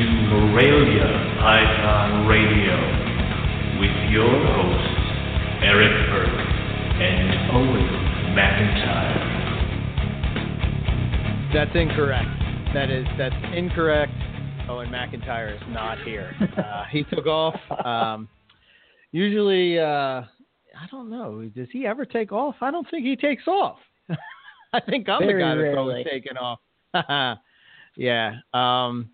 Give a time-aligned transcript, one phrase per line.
[0.00, 1.08] to Morelia
[1.40, 2.76] Python Radio
[3.80, 4.96] with your hosts,
[5.62, 6.40] Eric Burke
[7.02, 7.86] and Owen
[8.32, 9.20] McIntyre.
[11.52, 12.30] That's incorrect.
[12.72, 14.12] That is that's incorrect.
[14.70, 16.34] Owen McIntyre is not here.
[16.56, 17.56] Uh, he took off.
[17.84, 18.26] Um,
[19.12, 19.82] usually, uh,
[20.22, 20.26] I
[20.90, 21.44] don't know.
[21.54, 22.54] Does he ever take off?
[22.62, 23.76] I don't think he takes off.
[24.72, 25.78] I think I'm Very the guy that's rarely.
[25.78, 26.60] always taking off.
[27.96, 28.36] yeah.
[28.54, 29.10] Um,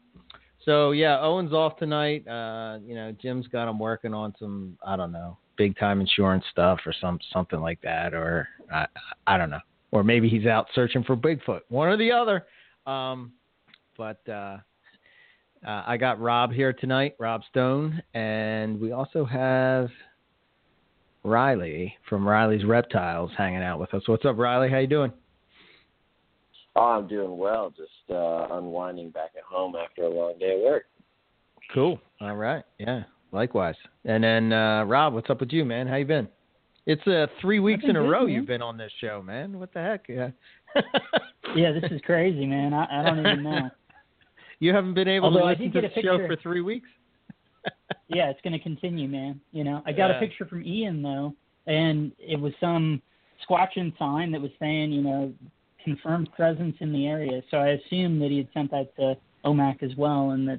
[0.66, 2.28] so yeah, Owen's off tonight.
[2.28, 6.44] Uh, you know, Jim's got him working on some I don't know big time insurance
[6.50, 8.86] stuff or some something like that, or I
[9.26, 9.60] I don't know,
[9.92, 12.44] or maybe he's out searching for Bigfoot, one or the other.
[12.86, 13.32] Um,
[13.96, 14.58] but uh,
[15.66, 19.88] uh, I got Rob here tonight, Rob Stone, and we also have
[21.24, 24.02] Riley from Riley's Reptiles hanging out with us.
[24.06, 24.70] What's up, Riley?
[24.70, 25.12] How you doing?
[26.78, 27.70] Oh, I'm doing well.
[27.76, 30.84] Just uh, unwinding back at home after a long day of work.
[31.74, 31.98] Cool.
[32.20, 32.62] All right.
[32.78, 33.04] Yeah.
[33.32, 33.74] Likewise.
[34.04, 35.86] And then uh, Rob, what's up with you, man?
[35.86, 36.28] How you been?
[36.86, 38.34] It's uh, three weeks in a good, row man.
[38.34, 39.58] you've been on this show, man.
[39.58, 40.06] What the heck?
[40.08, 40.30] Yeah.
[41.54, 42.74] Yeah, this is crazy, man.
[42.74, 43.70] I, I don't even know.
[44.58, 46.36] You haven't been able Although to I listen did to get the a show picture.
[46.36, 46.88] for three weeks.
[48.08, 49.40] Yeah, it's going to continue, man.
[49.52, 50.16] You know, I got Yeah.
[50.16, 51.34] a picture from Ian though,
[51.66, 53.00] and it was some
[53.48, 55.32] squatching sign that was saying, you know,
[55.86, 57.40] confirmed presence in the area.
[57.50, 60.58] So I assumed that he had sent that to OMAC as well, and that,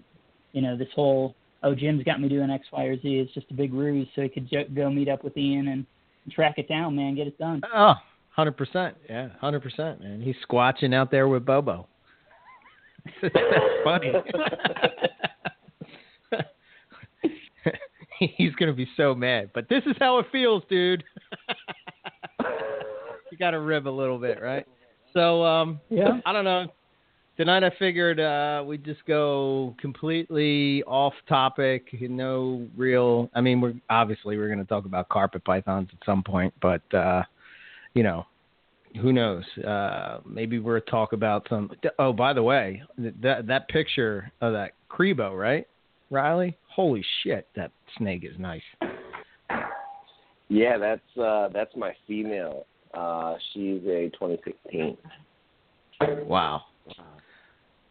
[0.53, 3.52] you know, this whole oh Jim's got me doing X, Y, or Z is just
[3.52, 5.86] a big ruse, so he could go meet up with Ian and
[6.31, 7.61] track it down, man, get it done.
[7.73, 7.94] Oh,
[8.38, 8.94] 100%.
[9.09, 10.22] Yeah, 100%, man.
[10.22, 11.88] He's squatching out there with Bobo.
[13.22, 13.36] That's
[13.83, 14.14] funny.
[18.38, 19.52] He's going to be so mad.
[19.53, 21.03] But this is how it feels, dude.
[23.31, 24.66] you got to rib a little bit, right?
[25.17, 26.19] So, um, Yeah.
[26.27, 26.67] I don't know.
[27.37, 31.87] Tonight I figured uh, we'd just go completely off topic.
[32.01, 33.29] No real.
[33.33, 36.81] I mean, we're obviously we're going to talk about carpet pythons at some point, but
[36.93, 37.23] uh,
[37.93, 38.25] you know,
[39.02, 39.43] who knows?
[39.64, 41.71] Uh, maybe we'll talk about some.
[41.99, 45.67] Oh, by the way, that that picture of that Cribo, right,
[46.09, 46.58] Riley?
[46.69, 48.61] Holy shit, that snake is nice.
[50.49, 52.65] Yeah, that's uh, that's my female.
[52.93, 54.98] Uh, she's a 2016.
[56.25, 56.61] Wow,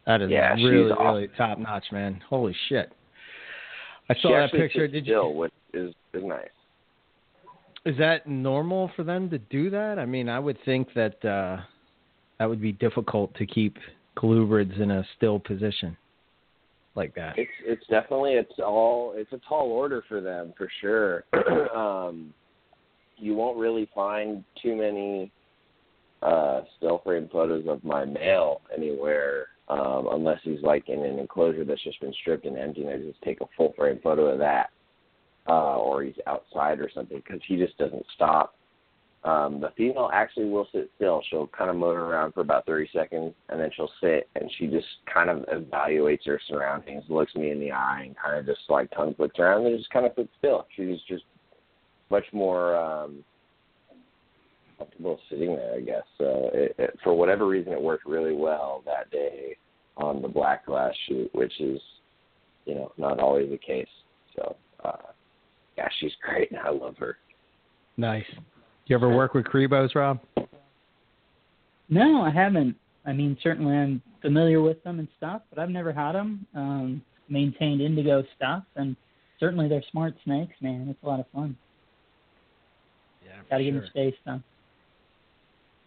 [0.07, 1.07] that is Yeah, really awesome.
[1.07, 2.23] really top notch, man.
[2.29, 2.93] Holy shit.
[4.09, 4.87] I saw that picture.
[4.87, 5.37] Did still, you?
[5.37, 6.49] which is is nice.
[7.85, 9.99] Is that normal for them to do that?
[9.99, 11.63] I mean, I would think that uh,
[12.39, 13.77] that would be difficult to keep
[14.17, 15.97] colubrids in a still position
[16.95, 17.39] like that.
[17.39, 21.25] It's it's definitely it's all it's a tall order for them for sure.
[21.77, 22.33] um,
[23.17, 25.31] you won't really find too many
[26.23, 31.65] uh, still frame photos of my male anywhere um, unless he's like in an enclosure
[31.65, 34.39] that's just been stripped and empty, and I just take a full frame photo of
[34.39, 34.71] that,
[35.49, 38.55] uh, or he's outside or something because he just doesn't stop.
[39.25, 41.21] Um, the female actually will sit still.
[41.29, 44.69] She'll kind of motor around for about 30 seconds, and then she'll sit and she
[44.69, 48.69] just kind of evaluates her surroundings, looks me in the eye, and kind of just
[48.69, 50.67] like tongue flicks around and just kind of sits still.
[50.77, 51.25] She's just
[52.11, 53.25] much more um,
[54.79, 56.05] comfortable sitting there, I guess.
[56.19, 59.57] So it, it, for whatever reason, it worked really well that day
[59.97, 61.81] on the black glass shoot, which is,
[62.65, 63.89] you know, not always the case.
[64.35, 65.13] So, uh,
[65.77, 66.51] yeah, she's great.
[66.51, 67.17] And I love her.
[67.97, 68.27] Nice.
[68.35, 68.41] Do
[68.87, 70.21] you ever work with Cribos, Rob?
[71.89, 72.77] No, I haven't.
[73.05, 76.47] I mean, certainly I'm familiar with them and stuff, but I've never had them.
[76.55, 78.97] Um, maintained indigo stuff, and
[79.41, 80.89] certainly they're smart snakes, man.
[80.91, 81.57] It's a lot of fun.
[83.27, 84.41] Yeah, Got to give them space, though.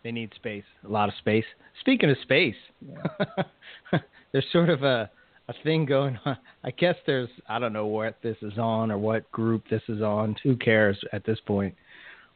[0.03, 1.43] They need space, a lot of space.
[1.81, 2.55] Speaking of space,
[4.31, 5.09] there's sort of a
[5.49, 6.37] a thing going on.
[6.63, 10.01] I guess there's I don't know what this is on or what group this is
[10.01, 10.35] on.
[10.43, 11.75] Who cares at this point?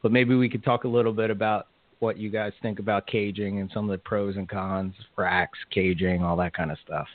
[0.01, 1.67] But maybe we could talk a little bit about
[1.99, 6.21] what you guys think about caging and some of the pros and cons, racks, caging,
[6.21, 7.07] all that kind of stuff.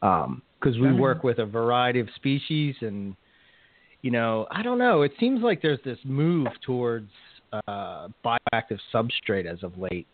[0.00, 3.16] Um, because we work with a variety of species, and
[4.02, 5.02] you know, I don't know.
[5.02, 7.10] It seems like there's this move towards
[7.52, 10.06] uh, bioactive substrate as of late,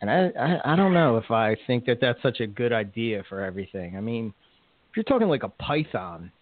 [0.00, 3.22] and I, I I don't know if I think that that's such a good idea
[3.28, 3.96] for everything.
[3.96, 4.32] I mean,
[4.90, 6.32] if you're talking like a python,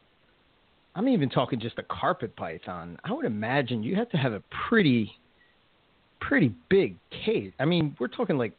[0.94, 2.98] I'm even talking just a carpet python.
[3.04, 5.10] I would imagine you have to have a pretty
[6.20, 7.52] pretty big cage.
[7.58, 8.52] I mean, we're talking like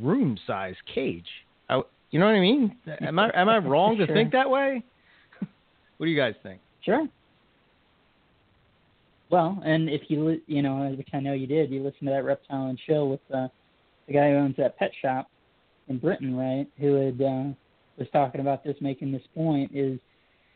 [0.00, 1.26] room size cage.
[1.68, 2.76] I, you know what I mean?
[3.02, 4.14] Am I am I wrong to Sure.
[4.14, 4.82] think that way?
[5.98, 6.60] what do you guys think?
[6.82, 7.06] Sure.
[9.30, 12.24] Well, and if you you know, which I know you did, you listened to that
[12.24, 13.48] reptile and chill with uh,
[14.06, 15.30] the guy who owns that pet shop
[15.88, 16.66] in Britain, right?
[16.78, 17.54] Who had uh,
[17.98, 19.98] was talking about this, making this point is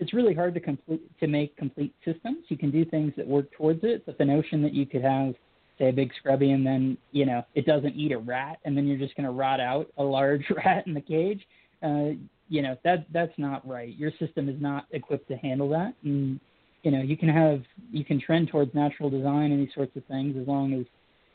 [0.00, 2.44] it's really hard to complete to make complete systems.
[2.48, 5.34] You can do things that work towards it, but the notion that you could have
[5.78, 8.86] say a big scrubby and then you know it doesn't eat a rat and then
[8.86, 11.40] you're just going to rot out a large rat in the cage
[11.82, 12.10] uh
[12.48, 16.40] you know that that's not right your system is not equipped to handle that and
[16.82, 20.04] you know you can have you can trend towards natural design and these sorts of
[20.06, 20.86] things as long as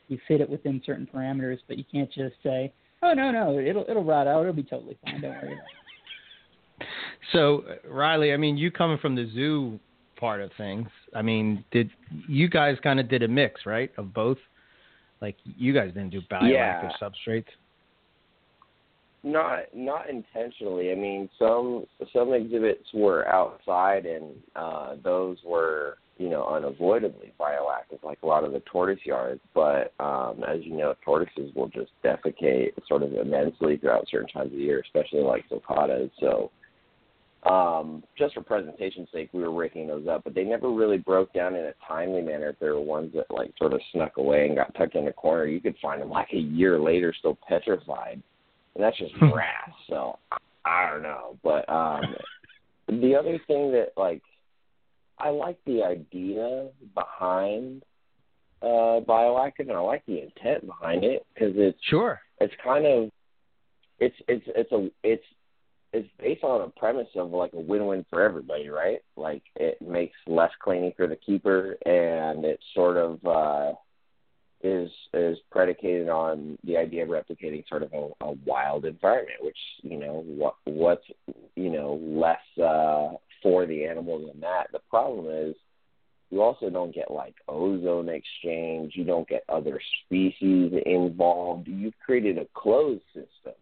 [0.08, 3.86] you fit it within certain parameters but you can't just say oh no no it'll
[3.88, 5.66] it'll rot out it'll be totally fine don't worry about
[6.80, 6.88] it
[7.32, 9.80] so riley i mean you coming from the zoo
[10.24, 10.88] part of things.
[11.14, 11.90] I mean, did
[12.30, 14.38] you guys kind of did a mix, right, of both?
[15.22, 16.90] Like you guys didn't do bioactive yeah.
[17.02, 17.48] substrates.
[19.24, 20.92] Not not intentionally.
[20.92, 28.04] I mean, some some exhibits were outside, and uh, those were you know unavoidably bioactive,
[28.04, 29.40] like a lot of the tortoise yards.
[29.54, 34.52] But um, as you know, tortoises will just defecate sort of immensely throughout certain times
[34.52, 36.12] of the year, especially like sulcatas.
[36.20, 36.52] So
[37.50, 41.34] um, just for presentation's sake, we were raking those up, but they never really broke
[41.34, 42.50] down in a timely manner.
[42.50, 45.14] If there were ones that like sort of snuck away and got tucked in a
[45.14, 48.22] corner, you could find them like a year later still petrified,
[48.76, 49.72] and that's just grass.
[49.90, 50.18] So
[50.66, 52.16] I don't know, but um,
[52.88, 54.22] the other thing that like
[55.20, 57.84] I like the idea behind
[58.62, 63.10] uh, bioactive, and I like the intent behind it because it's sure it's kind of
[64.00, 65.24] it's it's it's a it's
[65.94, 69.00] it's based on a premise of like a win-win for everybody, right?
[69.16, 73.74] Like it makes less cleaning for the keeper, and it sort of uh,
[74.64, 79.58] is is predicated on the idea of replicating sort of a, a wild environment, which
[79.82, 81.06] you know what what's
[81.56, 84.68] you know less uh, for the animal than that.
[84.72, 85.56] The problem is
[86.30, 88.94] you also don't get like ozone exchange.
[88.96, 91.68] You don't get other species involved.
[91.68, 93.54] You've created a closed system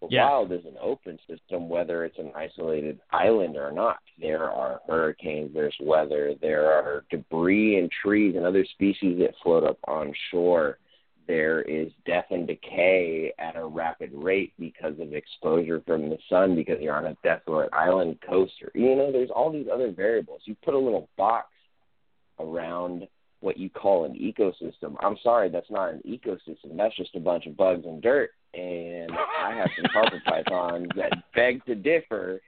[0.00, 0.28] the yeah.
[0.28, 3.98] wild is an open system, whether it's an isolated island or not.
[4.20, 9.64] There are hurricanes, there's weather, there are debris and trees and other species that float
[9.64, 10.78] up on shore.
[11.26, 16.54] There is death and decay at a rapid rate because of exposure from the sun,
[16.54, 18.70] because you're on a desolate island coaster.
[18.74, 20.42] You know, there's all these other variables.
[20.44, 21.48] You put a little box
[22.38, 23.06] around
[23.40, 24.96] what you call an ecosystem.
[25.00, 26.76] I'm sorry, that's not an ecosystem.
[26.76, 28.30] That's just a bunch of bugs and dirt.
[28.54, 32.40] And I have some carpet pythons that beg to differ.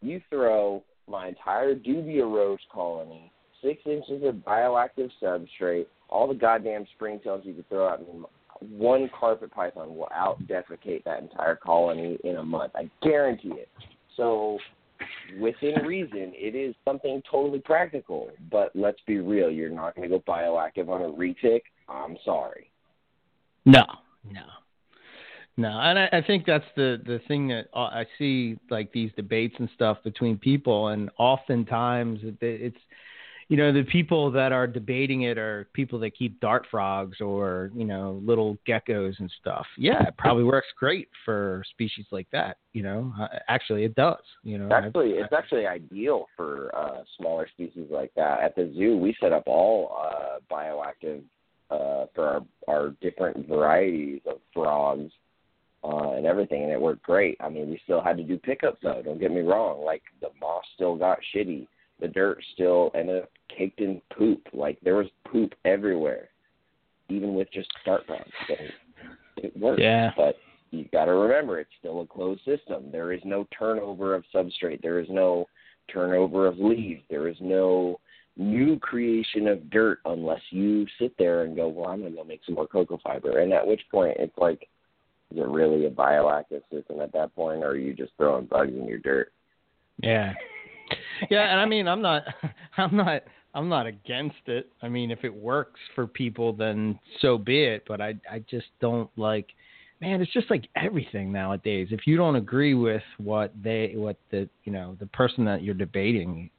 [0.00, 3.30] You throw my entire dubia roach colony,
[3.62, 8.24] six inches of bioactive substrate, all the goddamn springtails you could throw out, and
[8.70, 12.72] one carpet python will out defecate that entire colony in a month.
[12.74, 13.68] I guarantee it.
[14.16, 14.58] So
[15.40, 18.30] within reason, it is something totally practical.
[18.50, 21.62] But let's be real, you're not going to go bioactive on a retic.
[21.88, 22.70] I'm sorry.
[23.64, 23.84] No,
[24.30, 24.42] no,
[25.56, 25.68] no.
[25.68, 29.54] And I, I think that's the the thing that uh, I see like these debates
[29.58, 32.76] and stuff between people, and oftentimes it's
[33.52, 37.70] you know, the people that are debating it are people that keep dart frogs or,
[37.76, 39.66] you know, little geckos and stuff.
[39.76, 42.56] Yeah, it probably works great for species like that.
[42.72, 44.22] You know, uh, actually, it does.
[44.42, 48.40] You know, actually, I've, it's actually ideal for uh, smaller species like that.
[48.40, 51.20] At the zoo, we set up all uh, bioactive
[51.70, 55.12] uh, for our, our different varieties of frogs
[55.84, 57.36] uh, and everything, and it worked great.
[57.38, 59.02] I mean, we still had to do pickups though.
[59.04, 59.84] Don't get me wrong.
[59.84, 61.66] Like the moss still got shitty
[62.02, 64.40] the dirt still ended up caked in poop.
[64.52, 66.28] Like there was poop everywhere,
[67.08, 68.24] even with just start runs.
[68.48, 68.54] So
[69.38, 69.80] it worked.
[69.80, 70.10] Yeah.
[70.16, 70.36] But
[70.72, 72.90] you got to remember, it's still a closed system.
[72.90, 74.82] There is no turnover of substrate.
[74.82, 75.46] There is no
[75.92, 77.02] turnover of leaves.
[77.08, 78.00] There is no
[78.36, 82.24] new creation of dirt unless you sit there and go, well, I'm going to go
[82.24, 83.38] make some more cocoa fiber.
[83.38, 84.66] And at which point, it's like,
[85.30, 88.72] is it really a bioactive system at that point, or are you just throwing bugs
[88.72, 89.32] in your dirt?
[89.98, 90.32] Yeah
[91.30, 92.22] yeah, and I mean, I'm not,
[92.76, 93.22] I'm not,
[93.54, 94.70] I'm not against it.
[94.82, 97.84] I mean, if it works for people, then so be it.
[97.86, 99.48] But I, I just don't like.
[100.00, 101.88] Man, it's just like everything nowadays.
[101.92, 105.76] If you don't agree with what they, what the, you know, the person that you're
[105.76, 106.50] debating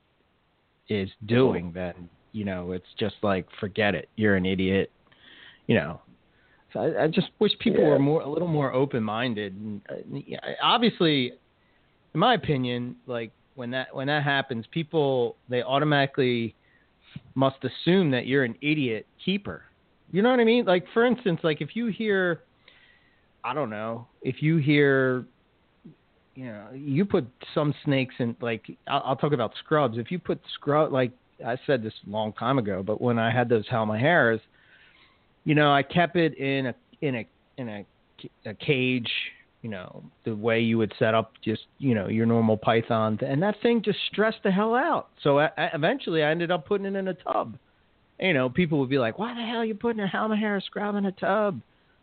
[0.87, 4.09] is doing, then you know, it's just like forget it.
[4.15, 4.91] You're an idiot.
[5.67, 6.01] You know,
[6.73, 7.89] so I, I, just wish people yeah.
[7.89, 9.55] were more a little more open minded.
[9.55, 11.33] And uh, obviously,
[12.13, 16.55] in my opinion, like when that when that happens, people they automatically
[17.35, 19.63] must assume that you're an idiot keeper.
[20.11, 20.65] You know what I mean?
[20.65, 22.41] Like for instance, like if you hear
[23.43, 25.25] I don't know, if you hear
[26.35, 29.97] you know, you put some snakes in like I'll, I'll talk about scrubs.
[29.97, 31.11] If you put scrub like
[31.45, 34.39] I said this a long time ago, but when I had those Halmaheras,
[35.45, 37.85] you know, I kept it in a in a in a,
[38.45, 39.09] a cage
[39.63, 43.17] you know, the way you would set up just, you know, your normal Python.
[43.25, 45.07] And that thing just stressed the hell out.
[45.23, 47.57] So I, I, eventually I ended up putting it in a tub.
[48.19, 50.95] You know, people would be like, why the hell are you putting a Halmahera scrub
[50.95, 51.61] in a tub?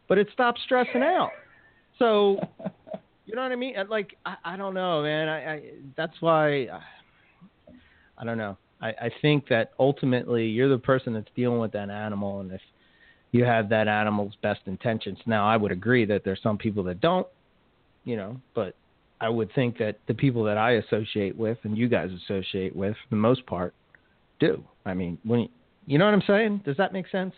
[0.08, 1.30] But it stopped stressing out.
[1.98, 2.40] So,
[3.26, 3.74] you know what I mean?
[3.90, 5.28] Like, I, I don't know, man.
[5.28, 5.62] I, I
[5.98, 6.80] that's why, I,
[8.16, 8.56] I don't know.
[8.80, 12.40] I, I think that ultimately you're the person that's dealing with that animal.
[12.40, 12.62] And if
[13.32, 15.18] you have that animal's best intentions.
[15.26, 17.26] Now, I would agree that there's some people that don't,
[18.04, 18.74] you know, but
[19.20, 22.94] I would think that the people that I associate with and you guys associate with,
[22.94, 23.74] for the most part,
[24.38, 24.64] do.
[24.86, 25.48] I mean, when you,
[25.86, 26.62] you know what I'm saying?
[26.64, 27.34] Does that make sense?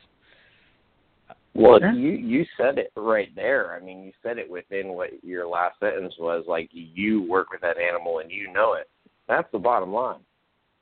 [1.55, 3.75] Well, you you said it right there.
[3.75, 6.45] I mean, you said it within what your last sentence was.
[6.49, 8.89] Like you work with that animal and you know it.
[9.29, 10.21] That's the bottom line.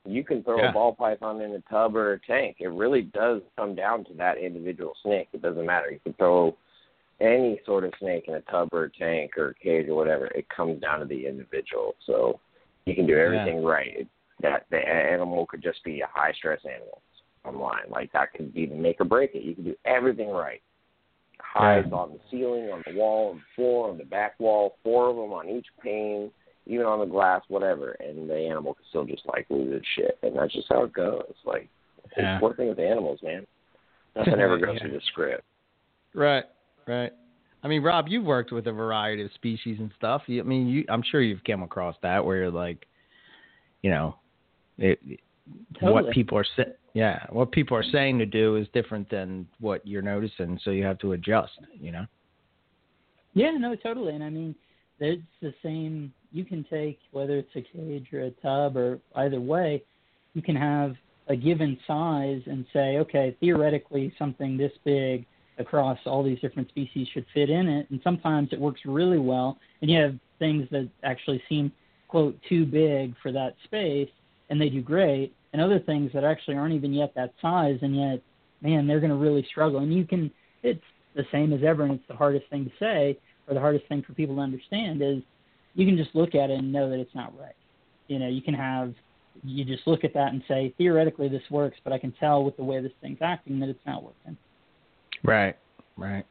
[0.05, 0.69] You can throw Yeah.
[0.69, 2.57] a ball python in a tub or a tank.
[2.59, 5.27] It really does come down to that individual snake.
[5.33, 5.91] It doesn't matter.
[5.91, 6.55] You can throw
[7.21, 10.25] any sort of snake in a tub or a tank or a cage or whatever.
[10.27, 11.95] It comes down to the individual.
[12.05, 12.39] So
[12.85, 14.07] you can do everything right.
[14.41, 17.01] That the animal could just be a high stress animal.
[17.45, 19.43] Online, like that could be the make or break it.
[19.43, 20.61] You can do everything right.
[21.39, 21.97] Hides Yeah.
[21.97, 25.15] on the ceiling, on the wall, on the floor, on the back wall, four of
[25.15, 26.31] them on each pane
[26.67, 30.17] even on the glass, whatever, and the animal can still just like lose its shit,
[30.21, 31.33] and that's just how it goes.
[31.43, 31.67] Like
[32.15, 32.35] Yeah.
[32.35, 33.47] it's working with animals, man.
[34.15, 34.81] Nothing ever goes Yeah.
[34.81, 35.43] through the script.
[36.13, 36.45] Right,
[36.87, 37.11] right.
[37.63, 40.23] I mean, Rob, you've worked with a variety of species and stuff.
[40.27, 42.87] I mean, you, I'm sure you've come across that where you're like,
[43.83, 44.15] you know,
[44.77, 44.99] it,
[45.79, 46.73] what people are saying.
[46.93, 50.83] yeah, what people are saying to do is different than what you're noticing, so you
[50.83, 51.51] have to adjust.
[51.79, 52.05] You know.
[53.33, 54.13] Yeah, no, totally.
[54.13, 54.55] And I mean,
[54.99, 56.13] it's the same.
[56.31, 59.83] You can take whether it's a cage or a tub or either way,
[60.33, 60.95] you can have
[61.27, 65.25] a given size and say, okay, theoretically, something this big
[65.57, 67.89] across all these different species should fit in it.
[67.89, 71.71] And sometimes it works really well, and you have things that actually seem
[72.07, 74.09] quote too big for that space,
[74.49, 75.33] and they do great.
[75.53, 78.21] And other things that actually aren't even yet that size, and yet,
[78.61, 79.79] man, they're going to really struggle.
[79.79, 80.31] And you can,
[80.63, 80.83] it's
[81.15, 83.17] the same as ever, and it's the hardest thing to say
[83.47, 85.21] or the hardest thing for people to understand is
[85.75, 87.55] you can just look at it and know that it's not right.
[88.07, 88.93] You know, you can have
[89.43, 92.57] you just look at that and say theoretically this works, but I can tell with
[92.57, 94.37] the way this thing's acting that it's not working.
[95.23, 95.55] Right,
[95.97, 96.25] right.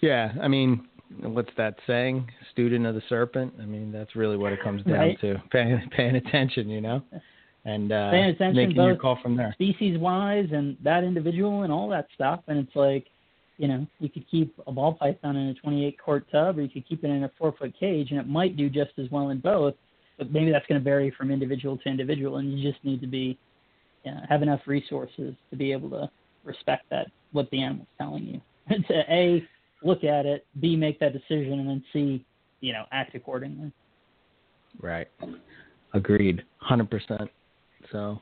[0.00, 0.88] Yeah, I mean,
[1.20, 2.28] what's that saying?
[2.52, 3.54] Student of the serpent.
[3.60, 5.20] I mean, that's really what it comes down Right.
[5.20, 5.42] to.
[5.50, 7.02] Paying, paying attention, you know,
[7.64, 9.52] and uh, Paying attention making your both call from there.
[9.54, 13.06] Species wise and that individual and all that stuff, and it's like,
[13.58, 16.68] you know, you could keep a ball python in a 28 quart tub, or you
[16.68, 19.28] could keep it in a four foot cage, and it might do just as well
[19.28, 19.74] in both.
[20.18, 23.06] But maybe that's going to vary from individual to individual, and you just need to
[23.06, 23.38] be
[24.04, 26.10] you know, have enough resources to be able to
[26.44, 28.40] respect that what the animal's telling you.
[28.88, 29.46] to a
[29.82, 32.24] look at it, b make that decision, and then c
[32.60, 33.72] you know act accordingly.
[34.80, 35.08] Right.
[35.92, 36.42] Agreed.
[36.58, 37.30] Hundred percent.
[37.90, 38.20] So,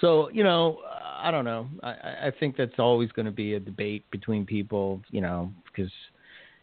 [0.00, 0.80] so you know,
[1.18, 1.68] I don't know.
[1.82, 5.00] I, I think that's always going to be a debate between people.
[5.10, 5.92] You know, because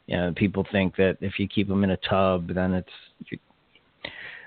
[0.08, 3.40] you know people think that if you keep them in a tub, then it's.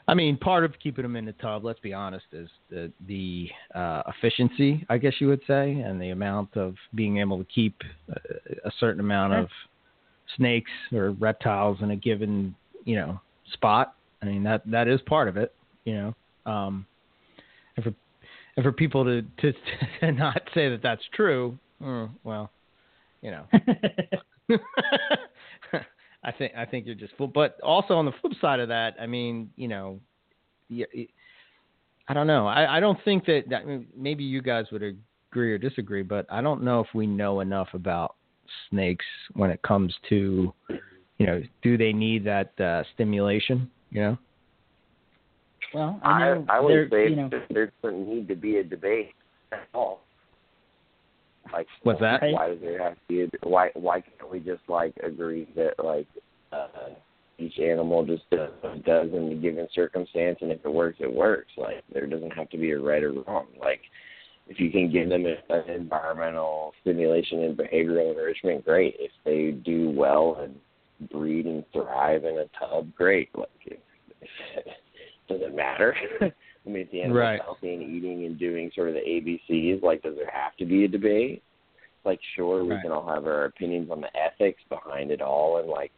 [0.08, 3.48] I mean, part of keeping them in the tub, let's be honest, is the the
[3.74, 7.74] uh, efficiency, I guess you would say, and the amount of being able to keep
[8.08, 9.48] a, a certain amount of
[10.36, 13.20] snakes or reptiles in a given, you know,
[13.52, 13.94] spot.
[14.22, 15.52] I mean that that is part of it,
[15.84, 16.14] you know.
[16.50, 16.86] Um,
[17.76, 17.94] and for
[18.56, 19.52] and for people to to,
[20.00, 22.50] to not say that that's true, mm, well,
[23.22, 23.46] you know,
[26.26, 27.28] I think I think you're just full.
[27.28, 30.00] But also on the flip side of that, I mean, you know,
[32.08, 32.48] I don't know.
[32.48, 36.02] I, I don't think that, that I mean, maybe you guys would agree or disagree,
[36.02, 38.16] but I don't know if we know enough about
[38.70, 39.04] snakes
[39.34, 40.52] when it comes to,
[41.18, 43.70] you know, do they need that uh, stimulation?
[43.90, 44.18] You know.
[45.74, 48.34] well, I I know I there, would say you know, that there doesn't need to
[48.34, 49.12] be a debate
[49.52, 50.00] at all.
[51.52, 52.22] Like What's that?
[52.22, 53.22] Why does there have to be?
[53.22, 56.06] A, why why can't we just like agree that like
[56.52, 56.68] uh,
[57.38, 60.98] each animal just does what it does in a given circumstance, and if it works,
[61.00, 61.50] it works.
[61.56, 63.46] Like there doesn't have to be a right or wrong.
[63.60, 63.80] Like
[64.48, 68.96] if you can give them a- an environmental stimulation and behavioral enrichment, great.
[68.98, 73.28] If they do well and breed and thrive in a tub, great.
[73.36, 73.78] Like if,
[75.28, 75.94] does it matter?
[76.66, 77.40] I mean, if the animal's Right.
[77.40, 80.84] healthy and eating and doing sort of the ABCs, like, does there have to be
[80.84, 81.42] a debate?
[82.04, 82.82] Like, sure, we Right.
[82.82, 85.92] can all have our opinions on the ethics behind it all, and like,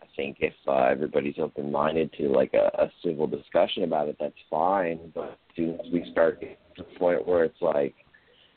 [0.00, 4.34] I think if uh, everybody's open-minded to like a, a civil discussion about it, that's
[4.48, 5.12] fine.
[5.14, 7.94] But as soon as we start to the point where it's like,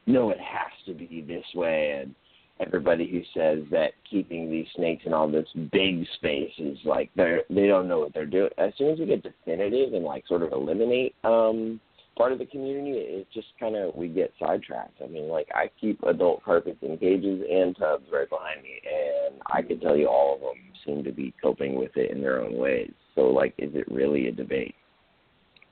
[0.05, 2.15] no, it has to be this way, and
[2.59, 7.41] everybody who says that keeping these snakes in all this big space is like they're
[7.49, 8.49] they don't know what they're doing.
[8.57, 11.79] As soon as we get definitive and like sort of eliminate um
[12.17, 15.01] part of the community, it just kind of we get sidetracked.
[15.03, 19.35] I mean, like I keep adult carpets in cages and tubs right behind me, and
[19.53, 22.41] I can tell you all of them seem to be coping with it in their
[22.41, 22.91] own ways.
[23.15, 24.75] So, like, is it really a debate?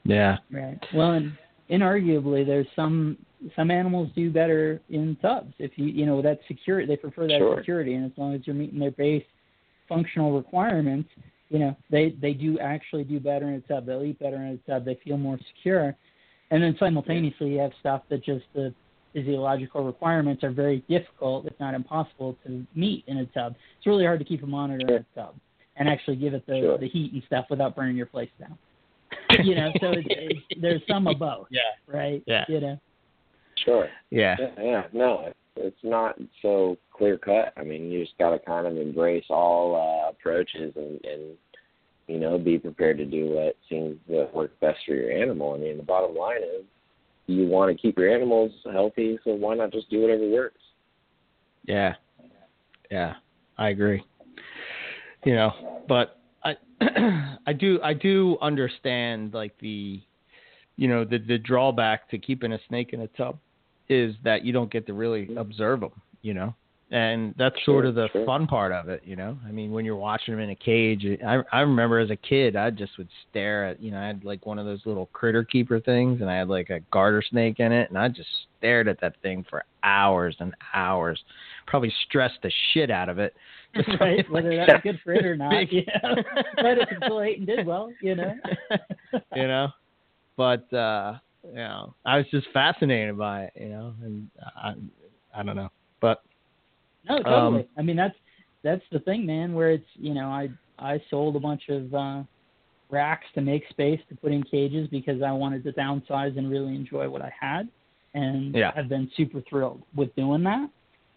[0.03, 0.37] Yeah.
[0.51, 0.79] Right.
[0.93, 1.33] Well, and
[1.69, 3.17] inarguably, there's some
[3.55, 5.53] some animals do better in tubs.
[5.59, 7.57] If you you know that security, they prefer that Sure.
[7.57, 9.25] security, and as long as you're meeting their base
[9.87, 11.09] functional requirements,
[11.49, 13.85] you know they they do actually do better in a tub.
[13.85, 14.85] They'll eat better in a tub.
[14.85, 15.95] They feel more secure,
[16.51, 18.73] and then simultaneously you have stuff that just the
[19.13, 23.55] physiological requirements are very difficult, if not impossible, to meet in a tub.
[23.77, 25.35] It's really hard to keep a monitor in a tub
[25.77, 26.77] and actually give it the Sure.
[26.77, 28.57] the heat and stuff without burning your place down.
[29.43, 31.61] you know, so it's, it's, there's some of both, Yeah.
[31.87, 32.23] right?
[32.25, 32.45] Yeah.
[32.47, 32.79] You know.
[33.63, 33.87] Sure.
[34.11, 34.35] Yeah.
[34.39, 34.83] Yeah, yeah.
[34.93, 37.53] No, it's, it's not so clear cut.
[37.57, 41.37] I mean, you just got to kind of embrace all uh, approaches and, and
[42.07, 45.53] you know be prepared to do what seems to work best for your animal.
[45.53, 46.65] I mean, the bottom line is
[47.27, 50.61] you want to keep your animals healthy, so why not just do whatever works?
[51.63, 51.95] Yeah.
[52.91, 53.15] Yeah.
[53.57, 54.03] I agree.
[55.23, 56.19] You know, but
[56.81, 60.01] I do I do understand like the
[60.77, 63.37] you know the the drawback to keeping a snake in a tub
[63.87, 65.91] is that you don't get to really observe them,
[66.21, 66.55] you know.
[66.95, 68.25] And that's sort of the sure.
[68.25, 69.37] fun part of it, you know.
[69.45, 72.55] I mean, when you're watching them in a cage, I I remember as a kid,
[72.55, 75.43] I just would stare at, you know, I had like one of those little critter
[75.43, 78.87] keeper things, and I had like a garter snake in it, and I just stared
[78.87, 81.21] at that thing for hours and hours,
[81.67, 83.35] probably stressed the shit out of it.
[83.75, 84.19] Just right?
[84.19, 86.15] like- Whether that's good for it or not, Big- you know.
[86.55, 88.33] but it's late and did well, you know.
[89.35, 89.67] you know,
[90.37, 94.75] but uh, you know, I was just fascinated by it, you know, and I,
[95.37, 96.21] I don't know, but
[97.07, 97.61] No, totally.
[97.61, 98.15] Um, I mean, that's
[98.63, 99.53] that's the thing, man.
[99.53, 102.23] Where it's you know, I I sold a bunch of uh,
[102.89, 106.75] racks to make space to put in cages because I wanted to downsize and really
[106.75, 107.67] enjoy what I had,
[108.13, 108.71] and Yeah.
[108.75, 110.69] I've been super thrilled with doing that.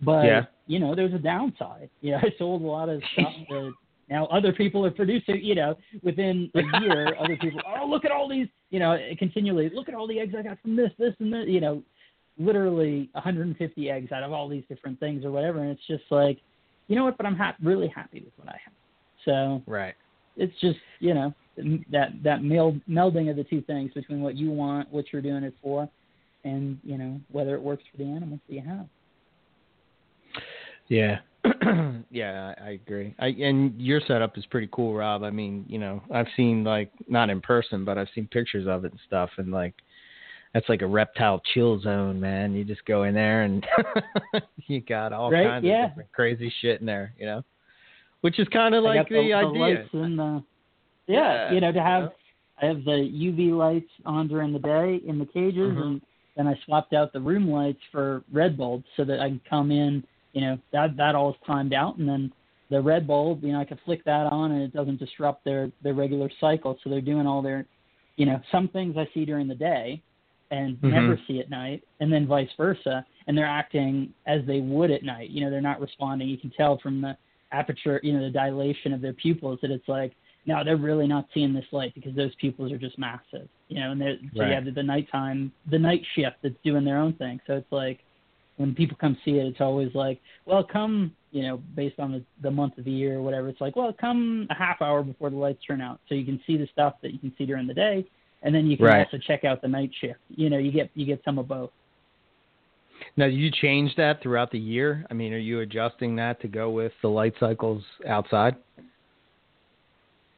[0.02, 0.44] But Yeah.
[0.66, 1.90] you know, there's a downside.
[2.00, 3.72] You know, I sold a lot of stuff that
[4.08, 5.42] now other people are producing.
[5.42, 8.48] You know, within a year, other people, oh, look at all these.
[8.70, 11.46] You know, continually, look at all the eggs I got from this, this, and this.
[11.48, 11.82] You know,
[12.38, 16.38] literally 150 eggs out of all these different things or whatever, and it's just like,
[16.86, 17.16] you know what?
[17.16, 18.74] But I'm ha- really happy with what I have.
[19.24, 19.94] So right,
[20.36, 21.34] it's just you know
[21.90, 25.42] that that meld, melding of the two things between what you want, what you're doing
[25.42, 25.88] it for,
[26.44, 28.86] and you know whether it works for the animals that you have.
[30.88, 31.18] yeah,
[32.10, 33.14] yeah, I, I agree.
[33.18, 35.24] I and your setup is pretty cool, Rob.
[35.24, 38.84] I mean, you know, I've seen like not in person, but I've seen pictures of
[38.84, 39.74] it and stuff, and like.
[40.58, 42.52] That's like a reptile chill zone, man.
[42.52, 43.64] You just go in there and
[44.66, 45.84] you got all Right, kinds yeah.
[45.84, 47.44] of different crazy shit in there, you know.
[48.22, 49.88] Which is kind of like got the, idea.
[49.92, 50.42] and the
[51.06, 52.12] yeah, Yeah, you know to have you know?
[52.60, 55.80] I have the UV lights on during the day in the cages, Mhm.
[55.86, 56.02] and
[56.36, 59.70] then I swapped out the room lights for red bulbs so that I can come
[59.70, 60.02] in.
[60.32, 62.32] You know that that all is timed out, and then
[62.68, 65.70] the red bulb, you know, I can flick that on, and it doesn't disrupt their
[65.84, 66.76] their regular cycle.
[66.82, 67.64] So they're doing all their,
[68.16, 70.02] you know, some things I see during the day,
[70.50, 70.90] and Mhm.
[70.90, 75.02] never see at night, and then vice versa, and they're acting as they would at
[75.02, 75.30] night.
[75.30, 76.28] You know, they're not responding.
[76.28, 77.16] You can tell from the
[77.52, 80.14] aperture, you know, the dilation of their pupils that it's like
[80.48, 83.92] no, they're really not seeing this light because those pupils are just massive, you know.
[83.92, 84.48] And they're, so Right.
[84.48, 87.38] you have the, the nighttime, the night shift that's doing their own thing.
[87.46, 88.00] So it's like
[88.56, 92.24] when people come see it, it's always like, well, come, you know, based on the,
[92.42, 93.48] the month of the year or whatever.
[93.48, 96.40] It's like, well, come a half hour before the lights turn out, so you can
[96.46, 98.06] see the stuff that you can see during the day,
[98.42, 99.04] and then you can Right.
[99.06, 100.20] also check out the night shift.
[100.30, 101.70] You know, you get you get some of both.
[103.16, 105.06] Now, do you change that throughout the year?
[105.10, 108.56] I mean, are you adjusting that to go with the light cycles outside?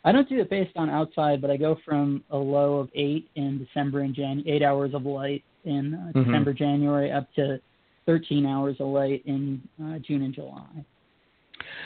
[0.04, 3.28] I don't do it based on outside, but I go from a low of eight
[3.34, 6.24] in December and Jan, eight hours of light in uh, Mhm.
[6.24, 7.60] December, January, up to
[8.06, 10.64] 13 hours of light in uh, June and July.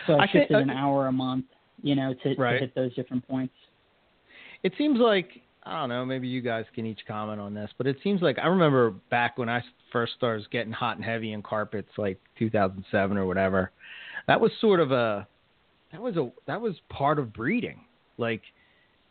[0.06, 1.46] So I, I think- shifted an hour a month,
[1.82, 2.52] you know, to, Right.
[2.54, 3.54] to hit those different points.
[4.62, 6.04] It seems like I don't know.
[6.04, 9.38] Maybe you guys can each comment on this, but it seems like I remember back
[9.38, 13.70] when I first started getting hot and heavy in carpets, like 2007 or whatever.
[14.26, 15.26] That was sort of a
[15.92, 17.80] that was a that was part of breeding.
[18.18, 18.42] Like,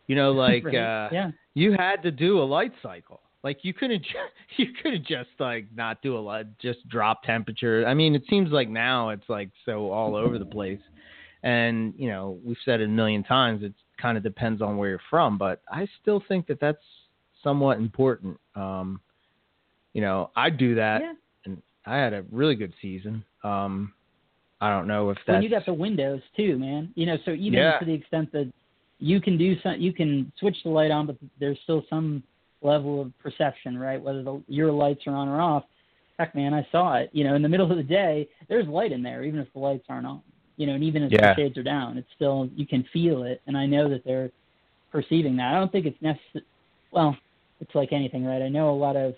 [0.06, 0.76] you know, like Right.
[0.76, 3.20] uh, yeah, you had to do a light cycle.
[3.42, 4.18] Like you couldn't ju-
[4.56, 7.84] you couldn't just like not do a light, just drop temperature.
[7.86, 10.80] I mean, it seems like now it's like so all over the place.
[11.42, 13.62] And you know, we've said it a million times.
[13.62, 16.78] It kind of depends on where you're from, but I still think that that's
[17.42, 18.38] somewhat important.
[18.54, 19.00] Um,
[19.92, 21.12] you know, I do that, yeah,
[21.44, 23.24] and I had a really good season.
[23.44, 23.92] Um,
[24.60, 26.92] I don't know if When that's you got the windows too, man.
[26.94, 27.78] You know, so even Yeah.
[27.78, 28.50] to the extent that
[28.98, 32.22] you can do some, you can switch the light on, but there's still some
[32.62, 34.00] level of perception, right?
[34.00, 35.64] Whether the, your lights are on or off.
[36.18, 37.10] Heck, man, I saw it.
[37.12, 39.58] You know, in the middle of the day, there's light in there, even if the
[39.58, 40.22] lights aren't on.
[40.56, 41.34] You know, and even as Yeah.
[41.34, 44.30] the shades are down, it's still you can feel it, and I know that they're
[44.90, 45.54] perceiving that.
[45.54, 46.44] I don't think it's necessary.
[46.92, 47.16] Well,
[47.60, 48.42] it's like anything, right?
[48.42, 49.16] I know a lot of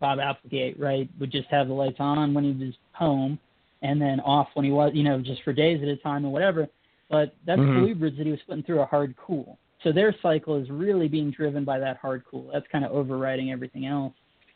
[0.00, 3.38] Bob Applegate, right, would just have the lights on when he was home,
[3.82, 6.32] and then off when he was, you know, just for days at a time or
[6.32, 6.68] whatever.
[7.10, 7.74] But that's Mhm.
[7.74, 9.58] bluebirds that he was putting through a hard cool.
[9.82, 12.50] So their cycle is really being driven by that hard cool.
[12.52, 14.14] That's kind of overriding everything else.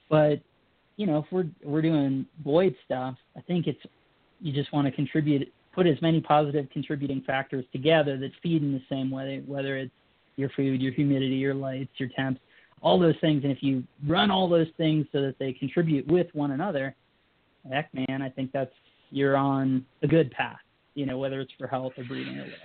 [0.09, 0.41] But
[0.97, 3.85] you know, if we're we're doing boid stuff, I think it's
[4.41, 8.73] you just want to contribute, put as many positive contributing factors together that feed in
[8.73, 9.93] the same way, whether it's
[10.37, 12.41] your food, your humidity, your lights, your temps,
[12.81, 13.45] all those things.
[13.45, 16.95] And if you run all those things so that they contribute with one another,
[17.71, 18.73] heck, man, I think that's
[19.11, 20.59] you're on a good path.
[20.95, 22.57] You know, whether it's for health or breeding or whatever.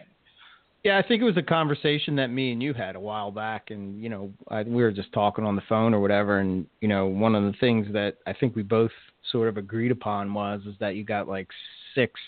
[0.83, 3.71] Yeah, I think it was a conversation that me and you had a while back,
[3.71, 6.87] and you know, I, we were just talking on the phone or whatever, and you
[6.87, 8.91] know, one of the things that I think we both
[9.31, 11.47] sort of agreed upon was is that you got like
[11.95, 12.19] six.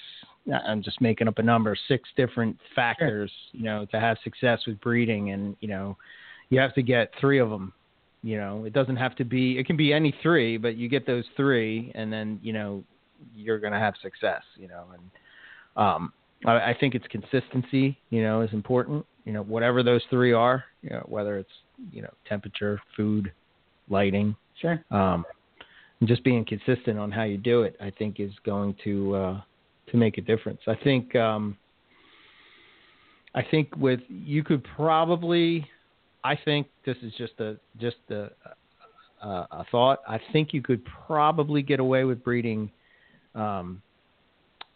[0.65, 4.79] I'm just making up a number, six different factors, you know, to have success with
[4.81, 5.97] breeding, and you know,
[6.49, 7.73] you have to get three of them.
[8.23, 9.57] You know, it doesn't have to be.
[9.57, 12.83] It can be any three, but you get those three, and then you know,
[13.35, 14.43] you're gonna have success.
[14.57, 16.13] You know, and um,
[16.45, 19.05] I, I think it's consistency, you know, is important.
[19.25, 21.51] You know, whatever those three are, you know, whether it's
[21.91, 23.31] you know temperature, food,
[23.89, 24.83] lighting, Sure.
[24.91, 25.25] um,
[25.99, 29.41] and just being consistent on how you do it, I think is going to uh,
[29.91, 30.61] to make a difference.
[30.67, 31.57] I think um,
[33.35, 35.67] I think with you could probably,
[36.23, 38.29] I think this is just a just a,
[39.21, 39.99] a, a thought.
[40.07, 42.71] I think you could probably get away with breeding
[43.35, 43.81] um,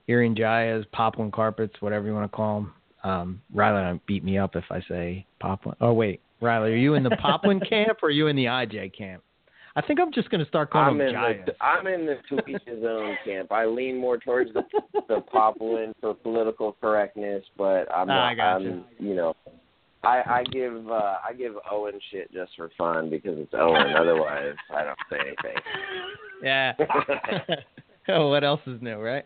[0.08, 2.74] Irian Jayas, Papuan carpets, whatever you want to call them.
[3.04, 5.76] Um, Riley don't beat me up if I say Papuan.
[5.82, 8.96] Oh wait, Riley, are you in the Papuan camp or are you in the IJ
[8.96, 9.24] camp?
[9.76, 12.18] I think I'm just going to start calling I'm them in the I'm in the
[12.30, 13.52] to each his own camp.
[13.52, 14.62] I lean more towards the
[15.08, 18.56] the Papuan for political correctness, but I'm Ah, I not.
[18.58, 19.36] I'm you know,
[20.04, 23.94] I I give uh I give Owen shit just for fun because it's Owen.
[23.98, 25.62] Otherwise, I don't say anything.
[26.44, 26.74] Yeah.
[28.10, 29.26] oh, what else is new, right?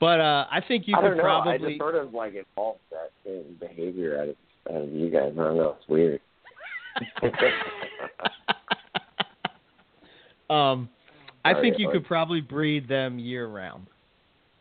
[0.00, 1.22] But uh, I think you I could know.
[1.22, 1.68] I probably.
[1.70, 4.36] just sort of like evolved that same behavior out of
[4.76, 5.32] out of you guys.
[5.32, 5.76] I don't know.
[5.80, 6.20] It's weird.
[10.50, 10.88] Um,
[11.44, 11.92] I Sorry, think you bud.
[11.92, 13.86] could probably breed them year round.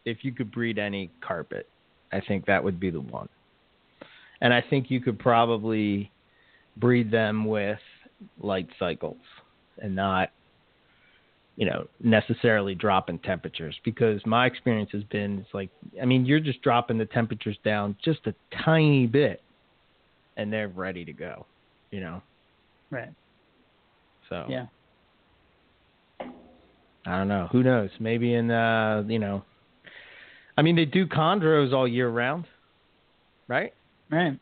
[0.06, 1.68] If you could breed any carpet,
[2.12, 3.28] I think that would be the one.
[4.42, 6.12] And I think you could probably
[6.78, 7.80] breed them with
[8.40, 9.18] light cycles
[9.80, 10.30] and not,
[11.56, 15.70] you know, necessarily dropping temperatures because my experience has been it's like
[16.02, 19.42] I mean you're just dropping the temperatures down just a tiny bit
[20.38, 21.46] and they're ready to go,
[21.92, 22.22] you know.
[22.92, 23.10] Right.
[24.30, 24.68] So Yeah.
[27.08, 27.48] I don't know.
[27.52, 27.90] Who knows?
[28.00, 29.44] Maybe in uh, you know,
[30.58, 32.46] I mean they do chondros all year round,
[33.48, 33.74] right?
[34.12, 34.40] Right.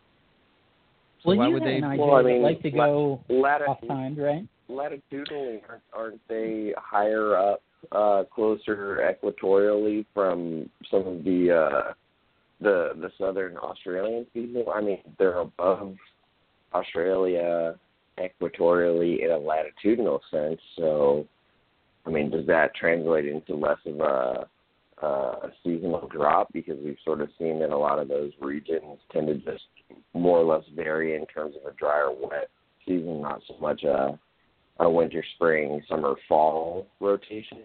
[1.23, 1.79] So well, why you would they?
[1.81, 4.47] Well, I that mean, like to go Latitude off timed, right?
[4.69, 11.93] latitudinally aren't, aren't they higher up uh closer equatorially from some of the uh
[12.61, 15.93] the the southern australian species i mean they're above
[16.73, 17.75] australia
[18.17, 21.27] equatorially in a latitudinal sense so
[22.05, 24.47] i mean does that translate into less of a
[25.01, 26.51] a seasonal drop?
[26.53, 29.63] Because we've sort of seen that a lot of those regions tend to just
[30.13, 32.49] more or less vary in terms of a dry or wet
[32.87, 34.19] season, not so much a
[34.79, 37.63] a winter, spring, summer, fall rotation,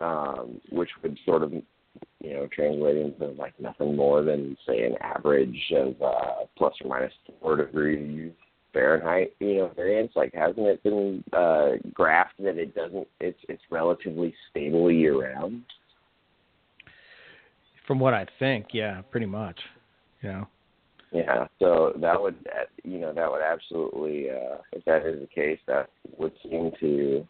[0.00, 4.94] um, which would sort of, you know, translate into like nothing more than say an
[5.02, 8.32] average of uh, plus or minus four degrees
[8.72, 10.12] Fahrenheit, you know, variance.
[10.14, 13.08] Like, hasn't it been uh, graphed that it doesn't?
[13.20, 15.62] It's it's relatively stable year round.
[17.86, 19.58] From what I think, yeah, pretty much.
[20.22, 20.46] Know.
[21.12, 22.36] Yeah, so that would,
[22.84, 27.26] you know, that would absolutely, uh, if that is the case, that would seem to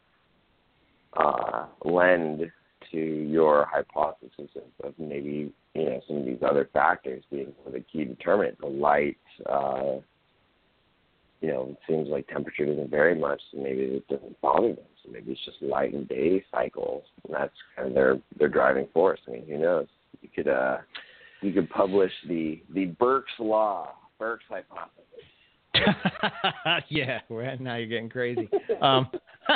[1.17, 2.51] uh, lend
[2.91, 7.81] to your hypothesis of, of maybe, you know, some of these other factors being the
[7.81, 8.59] key determinant.
[8.61, 9.17] The light,
[9.49, 10.01] uh,
[11.41, 14.85] you know, it seems like temperature doesn't vary much, so maybe it doesn't bother them.
[15.03, 18.89] So maybe it's just light and day cycles, and that's kind of their their driving
[18.93, 19.21] force.
[19.27, 19.87] I mean, who knows?
[20.21, 20.49] You could.
[20.49, 20.79] uh
[21.43, 25.05] you could publish the the Burke's law, Burke's hypothesis.
[26.89, 28.49] yeah, well, now you're getting crazy.
[28.83, 29.09] Um,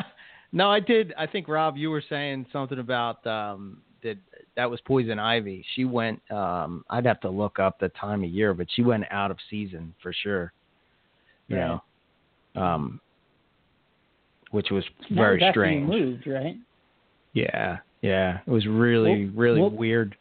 [0.52, 1.12] no, I did.
[1.18, 4.20] I think Rob, you were saying something about um, did
[4.56, 5.64] that was Poison Ivy.
[5.74, 6.20] She went.
[6.30, 9.38] Um, I'd have to look up the time of year, but she went out of
[9.50, 10.52] season for sure.
[11.48, 11.80] You Right.
[12.56, 13.00] know, um,
[14.50, 15.88] which was Now very strange.
[15.88, 16.56] Moved, right?
[17.32, 20.16] Yeah, yeah, it was really, What- really what- weird.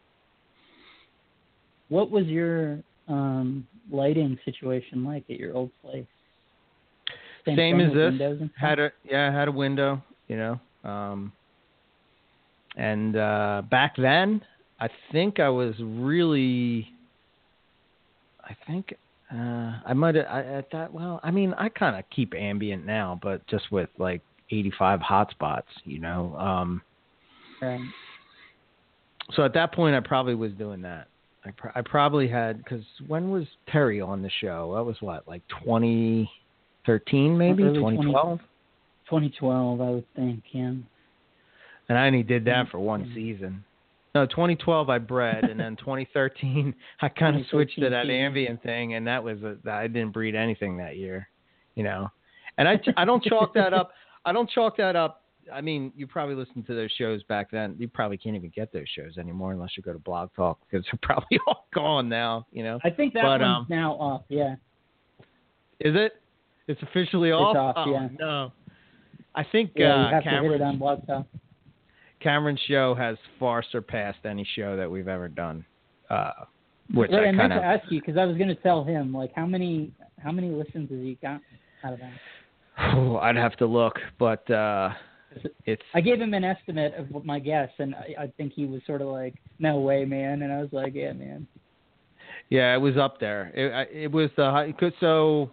[1.89, 6.05] What was your um, lighting situation like at your old place?
[7.45, 8.11] Same thing as this.
[8.11, 8.59] windows and stuff?
[8.61, 10.01] Had a yeah, had a window.
[10.29, 11.33] You know, um,
[12.77, 14.41] and uh, back then,
[14.79, 16.89] I think I was really.
[18.43, 18.93] I think
[19.33, 20.25] uh, I might have.
[20.27, 23.89] I, I thought, well, I mean, I kind of keep ambient now, but just with
[23.97, 26.35] like 85 hotspots, you know.
[26.37, 26.81] Um,
[27.61, 27.79] Right.
[29.33, 31.07] so at that point, I probably was doing that.
[31.45, 34.73] I, pr- I probably had because when was Terry on the show?
[34.75, 38.39] That was what, like 2013, maybe 2012.
[39.09, 40.43] 2012, I would think.
[40.51, 40.73] Yeah.
[41.89, 42.85] And I only did that for Mm-hmm.
[42.85, 43.63] one season.
[44.15, 48.93] No, 2012 I bred, and then 2013 I kind of switched to that ambient thing,
[48.93, 51.27] and that was a, I didn't breed anything that year,
[51.75, 52.09] you know.
[52.57, 53.91] And I I don't chalk that up.
[54.25, 55.23] I don't chalk that up.
[55.51, 57.75] I mean, you probably listened to those shows back then.
[57.77, 60.85] You probably can't even get those shows anymore unless you go to Blog Talk because
[60.85, 62.45] they're probably all gone now.
[62.51, 64.21] You know, I think that But, one's um, now off.
[64.29, 64.55] Yeah.
[65.79, 66.13] is it?
[66.67, 67.57] It's officially off.
[67.57, 68.07] off, oh, yeah.
[68.17, 68.51] No.
[69.35, 71.25] I think Yeah, uh, you have to hit it on Blog Talk.
[72.23, 75.65] Cameron's show has far surpassed any show that we've ever done.
[76.09, 76.31] Uh,
[76.93, 79.13] which I, I meant kind to ask you because I was going to tell him
[79.13, 81.41] like how many how many listens has he got
[81.83, 82.13] out of that?
[83.21, 84.89] I'd have to look, but uh,
[85.65, 85.81] it's.
[85.93, 88.81] I gave him an estimate of what my guess, and I, I think he was
[88.85, 91.47] sort of like, "No way, man," and I was like, "Yeah, man."
[92.49, 93.51] Yeah, it was up there.
[93.55, 94.71] It, it was the high.
[94.73, 95.51] 'cause So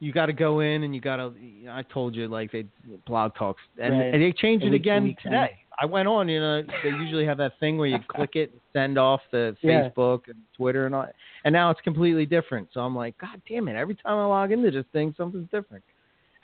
[0.00, 1.32] you got to go in and you got to.
[1.70, 2.66] I told you like they
[3.06, 4.14] blog talks and, Right.
[4.14, 5.56] and they changed A it again today.
[5.80, 6.28] I went on.
[6.28, 9.56] You know, they usually have that thing where you click it, and send off the
[9.62, 9.88] Yeah.
[9.90, 11.06] Facebook and Twitter and all.
[11.44, 12.68] And now it's completely different.
[12.72, 13.76] So I'm like, God damn it!
[13.76, 15.84] Every time I log into this thing, something's different.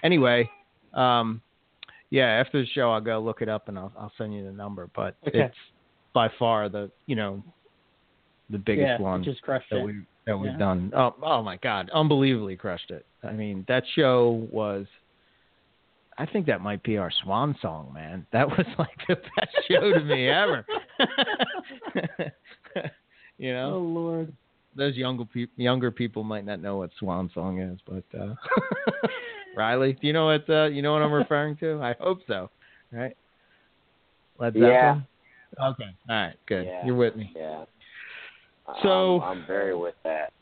[0.02, 0.48] Anyway,
[0.92, 1.42] um,
[2.10, 2.26] yeah.
[2.26, 4.88] After the show, I'll go look it up and I'll I'll send you the number.
[4.94, 5.40] But Okay.
[5.40, 5.56] it's
[6.12, 7.42] by far the you know
[8.50, 9.84] the biggest yeah, one just crushed that it.
[9.84, 9.94] we
[10.26, 10.58] that we've Yeah.
[10.58, 10.92] done.
[10.94, 13.04] Oh, oh my God, unbelievably crushed it.
[13.22, 14.86] I mean, that show was.
[16.16, 18.26] I think that might be our swan song, man.
[18.32, 20.64] That was like the best show to me ever.
[23.38, 24.32] you know, Oh Lord.
[24.76, 28.34] those younger people, younger people might not know what swan song is, but uh,
[29.56, 31.80] Riley, do you know what uh, you know what I'm referring to?
[31.82, 32.50] I hope so.
[32.92, 33.16] Right?
[34.38, 34.94] Led Yeah.
[34.94, 35.06] Zeppelin?
[35.62, 35.96] Okay.
[36.10, 36.34] All right.
[36.46, 36.66] Good.
[36.66, 36.84] Yeah.
[36.86, 37.32] You're with me.
[37.36, 37.64] Yeah.
[38.82, 40.32] So- I'm, I'm very with that.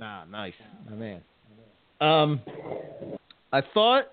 [0.00, 0.52] Ah, nice,
[0.90, 1.22] my man.
[2.02, 2.40] Um,
[3.50, 4.10] I thought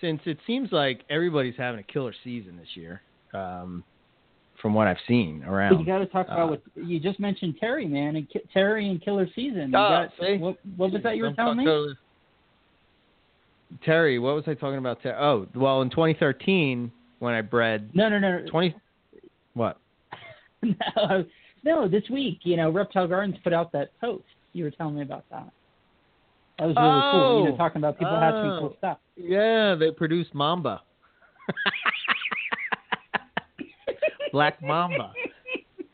[0.00, 3.02] since it seems like everybody's having a killer season this year,
[3.34, 3.82] um,
[4.60, 5.78] from what I've seen But around.
[5.80, 8.88] you got to talk Uh, about what you just mentioned, Terry, man, and Ki- Terry
[8.88, 9.70] and Killer Season.
[9.70, 11.64] You Ah, got, what, what was that you were telling me?
[11.64, 11.94] totally-
[13.84, 15.02] Terry, what was I talking about?
[15.02, 18.74] Ter- oh, well, in 2013 when I bred No, no, no, 20.
[19.54, 19.78] What?
[20.62, 21.24] no,
[21.64, 21.88] no.
[21.88, 24.24] This week, you know, Reptile Gardens put out that post.
[24.52, 25.50] You were telling me about that.
[26.58, 27.38] That was really cool.
[27.38, 27.50] You Oh.
[27.50, 28.58] know, talking about people hatching Oh.
[28.60, 28.98] cool stuff.
[29.16, 30.82] Yeah, they produced Mamba.
[34.32, 35.12] Black Mamba.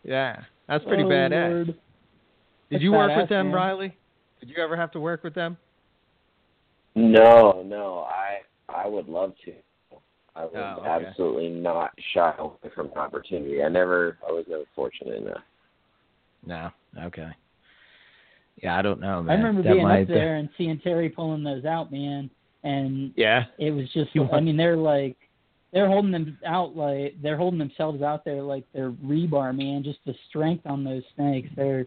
[0.04, 0.36] Yeah,
[0.68, 1.50] that's pretty Oh, badass.
[1.52, 1.66] Lord.
[1.66, 1.76] Did
[2.70, 3.54] That's you work badass, with them, man.
[3.54, 3.96] Riley?
[4.40, 5.56] Did you ever have to work with them?
[6.94, 9.52] No, no, I I would love to.
[10.34, 11.06] I would Oh, okay.
[11.06, 13.62] absolutely not shy away from an opportunity.
[13.62, 15.42] I never, I was never fortunate enough.
[16.46, 16.70] No.
[17.06, 17.28] Okay.
[18.62, 19.30] Yeah, I don't know, man.
[19.38, 22.30] I remember That being up there and seeing Terry pulling those out, man,
[22.62, 23.44] and Yeah.
[23.58, 24.10] it was just.
[24.32, 25.16] I mean, they're like,
[25.72, 29.82] they're holding them out like they're holding themselves out there like they're rebar, man.
[29.82, 31.48] Just the strength on those snakes.
[31.56, 31.86] They're,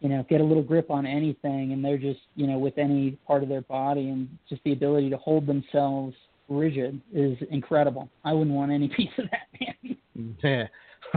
[0.00, 3.12] you know, get a little grip on anything, and they're just, you know, with any
[3.26, 6.14] part of their body, and just the ability to hold themselves
[6.48, 8.08] rigid is incredible.
[8.24, 10.36] I wouldn't want any piece of that, man.
[10.42, 10.66] Yeah.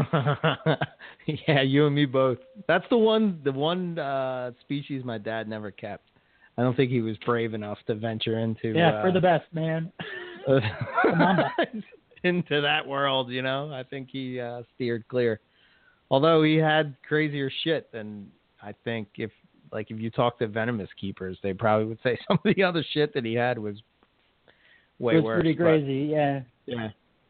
[1.48, 2.38] yeah, you and me both.
[2.68, 6.06] That's the one the one uh species my dad never kept.
[6.58, 9.46] I don't think he was brave enough to venture into yeah, uh, for the best,
[9.54, 9.92] man.
[12.24, 13.72] into that world, you know.
[13.72, 15.40] I think he uh steered clear.
[16.12, 18.30] Although he had crazier shit than
[18.62, 19.32] I think if
[19.72, 22.84] like if you talk to venomous keepers, they probably would say some of the other
[22.94, 23.76] shit that he had was
[24.98, 25.36] way it was worse.
[25.42, 26.10] pretty but- crazy.
[26.12, 26.90] Yeah, yeah.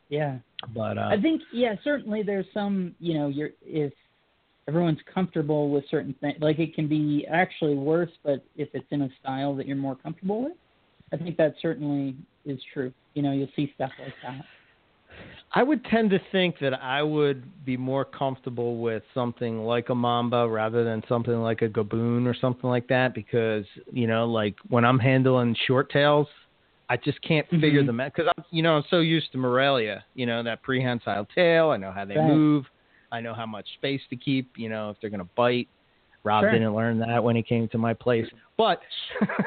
[0.09, 0.37] Yeah.
[0.73, 3.93] But uh I think yeah, certainly there's some you know you're if
[4.67, 9.01] everyone's comfortable with certain things, like it can be actually worse, but if it's in
[9.01, 10.53] a style that you're more comfortable with,
[11.11, 12.93] I think that certainly is true.
[13.15, 14.45] You know, you'll see stuff like that.
[15.51, 19.95] I would tend to think that I would be more comfortable with something like a
[19.95, 24.55] mamba rather than something like a gaboon or something like that because you know, like
[24.69, 26.27] when I'm handling short tails,
[26.89, 27.87] I just can't figure Mhm.
[27.87, 31.25] them out because I'm, you know, I'm so used to Morelia, you know, that prehensile
[31.35, 31.69] tail.
[31.69, 32.27] I know how they Right.
[32.27, 32.65] move.
[33.11, 34.57] I know how much space to keep.
[34.57, 35.67] You know, if they're gonna bite.
[36.23, 36.51] Rob Sure.
[36.51, 38.81] didn't learn that when he came to my place, but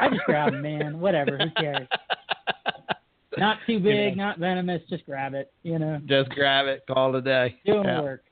[0.01, 1.01] I just grab them, man.
[1.01, 1.37] Whatever.
[1.37, 1.87] Who cares?
[3.37, 4.83] Not too big, not venomous.
[4.89, 5.51] Just grab it.
[5.63, 7.57] You know, Just grab it, call it a day.
[7.65, 8.01] doing yeah.
[8.01, 8.23] work.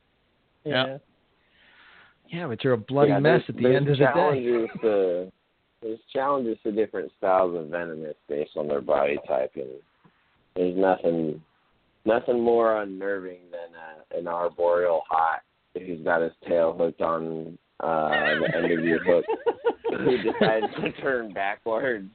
[0.64, 0.86] Yeah.
[0.86, 0.98] Yeah.
[2.28, 4.12] Yeah, but you're a bloody Yeah, mess at the end of the day.
[4.12, 5.32] challenges To,
[5.82, 9.70] there's challenges to different styles of venomous based on their body type, and
[10.54, 11.42] there's nothing
[12.04, 15.40] nothing more unnerving than a, an arboreal hot
[15.74, 19.24] who's got his tail hooked on uh, the end of your hook,
[19.98, 22.10] who decides to turn backwards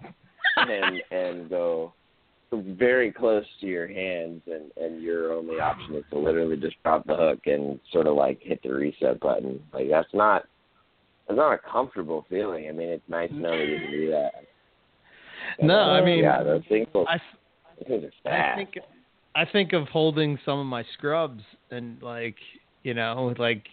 [0.58, 1.93] and and go
[2.51, 7.06] very close to your hands, and and your only option is to literally just drop
[7.08, 9.60] the hook and sort of like hit the reset button.
[9.73, 10.43] Like that's not
[11.27, 12.67] it's not a comfortable feeling.
[12.69, 14.31] I mean, it's nice to know that you can do that.
[15.57, 17.17] But, No, uh, I mean, yeah, those things, will, I,
[17.79, 18.75] those things are I think
[19.35, 22.35] I think of holding some of my scrubs and like
[22.83, 23.65] you know like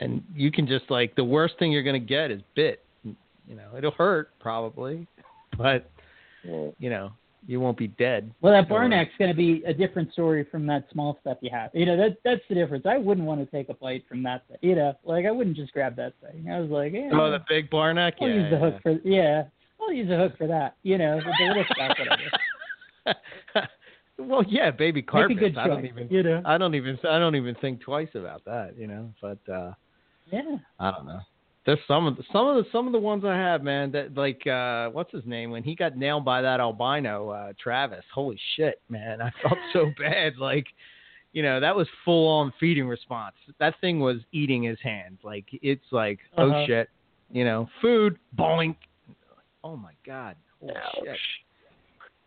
[0.00, 2.82] and you can just like the worst thing you're gonna get is bit.
[3.04, 5.06] You know it'll hurt probably,
[5.58, 5.90] but
[6.44, 7.12] you know
[7.46, 8.32] you won't be dead.
[8.40, 11.50] Well, that Or- Barnack's going to be a different story from that small stuff you
[11.52, 11.70] have.
[11.74, 12.86] You know, that that's the difference.
[12.86, 14.46] I wouldn't want to take a bite from that.
[14.48, 14.56] Thing.
[14.62, 16.50] You know, like I wouldn't just grab that thing.
[16.50, 18.14] I was like, yeah, Oh, the big bar neck.
[18.20, 18.70] I'll yeah, use the yeah.
[18.70, 19.42] hook for yeah.
[19.80, 20.76] I'll use the hook for that.
[20.82, 23.68] You know, the, the little stuff, whatever.
[24.18, 25.36] well, yeah, baby Make carpet.
[25.36, 25.90] a good I don't choice.
[25.94, 26.08] even.
[26.10, 26.98] You know, I don't even.
[27.08, 28.74] I don't even think twice about that.
[28.78, 29.72] You know, but uh
[30.32, 30.56] yeah.
[30.80, 31.20] I don't know.
[31.66, 33.90] There's some of the some of the some of the ones I have, man.
[33.90, 38.04] That like uh what's his name when he got nailed by that albino uh Travis.
[38.14, 39.20] Holy shit, man!
[39.20, 40.36] I felt so bad.
[40.38, 40.66] Like,
[41.32, 43.34] you know, that was full on feeding response.
[43.58, 45.18] That thing was eating his hand.
[45.24, 46.66] Like it's like oh Uh-huh.
[46.66, 46.88] shit,
[47.32, 48.76] you know, food boink.
[49.64, 50.36] Oh my god.
[50.60, 51.08] Holy shit.
[51.08, 51.18] Ouch.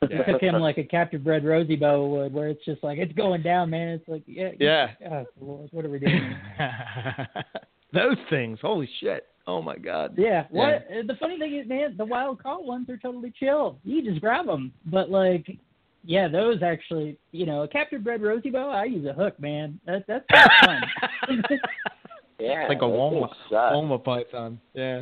[0.02, 3.12] It took him like a captive bred Rosie Boa would, where it's just like it's
[3.14, 3.88] going down, man.
[3.90, 4.88] It's like yeah, Yeah.
[5.10, 6.36] Oh, Lord, what are we doing?
[7.94, 8.60] Those things.
[8.62, 9.26] Holy shit.
[9.50, 10.14] Oh my god.
[10.16, 10.46] Yeah.
[10.52, 13.80] What uh the funny thing is, man, the wild caught ones are totally chill.
[13.84, 15.58] You just grab them, but like,
[16.04, 19.80] yeah, those actually, you know, a captive bred rosy Boa, I use a hook, man.
[19.88, 20.50] That that's kinda
[21.26, 21.60] fun.
[22.40, 23.30] Yeah, like a those Woma.
[23.52, 24.60] Woma python.
[24.76, 25.02] Yeah.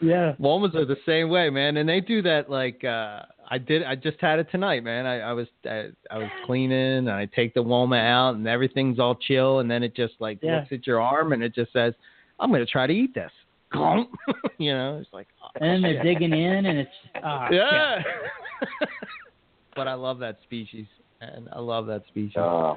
[0.00, 0.34] yeah.
[0.40, 2.50] Womas are the same way, man, and they do that.
[2.50, 5.06] Like uh I did, I just had it tonight, man.
[5.06, 8.98] I, I was I, I was cleaning, and I take the Woma out, and everything's
[8.98, 10.56] all chill, and then it just like Yeah.
[10.56, 11.94] looks at your arm, and it just says,
[12.40, 13.30] "I'm gonna try to eat this."
[14.58, 16.90] you know, it's like, oh, And then they're digging in, and it's
[17.22, 18.02] ah, yeah.
[19.76, 20.86] but I love that species,
[21.20, 22.36] and I love that species.
[22.36, 22.76] Oh,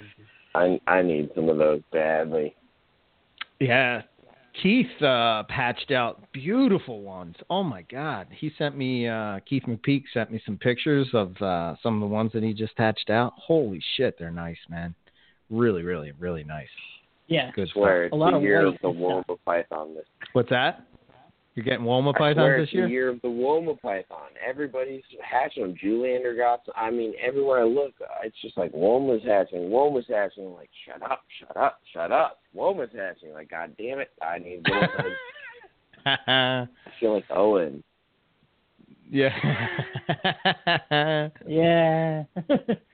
[0.56, 2.56] I I need some of those badly.
[3.60, 4.04] Yeah.
[4.62, 7.36] Keith uh, patched out beautiful ones.
[7.50, 8.28] Oh my God!
[8.32, 12.14] He sent me uh, Keith McPeak sent me some pictures of uh, some of the
[12.14, 13.34] ones that he just hatched out.
[13.38, 14.96] Holy shit, they're nice, man.
[15.50, 16.68] Really, really, really nice.
[17.28, 17.52] yeah.
[17.56, 20.06] Good I swear, it's A lot the of year of the and Woma python this
[20.34, 20.86] What's that?
[21.60, 22.86] You're getting Woma I pythons swear this it's year?
[22.86, 24.30] the year of the Woma python.
[24.48, 25.76] Everybody's hatching them.
[25.76, 26.62] Juliander got.
[26.66, 27.92] some- I mean, everywhere I look,
[28.24, 29.70] it's just like Woma's hatching.
[29.70, 30.46] Woma's hatching.
[30.46, 32.40] I'm like, shut up, shut up, shut up.
[32.54, 33.34] Woma's hatching.
[33.34, 34.90] Like, god damn it, I need to get.
[36.30, 36.66] I
[36.98, 37.84] feel like Owen.
[39.10, 39.36] yeah.
[41.46, 42.24] Yeah.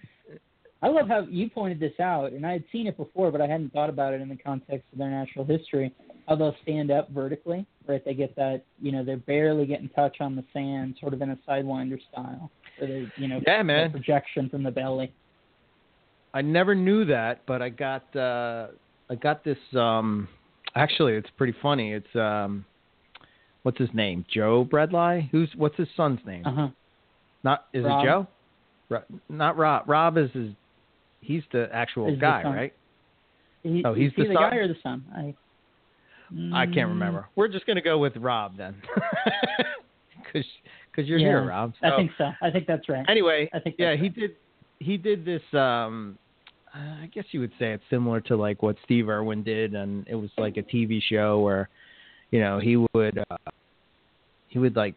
[0.86, 3.48] I love how you pointed this out, and I had seen it before, but I
[3.48, 5.92] hadn't thought about it in the context of their natural history.
[6.28, 8.06] How they'll stand up vertically, right?
[8.06, 11.32] They get that, you know, they're barely getting touch on the sand, sort of in
[11.32, 12.52] a sidewinder style.
[12.80, 13.90] So they, you know, Yeah, man.
[13.90, 15.12] projection from the belly.
[16.36, 18.68] I never knew that, but I got uh
[19.10, 20.28] I got this um
[20.76, 21.94] actually it's pretty funny.
[21.94, 22.64] It's um
[23.64, 24.24] what's his name?
[24.32, 25.28] Joe Bredl?
[25.32, 26.46] Who's what's his son's name?
[26.46, 26.68] Uh huh.
[27.44, 28.04] Not is Rob.
[28.04, 28.28] it Joe?
[28.90, 29.90] Ro- not Rob.
[29.90, 30.52] Rob is his
[31.26, 32.54] he's the actual the guy, son.
[32.54, 32.74] right?
[33.64, 35.04] He, Oh, he's he the the, guy or the son?
[35.16, 35.34] I
[36.54, 37.28] I can't Mm, remember.
[37.36, 38.82] We're just going to go with Rob then.
[40.32, 40.46] Cuz
[40.94, 41.74] cuz you're Yeah, here, Rob.
[41.84, 42.32] I think so.
[42.42, 43.06] I think that's right.
[43.08, 44.32] Anyway, I think yeah, that's he did
[44.80, 46.18] he did this um
[46.74, 50.06] uh, I guess you would say it's similar to like what Steve Irwin did and
[50.08, 51.70] it was like a TV show where
[52.32, 53.38] you know, he would uh
[54.48, 54.96] he would like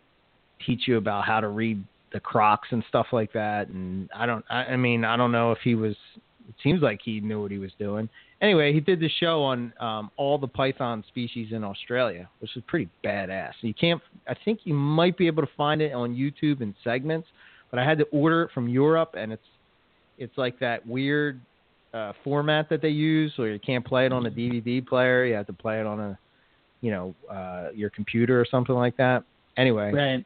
[0.67, 1.83] teach you about how to read
[2.13, 5.53] the crocs and stuff like that and I don't I, I mean, I don't know
[5.53, 5.97] if he was
[6.49, 8.09] it seems like he knew what he was doing.
[8.41, 12.63] Anyway, he did the show on um all the python species in Australia, which is
[12.67, 13.53] pretty badass.
[13.61, 17.29] You can't I think you might be able to find it on YouTube in segments,
[17.71, 19.43] but I had to order it from Europe and it's
[20.19, 21.41] it's like that weird
[21.95, 25.25] uh, format that they use, where you can't play it on a DVD player.
[25.25, 26.19] You have to play it on a,
[26.81, 29.25] you know, uh, your computer or something like that.
[29.57, 30.25] Anyway, Right.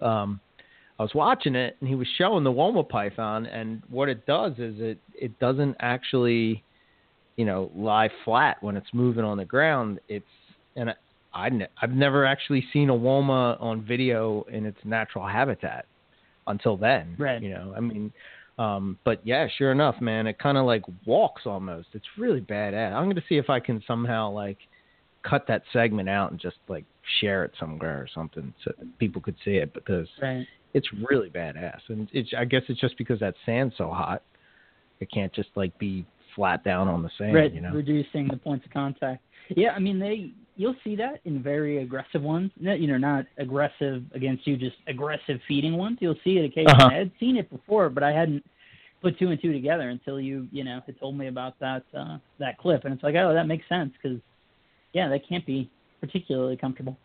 [0.00, 0.40] um,
[0.98, 4.52] I was watching it and he was showing the Woma Python, and what it does
[4.52, 6.62] is it it doesn't actually,
[7.36, 10.00] you know, lie flat when it's moving on the ground.
[10.08, 10.24] It's
[10.74, 10.94] and I,
[11.34, 15.84] I ne- I've never actually seen a Woma on video in its natural habitat
[16.46, 17.16] until then.
[17.18, 17.42] Right.
[17.42, 18.12] You know, I mean.
[18.58, 21.88] Um, but yeah, sure enough, man, it kind of like walks almost.
[21.92, 22.94] It's really badass.
[22.94, 24.56] I'm going to see if I can somehow like
[25.22, 26.84] cut that segment out and just like
[27.20, 30.46] share it somewhere or something so people could see it because Right.
[30.76, 31.80] It's really badass.
[31.88, 34.22] And it's I guess it's just because that sand's so hot,
[35.00, 36.04] it can't just like be
[36.34, 37.52] flat down on the sand, right.
[37.52, 37.70] you know.
[37.70, 39.22] Reducing the points of contact.
[39.48, 42.50] Yeah, I mean they you'll see that in very aggressive ones.
[42.60, 45.96] You know, not aggressive against you, just aggressive feeding ones.
[46.00, 46.74] You'll see it occasionally.
[46.74, 46.90] Uh-huh.
[46.92, 48.44] I had seen it before, but I hadn't
[49.00, 52.18] put two and two together until you you know had told me about that uh,
[52.38, 54.18] that clip, and it's like oh that makes sense because
[54.92, 55.70] yeah they can't be
[56.02, 56.98] particularly comfortable.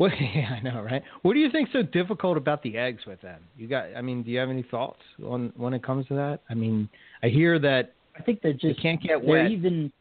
[0.00, 0.12] What?
[0.34, 1.02] Yeah, I know, right?
[1.20, 3.42] What do you think's so difficult about the eggs with them?
[3.58, 3.88] You got?
[3.94, 6.40] I mean, do you have any thoughts on when it comes to that?
[6.48, 6.88] I mean,
[7.22, 9.50] I hear that I think they're they just can't get they're wet.
[9.50, 9.92] even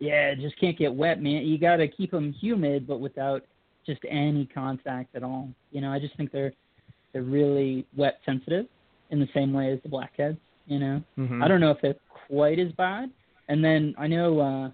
[0.00, 3.42] yeah just can't get wet man you got to keep them humid but without
[3.84, 6.52] just any contact at all you know i just think they're
[7.12, 8.66] they're really wet sensitive
[9.10, 11.42] in the same way as the blackheads you know Mhm.
[11.42, 11.96] i don't know if they're
[12.28, 13.10] quite as bad
[13.48, 14.66] and then i know uh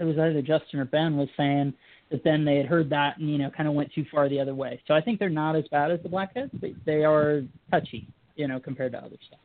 [0.00, 1.72] it was either justin or ben was saying
[2.10, 4.40] that then they had heard that and you know kind of went too far the
[4.40, 7.42] other way so i think they're not as bad as the blackheads but they are
[7.70, 8.06] touchy
[8.36, 9.40] you know compared to other stuff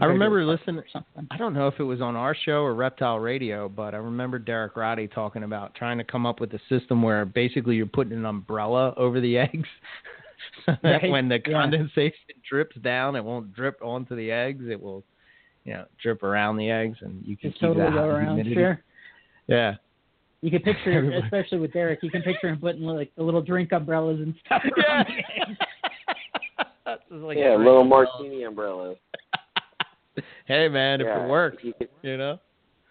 [0.00, 0.82] I remember listening.
[1.30, 4.38] I don't know if it was on our show or Reptile Radio, but I remember
[4.38, 8.12] Derek Roddy talking about trying to come up with a system where basically you're putting
[8.12, 9.68] an umbrella over the eggs,
[10.66, 11.52] so that Right, when the yeah.
[11.52, 14.64] condensation drips down, it won't drip onto the eggs.
[14.68, 15.04] It will,
[15.64, 18.26] you know, drip around the eggs, and you can just keep totally that go around
[18.26, 18.54] humidity.
[18.54, 18.82] sure
[19.46, 19.74] Yeah.
[20.42, 23.42] You can picture, Everybody- especially with Derek, you can picture him putting like the little
[23.42, 24.84] drink umbrellas and stuff Yeah.
[24.84, 25.58] around the eggs.
[27.08, 28.06] This is like yeah, a little umbrella.
[28.18, 28.96] martini umbrellas.
[30.46, 32.38] Hey man, if it works, You can, you know.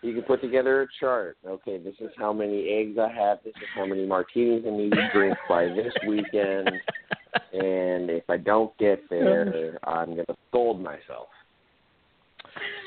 [0.02, 1.38] you can put together a chart.
[1.45, 3.39] Okay, this is how many eggs I have.
[3.43, 6.70] This is how many martinis I need to drink by this weekend.
[7.52, 11.28] And if I don't get there, I'm gonna scold myself.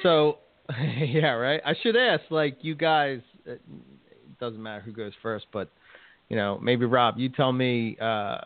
[0.02, 0.38] So,
[0.98, 1.60] yeah, right.
[1.66, 3.20] I should ask, like, you guys.
[4.42, 5.68] Doesn't matter who goes first, but
[6.28, 8.38] you know, maybe Rob, you tell me, uh,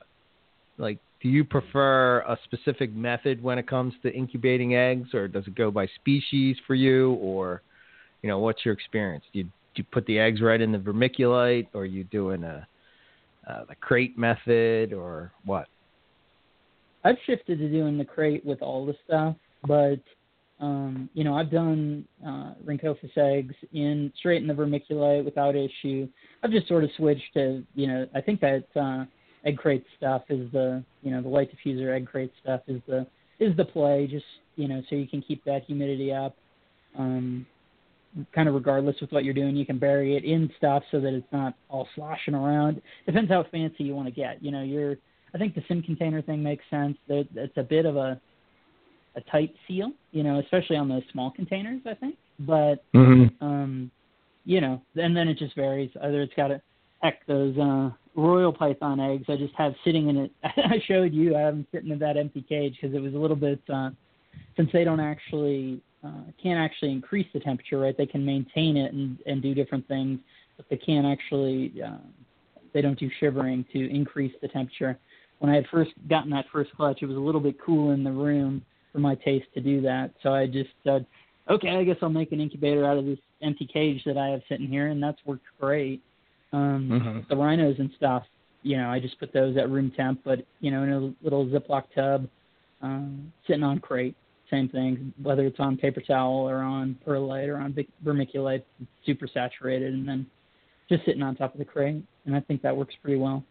[0.76, 5.46] like, do you prefer a specific method when it comes to incubating eggs, or does
[5.46, 7.62] it go by species for you, or
[8.20, 9.24] you know, what's your experience?
[9.32, 12.68] Do you do you put the eggs right in the vermiculite, or you doing a
[13.48, 15.66] uh, the crate method, or what?
[17.04, 19.34] I've shifted to doing the crate with all the stuff,
[19.66, 20.00] but
[20.60, 22.52] um, you know, I've done uh,
[23.16, 26.08] eggs in straight in the vermiculite without issue.
[26.42, 29.04] I've just sort of switched to, you know, I think that uh,
[29.44, 33.06] egg crate stuff is the, you know, the light diffuser egg crate stuff is the
[33.38, 34.06] is the play.
[34.10, 34.24] Just
[34.56, 36.34] you know, so you can keep that humidity up.
[36.98, 37.46] Um,
[38.34, 41.12] kind of regardless with what you're doing, you can bury it in stuff so that
[41.12, 42.80] it's not all sloshing around.
[43.04, 44.42] Depends how fancy you want to get.
[44.42, 44.96] You know, you're
[45.34, 46.96] I think the sim container thing makes sense.
[47.08, 48.18] That it's a bit of a
[49.16, 51.80] a tight seal, you know, especially on those small containers.
[51.86, 53.44] I think, but Mm-hmm.
[53.44, 53.90] um,
[54.44, 55.90] you know, and then it just varies.
[56.02, 56.62] Either it's got to
[57.02, 60.32] heck those uh, royal python eggs I just have sitting in it.
[60.44, 61.36] I showed you.
[61.36, 63.90] I have them sitting in that empty cage because it was a little bit uh,
[64.56, 67.96] since they don't actually uh, can't actually increase the temperature, right?
[67.96, 70.20] They can maintain it and and do different things,
[70.56, 71.72] but they can't actually.
[71.84, 71.98] Uh,
[72.72, 74.98] they don't do shivering to increase the temperature.
[75.38, 78.04] When I had first gotten that first clutch, it was a little bit cool in
[78.04, 78.62] the room
[78.96, 80.10] for my taste to do that.
[80.22, 81.04] So I just said,
[81.50, 84.40] okay, I guess I'll make an incubator out of this empty cage that I have
[84.48, 86.00] sitting here, and that's worked great.
[86.54, 87.28] Um, Mhm.
[87.28, 88.26] The rhinos and stuff,
[88.62, 91.44] you know, I just put those at room temp, but you know, in a little
[91.44, 92.26] Ziploc tub,
[92.80, 94.16] um, sitting on crate.
[94.50, 98.62] Same thing, whether it's on paper towel or on perlite or on vermiculite,
[99.04, 100.24] super saturated, and then
[100.88, 103.44] just sitting on top of the crate, and I think that works pretty well.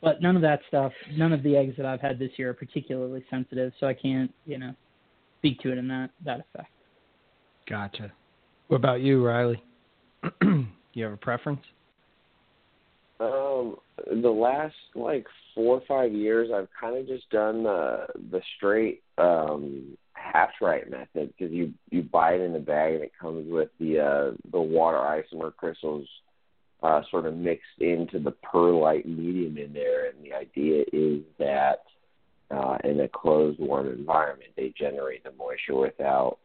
[0.00, 2.54] But none of that stuff, none of the eggs that I've had this year are
[2.54, 4.72] particularly sensitive, so I can't, you know,
[5.38, 6.70] speak to it in that that effect.
[7.68, 8.12] Gotcha.
[8.68, 9.62] What about you, Riley?
[10.42, 11.60] you have a preference?
[13.20, 13.76] Um,
[14.22, 19.02] the last like four or five years, I've kind of just done the the straight
[19.18, 23.70] um HatchRite method because you you buy it in the bag and it comes with
[23.80, 26.06] the uh the water isomer crystals
[26.82, 31.82] uh sort of mixed into the perlite medium in there, and the idea is that
[32.50, 36.38] uh in a closed warm environment they generate the moisture without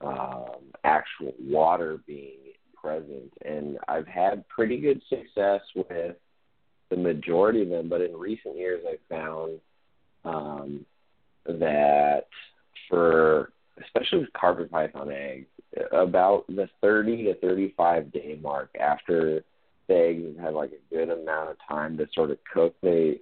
[0.00, 2.38] um, actual water being
[2.74, 3.32] present.
[3.44, 6.16] And I've had pretty good success with
[6.88, 9.60] the majority of them, but in recent years I've found
[10.24, 10.86] um,
[11.46, 12.26] that
[12.88, 13.52] for
[13.84, 15.46] especially with carpet python eggs,
[15.92, 19.44] about the 30 to 35 day mark after
[19.90, 23.20] eggs have had like a good amount of time to sort of cook, they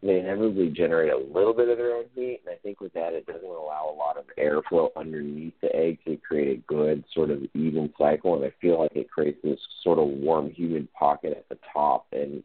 [0.00, 3.14] they inevitably generate a little bit of their own heat, and I think with that
[3.14, 7.30] it doesn't allow a lot of airflow underneath the egg to create a good sort
[7.30, 11.32] of even cycle, and I feel like it creates this sort of warm, humid pocket
[11.36, 12.44] at the top, and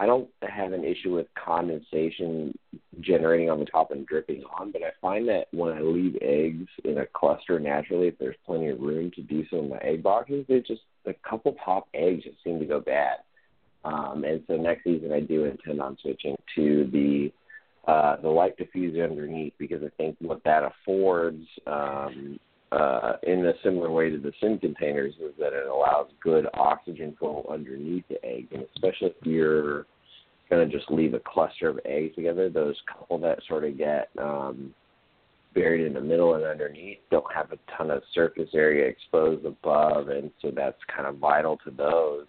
[0.00, 2.58] I don't have an issue with condensation
[3.00, 6.68] generating on the top and dripping on, but I find that when I leave eggs
[6.84, 10.02] in a cluster naturally, if there's plenty of room to do so in my egg
[10.02, 13.18] boxes, they just a couple top eggs just seem to go bad.
[13.84, 17.30] Um, and so next season I do intend on switching to the
[17.86, 22.40] uh, the light diffuser underneath because I think what that affords um,
[22.72, 27.16] uh, in a similar way to the sim containers is that it allows good oxygen
[27.18, 29.86] flow underneath the egg, and especially if you're
[30.48, 34.08] going to just leave a cluster of eggs together, those couple that sort of get
[34.18, 34.74] um,
[35.54, 40.08] buried in the middle and underneath don't have a ton of surface area exposed above,
[40.08, 42.26] and so that's kind of vital to those.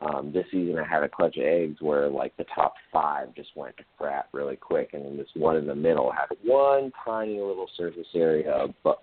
[0.00, 3.50] Um, this season, I had a clutch of eggs where like the top five just
[3.56, 7.40] went to crap really quick, and then this one in the middle had one tiny
[7.40, 8.94] little surface area uh,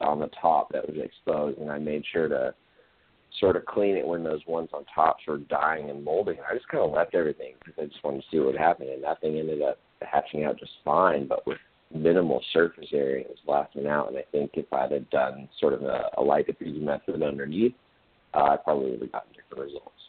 [0.00, 2.52] on the top that was exposed, and I made sure to
[3.38, 6.38] sort of clean it when those ones on top were dying and molding.
[6.40, 8.88] I just kind of left everything because I just wanted to see what would happen,
[8.88, 11.58] and that thing ended up hatching out just fine, but with
[11.94, 13.24] minimal surface area.
[13.24, 16.22] It was lasting out, and I think if I'd have done sort of a, a
[16.22, 17.74] light diffusion method underneath,
[18.34, 19.99] uh, I probably would have gotten different results.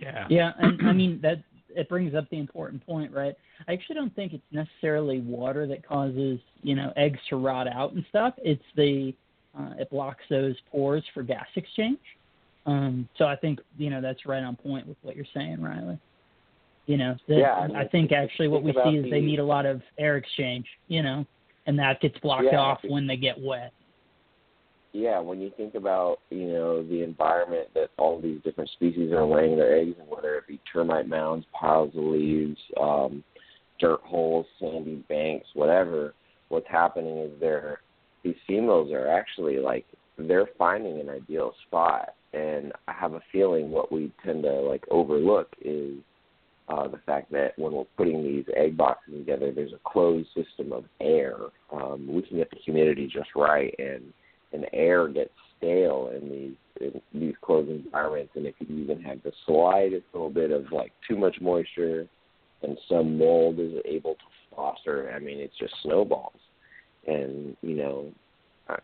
[0.00, 0.26] Yeah.
[0.28, 1.42] Yeah, and I mean that
[1.74, 3.34] it brings up the important point, right?
[3.68, 7.92] I actually don't think it's necessarily water that causes you know eggs to rot out
[7.92, 8.34] and stuff.
[8.38, 9.14] It's the
[9.58, 11.98] uh, it blocks those pores for gas exchange.
[12.66, 15.98] Um, so I think you know that's right on point with what you're saying, Riley.
[16.86, 19.20] You know, that, yeah, I, mean, I think actually what we see is the, they
[19.20, 20.66] need a lot of air exchange.
[20.88, 21.26] You know,
[21.66, 23.72] and that gets blocked yeah, off when they get wet
[24.92, 29.24] yeah, when you think about you know the environment that all these different species are
[29.24, 33.22] laying their eggs in, whether it be termite mounds, piles of leaves, um,
[33.78, 36.14] dirt holes, sandy banks, whatever,
[36.48, 37.80] what's happening is they're
[38.22, 39.86] these females are actually like
[40.18, 44.84] they're finding an ideal spot, and I have a feeling what we tend to like
[44.90, 45.96] overlook is
[46.68, 50.72] uh, the fact that when we're putting these egg boxes together, there's a closed system
[50.72, 51.36] of air.
[51.72, 54.12] Um, we can get the humidity just right and
[54.52, 59.22] and air gets stale in these in these closed environments and if you even have
[59.22, 62.06] the slightest little bit of like too much moisture
[62.62, 64.20] and some mold is able to
[64.54, 66.32] foster, I mean it's just snowballs.
[67.06, 68.10] And, you know,
[68.68, 68.76] I,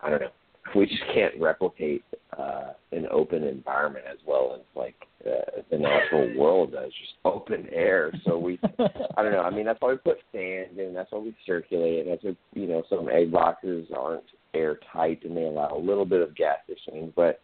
[0.00, 0.30] I don't know.
[0.74, 2.04] We just can't replicate
[2.36, 4.94] uh an open environment as well as like
[5.26, 8.12] uh, the natural world does, just open air.
[8.24, 8.58] So we,
[9.16, 9.42] I don't know.
[9.42, 10.92] I mean, that's why we put sand in.
[10.94, 12.06] That's why we circulate.
[12.06, 14.24] And that's why you know some egg boxes aren't
[14.54, 17.12] airtight and they allow a little bit of gas exchange.
[17.14, 17.40] But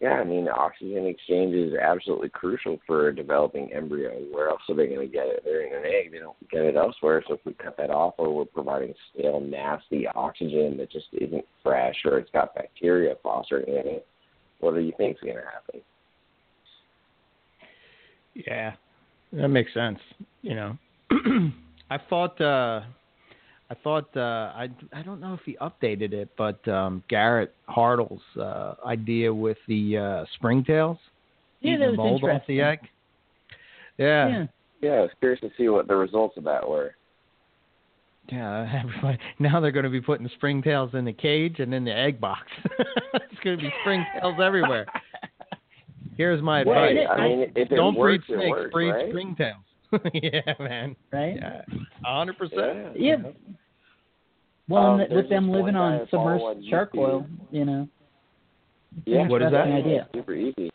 [0.00, 4.10] yeah, I mean, oxygen exchange is absolutely crucial for a developing embryo.
[4.32, 5.42] Where else are they going to get it?
[5.44, 6.10] They're in an egg.
[6.10, 7.22] They don't get it elsewhere.
[7.28, 11.44] So if we cut that off, or we're providing stale, nasty oxygen that just isn't
[11.62, 14.06] fresh, or it's got bacteria fostering in it,
[14.58, 15.80] what do you think is going to happen?
[18.34, 18.72] Yeah,
[19.34, 19.98] that makes sense.
[20.40, 20.78] You know,
[21.90, 22.80] I thought uh,
[23.72, 28.20] I thought uh, I I don't know if he updated it, but um, Garrett Hartle's
[28.38, 30.98] uh, idea with the uh, springtails,
[31.62, 32.60] yeah, that the was mold off the interesting.
[32.60, 32.78] egg.
[33.96, 34.46] Yeah, Yeah.
[34.82, 36.94] Yeah, I was curious to see what the results of that were.
[38.28, 38.80] yeah.
[38.84, 42.20] everybody- Now they're going to be putting springtails in the cage and in the egg
[42.20, 42.42] box.
[43.14, 44.86] it's going to be springtails everywhere.
[46.18, 48.90] Here's my Well, advice: it- I mean, if it don't breed works, snakes, works, breed
[48.90, 49.12] right?
[49.14, 50.10] springtails.
[50.14, 50.96] yeah, man.
[51.12, 51.36] Right?
[51.36, 51.62] Yeah,
[52.04, 52.98] a hundred percent.
[52.98, 53.16] Yeah.
[54.68, 56.98] Well, Um, with them living on I follow submerged on shark YouTube.
[56.98, 57.88] oil, you know.
[59.06, 59.66] Yeah, What is that?
[59.66, 60.08] Interesting idea.
[60.14, 60.70] Super easy.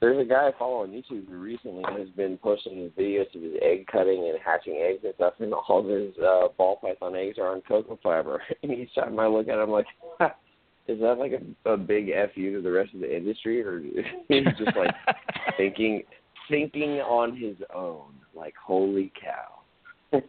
[0.00, 3.40] There's a guy I follow on YouTube who recently has been posting his videos of
[3.40, 7.16] his egg cutting and hatching eggs and stuff, and all of his uh, ball python
[7.16, 8.42] eggs are on cocoa fiber.
[8.62, 9.86] And each time I look at him, I'm like,
[10.88, 13.80] is that like a, a big fu to the rest of the industry, or
[14.28, 14.94] he's just like
[15.56, 16.02] thinking
[16.50, 18.12] thinking on his own?
[18.34, 20.20] Like, holy cow.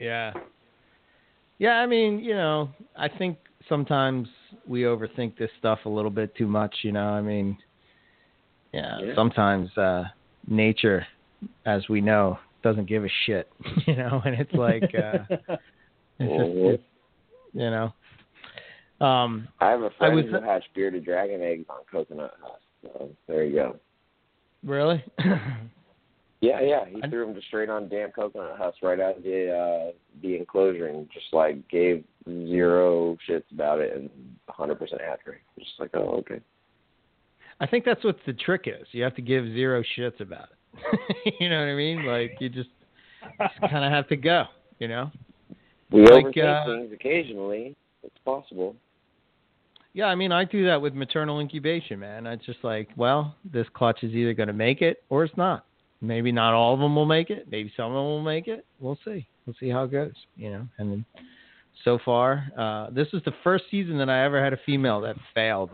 [0.00, 0.32] Yeah.
[1.58, 3.36] Yeah, I mean, you know, I think
[3.68, 4.26] sometimes
[4.66, 7.08] we overthink this stuff a little bit too much, you know.
[7.08, 7.56] I mean,
[8.72, 9.14] yeah, Yeah.
[9.14, 10.04] sometimes uh
[10.48, 11.06] nature
[11.66, 13.50] as we know doesn't give a shit,
[13.86, 15.18] you know, and it's like uh
[16.18, 16.82] it's just it's,
[17.52, 17.92] You know.
[19.04, 22.62] Um, I have a friend was- who hatched bearded dragon eggs on coconut husk.
[22.82, 23.76] So there you go.
[24.64, 25.04] really?
[26.40, 26.84] Yeah, yeah.
[26.86, 30.36] He threw them just straight on damp coconut husk right out of the uh, the
[30.36, 34.10] enclosure and just like gave zero shits about it and
[34.48, 35.40] 100% accurate.
[35.58, 36.40] Just like, oh, okay.
[37.60, 38.86] I think that's what the trick is.
[38.92, 41.36] You have to give zero shits about it.
[41.40, 42.06] you know what I mean?
[42.06, 42.70] Like you just,
[43.38, 44.44] just kind of have to go.
[44.78, 45.10] You know?
[45.90, 47.76] We Like, overthink uh, things occasionally.
[48.02, 48.76] It's possible.
[49.92, 52.26] Yeah, I mean, I do that with maternal incubation, man.
[52.26, 55.64] It's just like, well, this clutch is either going to make it or it's not.
[56.00, 57.46] Maybe not all of them will make it.
[57.50, 58.64] Maybe some of them will make it.
[58.78, 59.26] We'll see.
[59.46, 60.66] We'll see how it goes, you know.
[60.78, 61.04] And then
[61.84, 65.16] so far, uh, this is the first season that I ever had a female that
[65.34, 65.70] failed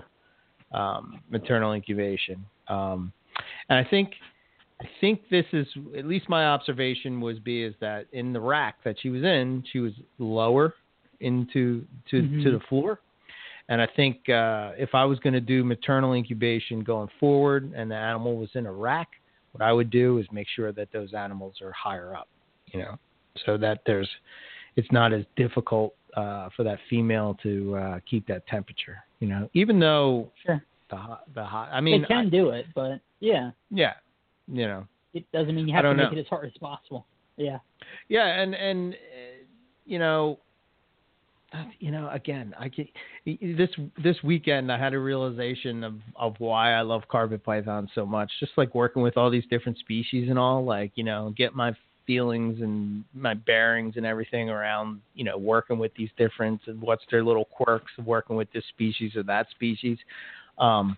[0.73, 2.45] um, maternal incubation.
[2.69, 3.13] Um,
[3.69, 4.15] and I think,
[4.81, 5.67] I think this is
[5.97, 9.65] at least my observation was be is that in the rack that she was in,
[9.73, 10.75] she was lower
[11.21, 12.43] into to Mhm.
[12.43, 13.01] to the floor.
[13.69, 17.91] And I think uh, if I was going to do maternal incubation going forward, and
[17.91, 19.09] the animal was in a rack,
[19.57, 22.29] what I would do is make sure that those animals are higher up,
[22.67, 22.99] you know,
[23.47, 24.09] so that there's,
[24.77, 29.49] it's not as difficult uh, for that female to uh, keep that temperature, you know,
[29.55, 30.63] even though Sure.
[30.91, 33.95] the hot, the hot, I mean, they can I- do it, but yeah, yeah,
[34.47, 36.19] you know, it doesn't mean you have to make know.
[36.19, 37.07] it as hard as possible.
[37.39, 37.59] Yeah.
[38.09, 38.97] Yeah, and and uh,
[39.87, 40.39] you know,
[41.79, 42.89] you know, again, I get,
[43.25, 43.71] this
[44.03, 48.31] this weekend I had a realization of of why I love carpet pythons so much.
[48.41, 51.75] Just like working with all these different species and all, like you know, get my
[52.07, 57.03] feelings and my bearings and everything around you know working with these different and what's
[57.11, 59.99] their little quirks of working with this species or that species.
[60.59, 60.97] Um,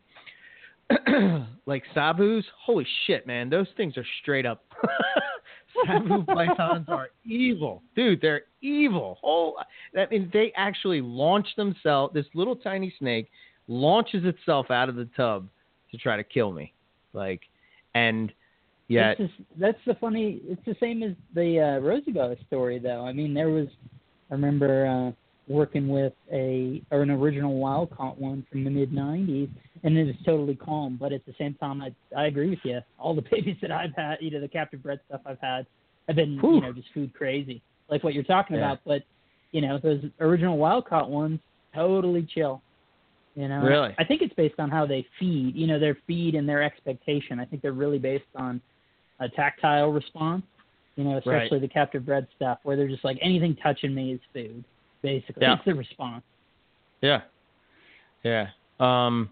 [1.67, 4.65] like savus, holy shit, man, those things are straight up.
[5.87, 8.21] Savu pythons are evil, dude.
[8.21, 9.19] They're evil.
[9.23, 9.55] Oh,
[9.97, 12.15] I mean, they actually launch themselves.
[12.15, 13.29] This little tiny snake
[13.69, 15.49] launches itself out of the tub
[15.91, 16.73] to try to kill me,
[17.13, 17.43] like,
[17.95, 18.33] and
[19.19, 20.41] just, that's the funny.
[20.45, 23.05] It's the same as the uh, Rosie Boa story, though.
[23.05, 23.69] I mean, there was.
[24.31, 25.13] I remember uh,
[25.49, 29.49] working with a or an original wild caught one from the mid '90s,
[29.83, 30.97] and it is totally calm.
[31.01, 32.81] But at the same time, I I agree with you.
[32.99, 35.67] All the babies that I've had, you know, the captive bred stuff I've had,
[36.07, 36.57] have been Whew.
[36.57, 38.63] you know just food crazy, like what you're talking Yeah.
[38.63, 38.81] about.
[38.85, 39.03] But
[39.53, 41.41] you know, those original wild caught ones,
[41.75, 42.63] totally chill.
[43.35, 43.95] You know, Really?
[43.99, 45.55] I think it's based on how they feed.
[45.55, 47.39] You know, their feed and their expectation.
[47.39, 48.61] I think they're really based on
[49.21, 50.45] a tactile response.
[50.97, 51.43] You know, Right.
[51.43, 54.65] especially the captive bred stuff, where they're just like anything touching me is food.
[55.03, 55.55] Basically, Yeah.
[55.55, 56.25] it's the response.
[57.01, 57.23] yeah,
[58.25, 58.49] yeah.
[58.81, 59.31] Um,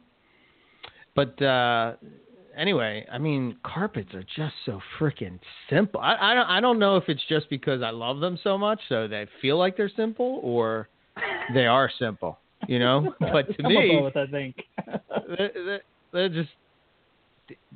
[1.15, 1.95] but uh,
[2.57, 5.39] anyway, I mean, carpets are just so freaking
[5.71, 6.01] simple.
[6.01, 8.81] I, I don't I don't know if it's just because I love them so much,
[8.89, 10.89] so they feel like they're simple, or
[11.55, 12.39] they are simple.
[12.69, 14.57] You know, but to me, both, I think.
[14.87, 15.81] they're, they're,
[16.13, 16.51] they're just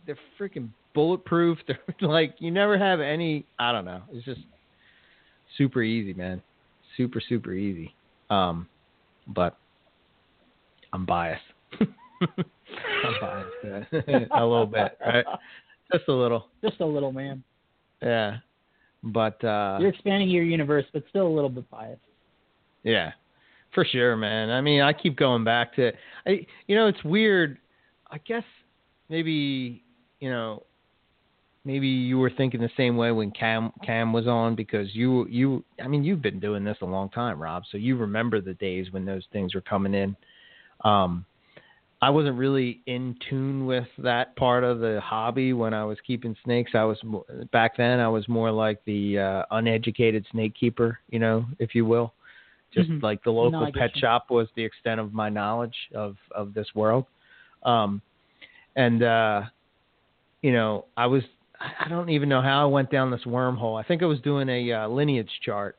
[0.07, 1.59] they're freaking bulletproof.
[1.67, 3.47] They're like you never have any.
[3.59, 4.03] I don't know.
[4.13, 4.41] It's just
[5.57, 6.43] super easy, man.
[6.97, 7.95] Super super easy.
[8.31, 8.69] Um,
[9.27, 9.57] but
[10.93, 11.43] I'm biased.
[11.81, 15.25] I'm biased uh, a little bit, right?
[15.93, 17.43] Just a little, just a little, man.
[18.03, 18.39] yeah.
[19.03, 22.01] But uh, You're expanding your universe, but still a little bit biased.
[22.83, 23.13] Yeah,
[23.75, 24.51] for sure, man.
[24.51, 25.93] I mean, I keep going back to,
[26.27, 27.59] I, you know, it's weird.
[28.11, 28.45] I guess
[29.09, 29.83] maybe,
[30.21, 30.65] you know,
[31.65, 35.65] maybe you were thinking the same way when Cam Cam was on because you you,
[35.83, 37.65] I mean, you've been doing this a long time, Rob.
[37.71, 40.17] So you remember the days when those things were coming in.
[40.85, 41.25] Um,
[42.03, 46.35] I wasn't really in tune with that part of the hobby when I was keeping
[46.45, 46.73] snakes.
[46.75, 46.99] I was
[47.53, 48.01] back then.
[48.01, 52.15] I was more like the uh, uneducated snake keeper, you know, if you will.
[52.73, 53.03] Just Mhm.
[53.03, 54.01] like the local get pet you.
[54.01, 57.05] shop was the extent of my knowledge of of this world.
[57.65, 58.01] Um,
[58.77, 59.43] and uh,
[60.41, 61.23] you know, I was
[61.61, 63.79] I don't even know how I went down this wormhole.
[63.79, 65.77] I think I was doing a uh, lineage chart,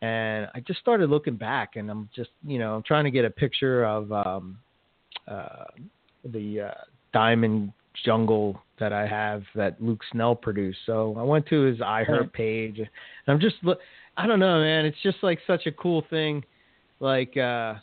[0.00, 3.24] and I just started looking back, and I'm just you know I'm trying to get
[3.24, 4.58] a picture of um,
[5.28, 5.64] uh,
[6.24, 6.74] the uh,
[7.12, 7.72] diamond
[8.04, 10.78] jungle that I have that Luke Snell produced.
[10.86, 12.88] So I went to his iHerp page, and
[13.28, 13.56] I'm just.
[14.16, 14.84] I don't know, man.
[14.84, 16.44] It's just like such a cool thing.
[16.98, 17.74] Like uh,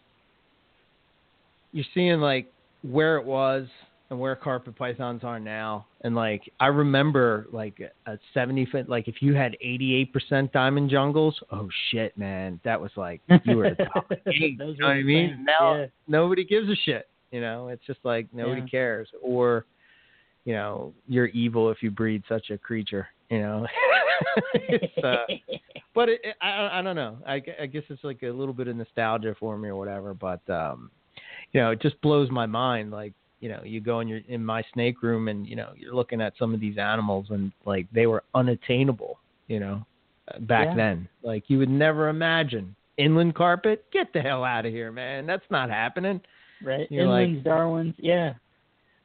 [1.72, 2.52] you're seeing like
[2.84, 3.68] where it was
[4.10, 5.86] and where carpet pythons are now.
[6.02, 11.38] And like I remember like a 70 foot like if you had 88% diamond jungles,
[11.52, 14.56] oh shit, man, that was like you were the top of the game.
[14.58, 15.30] Those You know what I mean?
[15.32, 15.86] things, Now yeah.
[16.08, 17.08] nobody gives a shit.
[17.32, 18.68] You know, it's just like nobody Yeah.
[18.68, 19.10] cares.
[19.22, 19.66] Or,
[20.46, 23.08] you know, you're evil if you breed such a creature.
[23.30, 23.68] You know,
[24.54, 25.46] it's, uh, but
[25.94, 27.18] but it, it, I I don't know.
[27.28, 30.14] I, I guess it's like a little bit of nostalgia for me or whatever.
[30.14, 30.90] But um,
[31.52, 32.92] you know, it just blows my mind.
[32.92, 35.94] Like you know, you go in your in my snake room and you know you're
[35.94, 39.20] looking at some of these animals and like they were unattainable.
[39.48, 39.86] You know,
[40.34, 40.76] uh, back Yeah.
[40.76, 43.86] then, like you would never imagine inland carpet.
[43.92, 45.26] Get the hell out of here, man.
[45.28, 46.20] That's not happening.
[46.64, 46.88] right?
[46.92, 48.34] You're like- Darwins, yeah,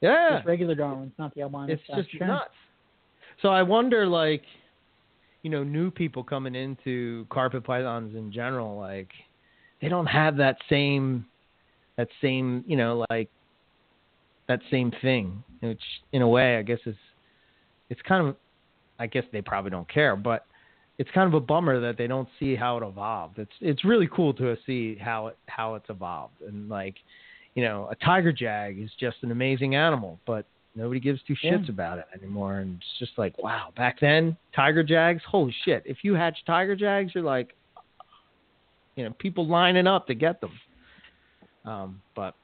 [0.00, 2.26] Yeah, just regular Darwins, not the albino it's just Sure.
[2.26, 2.54] nuts.
[3.42, 4.42] So I wonder, like,
[5.42, 9.12] you know, new people coming into carpet pythons in general, like,
[9.82, 11.26] they don't have that same,
[11.96, 13.28] that same, you know, like,
[14.52, 15.42] that same thing.
[15.60, 15.82] Which,
[16.12, 16.96] in a way, I guess is,
[17.88, 18.36] it's kind of,
[18.98, 20.46] I guess they probably don't care, but
[20.98, 23.38] it's kind of a bummer that they don't see how it evolved.
[23.38, 26.96] It's it's really cool to see how it how it's evolved and like,
[27.54, 31.52] you know, a tiger jag is just an amazing animal, but nobody gives two Yeah.
[31.52, 32.58] shits about it anymore.
[32.58, 35.82] And it's just like, wow, back then, tiger jags, holy shit!
[35.86, 37.54] If you hatch tiger jags, you're like,
[38.96, 40.52] you know, people lining up to get them.
[41.64, 42.34] Um, but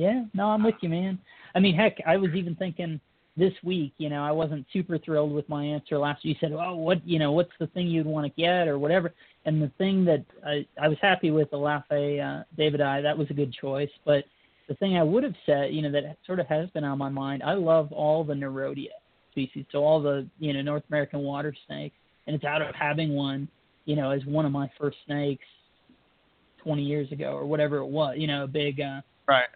[0.00, 1.18] Yeah, no, I'm with you, man.
[1.54, 2.98] I mean, heck, I was even thinking
[3.36, 3.92] this week.
[3.98, 6.24] You know, I wasn't super thrilled with my answer last.
[6.24, 9.12] You said, "Oh, what you know, what's the thing you'd want to get or whatever?"
[9.44, 13.18] And the thing that I I was happy with the Lafe uh, David I that
[13.18, 13.90] was a good choice.
[14.06, 14.24] But
[14.68, 17.10] the thing I would have said, you know, that sort of has been on my
[17.10, 17.42] mind.
[17.42, 18.96] I love all the Nerodia
[19.32, 21.96] species, so all the you know North American water snakes,
[22.26, 23.48] and it's out of having one,
[23.84, 25.44] you know, as one of my first snakes
[26.64, 28.14] 20 years ago or whatever it was.
[28.16, 28.80] You know, a big.
[28.80, 29.50] uh right.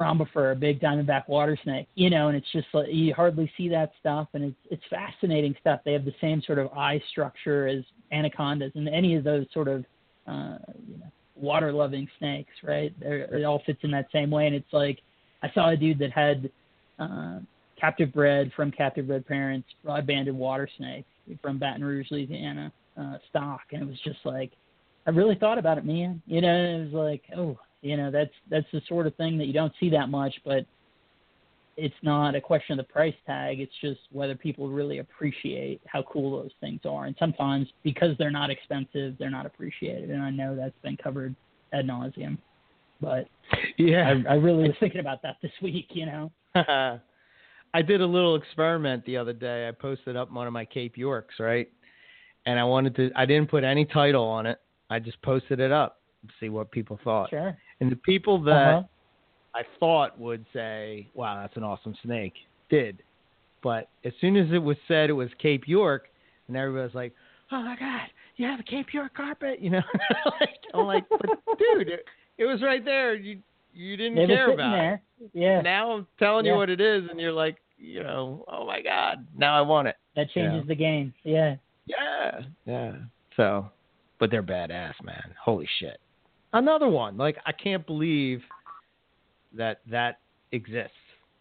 [0.00, 3.68] Rhombifer, a big diamondback water snake, you know, and it's just like you hardly see
[3.68, 5.80] that stuff, and it's it's fascinating stuff.
[5.84, 9.68] They have the same sort of eye structure as anacondas and any of those sort
[9.68, 9.84] of
[10.26, 10.56] uh,
[10.88, 12.92] you know water loving snakes, right?
[12.98, 15.00] They're, it all fits in that same way, and it's like
[15.42, 16.50] I saw a dude that had
[16.98, 17.38] uh,
[17.78, 21.04] captive bred from captive bred parents, broad banded water snake
[21.42, 24.52] from Baton Rouge, Louisiana, uh, stock, and it was just like
[25.06, 26.22] I really thought about it, man.
[26.26, 29.46] You know, it was like, oh, you know, that's that's the sort of thing that
[29.46, 30.66] you don't see that much, but
[31.76, 33.60] it's not a question of the price tag.
[33.60, 37.06] It's just whether people really appreciate how cool those things are.
[37.06, 40.10] And sometimes because they're not expensive, they're not appreciated.
[40.10, 41.34] And I know that's been covered
[41.72, 42.36] ad nauseum.
[43.00, 43.28] But
[43.78, 44.14] Yeah.
[44.28, 45.86] I, I really was thinking about that this week.
[45.90, 46.32] You know.
[47.72, 49.68] I did a little experiment the other day.
[49.68, 51.70] I posted up one of my Cape Yorks, right?
[52.44, 54.58] And I wanted to I didn't put any title on it.
[54.90, 57.30] I just posted it up to see what people thought.
[57.30, 57.56] Sure.
[57.80, 58.82] And the people that Uh-huh.
[59.54, 62.34] I thought would say, "Wow, that's an awesome snake,"
[62.68, 63.02] did.
[63.62, 66.08] But as soon as it was said it was Cape York,
[66.48, 67.12] and everybody was like,
[67.50, 69.82] "Oh my God, you have a Cape York carpet," you know?
[70.40, 71.26] like, I'm like, "But
[71.58, 72.04] dude, it,
[72.38, 73.14] it was right there.
[73.14, 73.40] You
[73.74, 75.02] you didn't They care about there.
[75.20, 75.30] it.
[75.34, 75.60] Yeah.
[75.62, 76.52] Now I'm telling Yeah.
[76.52, 79.88] you what it is, and you're like, you know, oh my God, now I want
[79.88, 79.96] it.
[80.16, 80.68] That changes Yeah.
[80.68, 81.14] the game.
[81.24, 81.56] Yeah.
[81.86, 82.92] Yeah, yeah.
[83.36, 83.70] So,
[84.18, 85.34] but they're badass, man.
[85.42, 85.98] Holy shit.
[86.52, 87.16] Another one.
[87.16, 88.42] Like I can't believe
[89.56, 90.18] that that
[90.52, 90.92] exists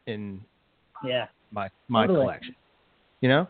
[0.07, 0.41] in
[1.03, 1.27] Yeah.
[1.51, 2.25] my my Totally.
[2.25, 2.55] collection.
[3.21, 3.47] You know,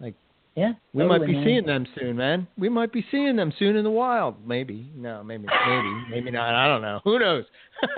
[0.00, 0.14] like
[0.56, 0.72] Yeah.
[0.92, 1.44] we might be man.
[1.44, 2.46] seeing them soon, man.
[2.58, 4.46] We might be seeing them soon in the wild.
[4.46, 4.90] Maybe.
[4.96, 6.54] No, maybe, maybe, maybe not.
[6.54, 7.00] I don't know.
[7.04, 7.44] Who knows?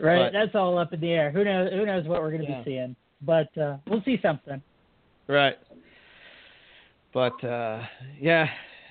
[0.00, 0.26] Right.
[0.26, 1.32] But- That's all up in the air.
[1.32, 1.72] Who knows?
[1.72, 2.58] Who knows what we're going to Yeah.
[2.62, 2.94] be seeing?
[3.20, 4.62] But uh, we'll see something.
[5.26, 5.58] Right.
[7.12, 7.80] But uh
[8.20, 8.46] yeah,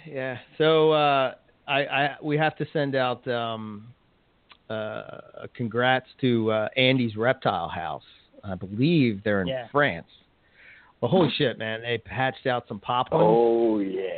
[0.05, 0.39] yeah.
[0.57, 1.35] So uh
[1.67, 3.87] I, I we have to send out um
[4.69, 5.19] uh
[5.55, 8.03] congrats to uh Andy's Reptile House.
[8.43, 9.67] I believe they're in Yeah.
[9.71, 10.07] France.
[11.01, 13.23] Well holy shit, man, they patched out some Papuans.
[13.25, 14.11] Oh yeah.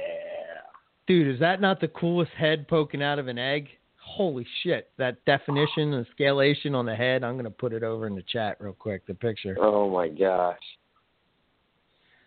[1.08, 3.70] Dude, is that not the coolest head poking out of an egg?
[3.98, 4.90] Holy shit.
[4.98, 8.58] That definition and scalation on the head, I'm gonna put it over in the chat
[8.60, 9.56] real quick, the picture.
[9.60, 10.58] Oh my gosh.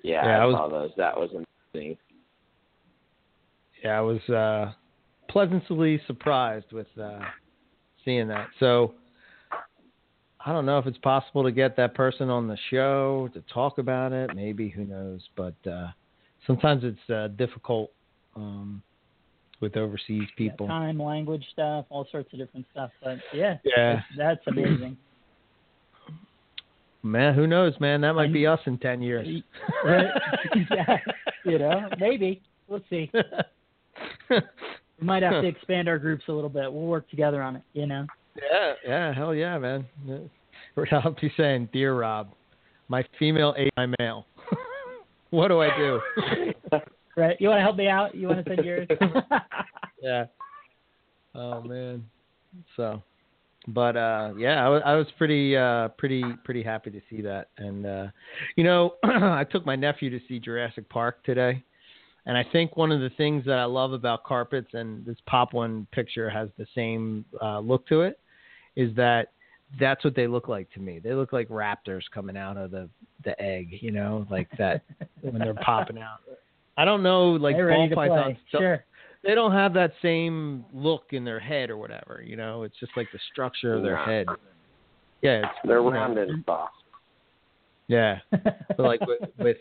[0.02, 0.90] Yeah, Yeah, I, I was- saw those.
[0.96, 1.30] That was
[1.74, 1.96] amazing.
[3.84, 4.72] yeah, I was uh,
[5.32, 7.20] pleasantly surprised with uh,
[8.04, 8.48] seeing that.
[8.60, 8.94] So
[10.44, 13.78] I don't know if it's possible to get that person on the show to talk
[13.78, 14.34] about it.
[14.34, 15.20] Maybe who knows?
[15.36, 15.88] But uh,
[16.46, 17.90] sometimes it's uh, difficult
[18.36, 18.82] um,
[19.60, 20.66] with overseas Yeah, people.
[20.66, 22.90] time, language stuff, all sorts of different stuff.
[23.02, 24.96] But yeah, Yeah, that's, that's amazing.
[27.02, 28.00] man, who knows, man?
[28.02, 29.28] That might be us in ten years.
[29.84, 30.08] Yeah,
[31.44, 32.42] you know, maybe.
[32.68, 33.10] We'll see.
[35.02, 36.72] We might have to expand our groups a little bit.
[36.72, 37.62] We'll work together on it.
[37.72, 38.06] You know.
[38.36, 39.84] Yeah, yeah, hell yeah, man.
[40.76, 42.28] Rob be saying, "Dear Rob,
[42.86, 44.26] my female ate my male.
[45.30, 46.00] what do I do?"
[47.14, 47.36] Right?
[47.40, 48.14] You want to help me out?
[48.14, 48.88] You want to send yours?
[50.02, 50.24] yeah.
[51.34, 52.06] Oh man.
[52.74, 53.02] So,
[53.68, 57.48] but uh, yeah, I was, I was pretty, uh, pretty, pretty happy to see that.
[57.58, 58.06] And uh,
[58.56, 61.62] you know, I took my nephew to see Jurassic Park today.
[62.26, 65.86] And I think one of the things that I love about carpets, and this Papuan
[65.90, 68.20] picture has the same uh, look to it,
[68.76, 69.32] is that
[69.80, 70.98] that's what they look like to me.
[70.98, 72.88] They look like raptors coming out of the
[73.24, 74.82] the egg, you know, like that
[75.22, 76.18] when they're popping out.
[76.76, 78.36] I don't know, like They're ball pythons.
[78.52, 78.84] don't- Sure.
[79.24, 82.64] They don't have that same look in their head or whatever, you know.
[82.64, 84.04] It's just like the structure of their Nah.
[84.04, 84.26] head.
[85.22, 86.74] Yeah, it's, They're rounded, know, round and soft.
[87.86, 89.56] Yeah, but like with, with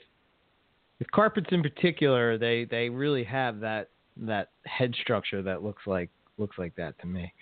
[1.02, 6.12] with carpets in particular, they they really have that that head structure that looks like
[6.38, 7.34] looks like that to me.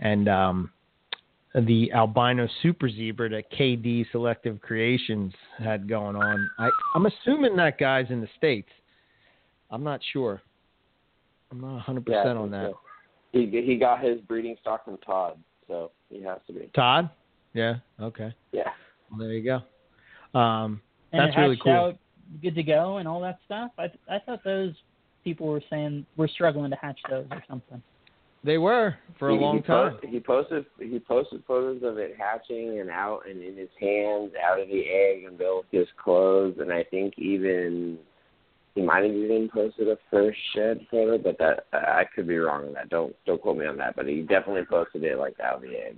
[0.00, 0.70] And um,
[1.54, 7.78] the albino super zebra that KD Selective Creations had going on, I I'm assuming that
[7.78, 8.68] guy's in the states.
[9.70, 10.42] I'm not sure.
[11.50, 12.70] I'm not 100 yeah, percent on that.
[12.72, 12.80] so.
[13.32, 15.38] He he got his breeding stock from Todd,
[15.68, 16.68] so he has to be.
[16.74, 17.08] Todd?
[17.54, 17.76] Yeah.
[17.98, 18.34] Okay.
[18.52, 18.72] Yeah.
[19.10, 20.38] Well, there you go.
[20.38, 20.82] Um,
[21.12, 21.72] and That's it really cool.
[21.72, 21.98] Out
[22.42, 23.70] good to go and all that stuff.
[23.78, 24.74] I I thought those
[25.24, 27.82] people were saying we're struggling to hatch those or something.
[28.42, 29.98] they were for a He- long he po- time.
[30.08, 34.58] he posted he posted photos of it hatching and out and in his hands, out
[34.60, 37.98] of the egg and built his clothes, and I think even
[38.74, 42.68] he might have even posted a first shed photo, but that I could be wrong
[42.68, 42.88] on that.
[42.88, 45.76] Don't don't quote me on that, but he definitely posted it like out of the
[45.76, 45.96] egg.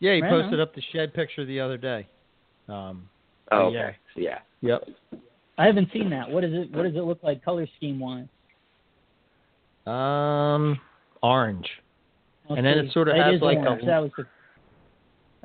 [0.00, 0.60] Yeah, he Right posted on.
[0.60, 2.08] up the shed picture the other day.
[2.68, 3.08] Um,
[3.52, 3.78] Oh, Yeah.
[3.88, 3.96] okay.
[4.16, 4.38] Yeah.
[4.60, 4.88] yep.
[5.58, 6.30] I haven't seen that.
[6.30, 8.26] What does it What does it look like color scheme wise?
[9.86, 10.80] Um,
[11.22, 11.68] orange,
[12.48, 13.82] And then it sorta It has is like a- orange.
[13.84, 14.26] was the,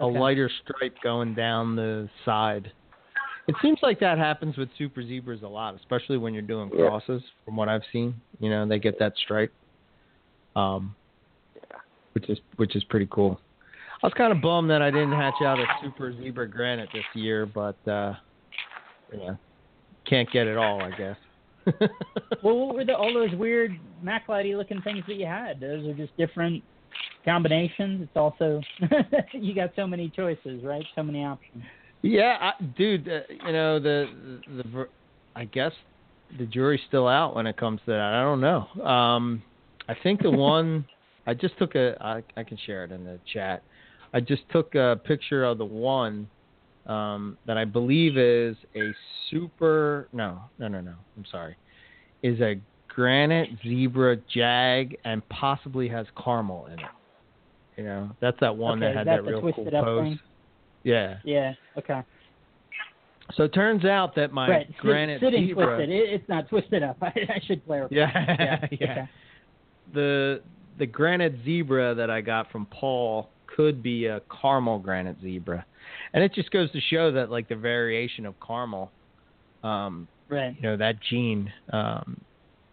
[0.04, 2.72] a lighter stripe going down the side.
[3.48, 6.88] It seems like that happens with super zebras a lot, especially when you're doing Yeah.
[6.88, 7.22] crosses.
[7.46, 9.52] From what I've seen, you know, they get that stripe,
[10.56, 10.96] um,
[11.56, 11.78] Yeah.
[12.14, 13.40] which is which is pretty cool.
[14.04, 17.04] I was kind of bummed that I didn't hatch out a super zebra granite this
[17.14, 18.14] year, but uh,
[19.14, 19.36] yeah,
[20.08, 21.18] can't get it all, I guess.
[22.44, 25.60] Well, what were the, all those weird MacLighty looking things that you had?
[25.60, 26.64] Those are just different
[27.24, 28.02] combinations.
[28.02, 28.62] It's also
[29.34, 30.84] you got so many choices, right?
[30.96, 31.64] So many options.
[32.02, 33.08] Yeah, I, dude.
[33.08, 34.08] Uh, you know the,
[34.48, 34.88] the the
[35.36, 35.72] I guess
[36.40, 38.02] the jury's still out when it comes to that.
[38.02, 38.84] I don't know.
[38.84, 39.44] Um,
[39.88, 40.86] I think the one
[41.28, 41.96] I just took a.
[42.02, 43.64] I, I can share it in the chat.
[44.14, 46.28] I just took a picture of the one
[46.86, 48.92] um, that I believe is a
[49.30, 50.08] super.
[50.14, 50.94] No, no, no, no.
[51.18, 51.56] I'm sorry.
[52.24, 52.56] Is a
[52.88, 56.86] granite zebra jag and possibly has caramel in it.
[57.78, 60.04] You know, that's that one okay, that had that real cool pose.
[60.04, 60.20] thing.
[60.84, 61.18] Yeah.
[61.24, 61.54] Yeah.
[61.78, 62.02] Okay.
[63.36, 64.78] So it turns out that my right.
[64.78, 65.90] Granite sitting zebra, twisted.
[65.90, 66.98] It, it's not twisted up.
[67.02, 67.96] I, I should clarify.
[67.96, 68.68] yeah, Yeah.
[68.72, 69.10] yeah, Okay.
[69.94, 70.42] the
[70.80, 75.66] the granite zebra that I got from Paul could be a caramel granite zebra,
[76.14, 78.92] and it just goes to show that like the variation of caramel,
[79.64, 80.56] um, Right.
[80.56, 82.20] you know, that gene, um,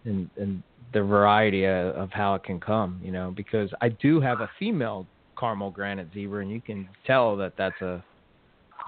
[0.05, 0.63] and and
[0.93, 4.49] the variety of, of how it can come, you know, because I do have a
[4.59, 5.07] female
[5.39, 8.03] caramel granite zebra, and you can tell that that's a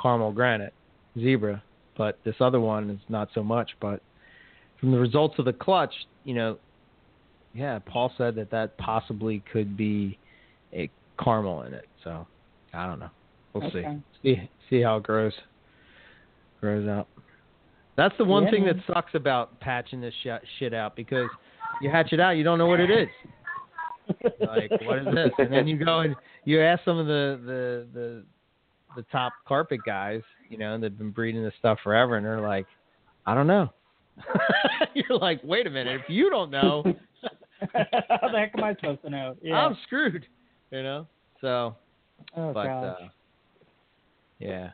[0.01, 0.73] caramel granite
[1.19, 1.63] zebra,
[1.97, 3.71] but this other one is not so much.
[3.81, 4.01] But
[4.79, 5.93] from the results of the clutch,
[6.25, 6.59] you know,
[7.53, 10.19] yeah, Paul said that that possibly could be
[10.73, 10.89] a
[11.23, 11.87] caramel in it.
[12.05, 12.27] So
[12.73, 13.11] I don't know.
[13.55, 13.99] We'll Okay.
[14.23, 14.37] see.
[14.37, 15.33] See see how it grows
[16.61, 17.09] grows out.
[17.97, 21.29] That's the one Yeah, thing that sucks about patching this sh- shit out because
[21.81, 23.09] you hatch it out, you don't know what it is.
[24.41, 25.33] Like what is this?
[25.39, 28.25] And then you go and you ask some of the the the
[28.97, 32.67] the top carpet guys, you know, that've been breeding this stuff forever, and they're like,
[33.27, 33.73] I don't know.
[34.95, 36.85] You're like, wait a minute, if you don't know,
[37.75, 39.37] How the heck am I supposed to know?
[39.43, 39.57] Yeah.
[39.57, 40.27] I'm screwed.
[40.71, 41.07] You know.
[41.41, 41.75] So,
[42.37, 42.97] oh but gosh.
[43.01, 43.09] uh,
[44.39, 44.71] yeah,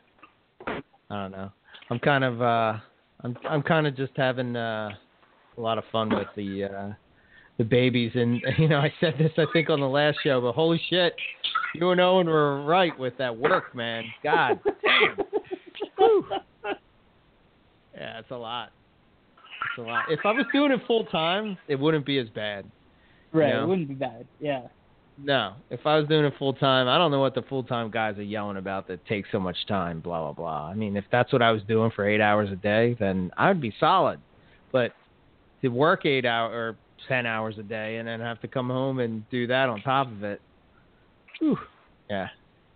[0.67, 1.51] I don't know.
[1.89, 2.73] I'm kind of uh,
[3.23, 4.89] I'm I'm kind of just having uh,
[5.57, 6.93] a lot of fun with the uh,
[7.57, 10.53] the babies, and you know, I said this I think on the last show, but
[10.53, 11.15] holy shit,
[11.73, 14.03] you and Owen were right with that work, man.
[14.23, 15.17] God damn.
[17.97, 18.69] Yeah, it's a lot.
[19.37, 20.05] It's a lot.
[20.09, 22.65] If I was doing it full time, it wouldn't be as bad.
[23.31, 23.53] right.
[23.53, 23.63] know.
[23.63, 24.27] It wouldn't be bad.
[24.39, 24.67] Yeah.
[25.19, 27.89] No, if I was doing it full time, I don't know what the full time
[27.89, 29.99] guys are yelling about that takes so much time.
[29.99, 30.69] Blah blah blah.
[30.69, 33.47] I mean, if that's what I was doing for eight hours a day, then I
[33.47, 34.19] would be solid.
[34.71, 34.91] But
[35.61, 38.99] to work eight hour or ten hours a day and then have to come home
[38.99, 40.39] and do that on top of it,
[41.39, 41.57] whew,
[42.09, 42.29] yeah, it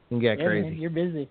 [0.09, 0.75] can get yeah, man, crazy.
[0.77, 1.29] you're busy.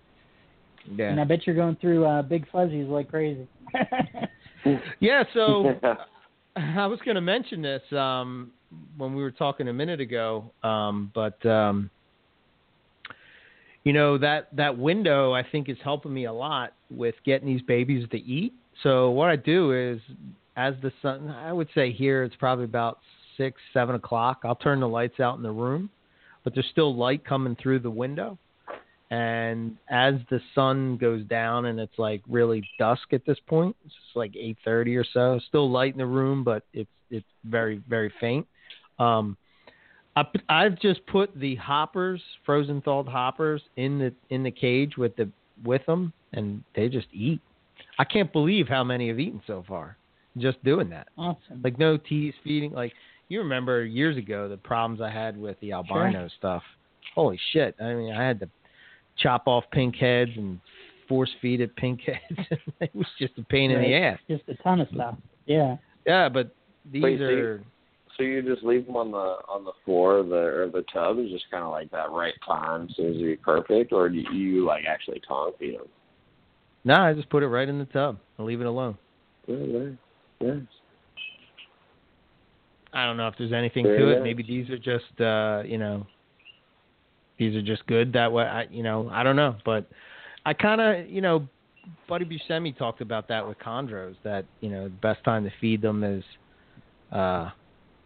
[0.95, 3.47] Yeah, And I bet you're going through uh, big fuzzies like crazy.
[4.99, 5.23] yeah.
[5.33, 5.75] So
[6.55, 8.51] I was going to mention this um,
[8.97, 11.89] when we were talking a minute ago, um, but um,
[13.83, 17.61] you know that that window I think is helping me a lot with getting these
[17.61, 18.53] babies to eat.
[18.83, 19.99] So what I do is
[20.55, 22.99] as the sun, I would say here it's probably about
[23.37, 24.41] six, seven o'clock.
[24.43, 25.89] I'll turn the lights out in the room,
[26.43, 28.37] but there's still light coming through the window.
[29.09, 33.93] And as the sun goes down and it's like really dusk at this point, it's
[34.15, 35.39] like eight thirty or so.
[35.49, 38.47] Still light in the room, but it's it's very very faint.
[39.01, 39.37] Um,
[40.15, 45.15] I, I've just put the hoppers, frozen thawed hoppers, in the in the cage with
[45.15, 45.29] the
[45.63, 47.39] with them, and they just eat.
[47.97, 49.97] I can't believe how many have eaten so far.
[50.37, 51.61] Just doing that, Awesome.
[51.63, 52.71] like no tease feeding.
[52.71, 52.93] Like
[53.29, 56.63] you remember years ago the problems I had with the albino stuff.
[57.15, 57.75] Holy shit!
[57.81, 58.49] I mean, I had to
[59.17, 60.59] chop off pink heads and
[61.09, 62.47] force feed it pink heads.
[62.79, 64.19] it was just a pain in the ass.
[64.29, 65.15] Just a ton of stuff.
[65.45, 65.75] Yeah.
[66.07, 66.55] Yeah, but
[66.91, 67.61] these Wait, so you- are.
[68.21, 69.17] So you just leave them on the
[69.49, 72.35] on the floor of the or the tub is just kind of like that right
[72.45, 75.87] time seems to be perfect, or do you like actually tongue feed them?
[76.85, 78.95] No, I just put it right in the tub and leave it alone.
[79.47, 79.89] Yeah, yeah,
[80.39, 80.53] yeah.
[82.93, 84.21] I don't know if there's anything to it.
[84.21, 86.05] Maybe these are just uh, you know
[87.39, 88.43] these are just good that way.
[88.43, 89.55] I you know, I don't know.
[89.65, 89.89] But
[90.45, 91.47] I kinda you know,
[92.07, 95.81] Buddy Buscemi talked about that with chondros, that, you know, the best time to feed
[95.81, 96.23] them is
[97.11, 97.49] uh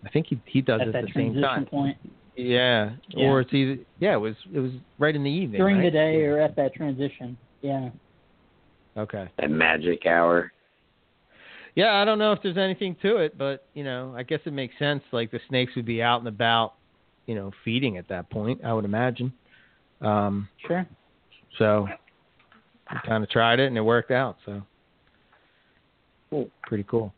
[0.05, 1.65] I think he he does At it that at the same time.
[1.65, 1.97] point.
[2.35, 2.91] Yeah.
[3.09, 3.25] Yeah.
[3.27, 5.59] Or it's either yeah, it was it was right in the evening.
[5.59, 5.85] During right?
[5.85, 7.37] the day or at that transition.
[7.61, 7.89] Yeah.
[8.97, 9.29] Okay.
[9.39, 10.51] That magic hour.
[11.75, 14.53] Yeah, I don't know if there's anything to it, but you know, I guess it
[14.53, 15.03] makes sense.
[15.11, 16.75] Like the snakes would be out and about,
[17.25, 18.61] you know, feeding at that point.
[18.63, 19.33] I would imagine.
[20.01, 20.85] Um, Sure.
[21.57, 21.87] so
[22.91, 24.37] we kind of tried it and it worked out.
[24.45, 24.61] So
[26.29, 26.49] Cool.
[26.63, 27.13] pretty cool.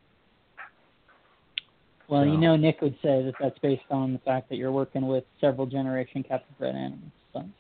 [2.10, 5.08] Well, you know, Nick would say that that's based on the fact that you're working
[5.08, 7.12] with several generation captive bred animals.
[7.34, 7.54] So I'm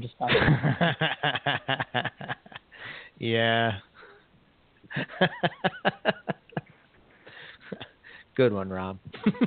[0.00, 0.38] just talking.
[3.18, 3.72] yeah.
[8.36, 8.98] Good one, Rob.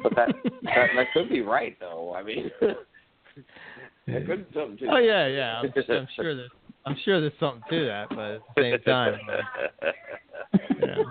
[0.03, 0.29] But that
[0.63, 2.13] that that could be right though.
[2.15, 2.75] I mean, that
[4.27, 4.87] could be something too.
[4.91, 5.61] oh yeah, yeah.
[5.61, 6.49] I'm, I'm sure that
[6.85, 9.41] I'm sure there's something to that, but at the same time, uh,
[9.81, 9.95] like,
[10.79, 11.05] you know.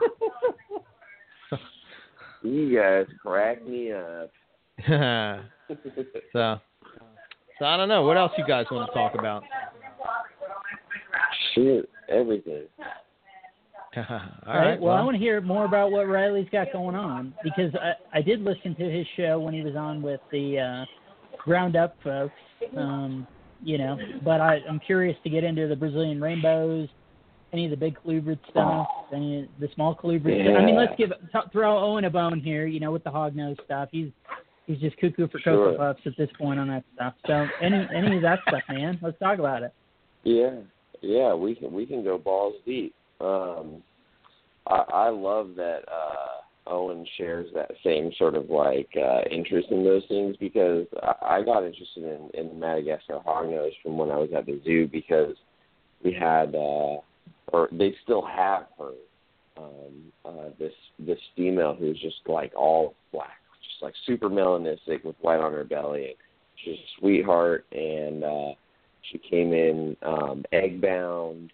[2.42, 4.30] You guys crack me up.
[6.32, 6.58] so,
[7.58, 8.02] so I don't know.
[8.02, 9.42] What else you guys want to talk about?
[11.54, 12.64] Shit, everything.
[13.96, 14.68] All All right.
[14.70, 14.80] right.
[14.80, 18.22] Well, I want to hear more about what Riley's got going on because I, I
[18.22, 22.32] did listen to his show when he was on with the uh, Ground Up folks.
[22.76, 23.26] Um,
[23.62, 26.88] you know, but I, I'm curious to get into the Brazilian rainbows,
[27.52, 30.42] any of the big colubrid stuff, any of the small colubrid.
[30.44, 30.56] stuff.
[30.58, 32.66] I mean, let's give t- throw Owen a bone here.
[32.66, 34.10] You know, with the hog nose stuff, he's
[34.66, 35.76] he's just cuckoo for cocoa Sure.
[35.76, 37.14] puffs at this point on that stuff.
[37.26, 38.98] So any any of that stuff, man.
[39.02, 39.74] Let's talk about it.
[40.24, 40.60] Yeah,
[41.00, 42.94] yeah, we can we can go balls deep.
[43.20, 43.82] Um,
[44.66, 49.84] I, I love that uh, Owen shares that same sort of like uh, interest in
[49.84, 54.16] those things because I, I got interested in in the Madagascar hognose from when I
[54.16, 55.34] was at the zoo because
[56.04, 56.98] we had uh,
[57.52, 58.92] or they still have her
[59.56, 65.16] um, uh, this this female who's just like all black, just like super melanistic with
[65.20, 66.06] white on her belly.
[66.06, 66.14] And
[66.64, 68.24] she's a sweetheart and.
[68.24, 68.52] uh
[69.10, 71.52] she came in um, egg bound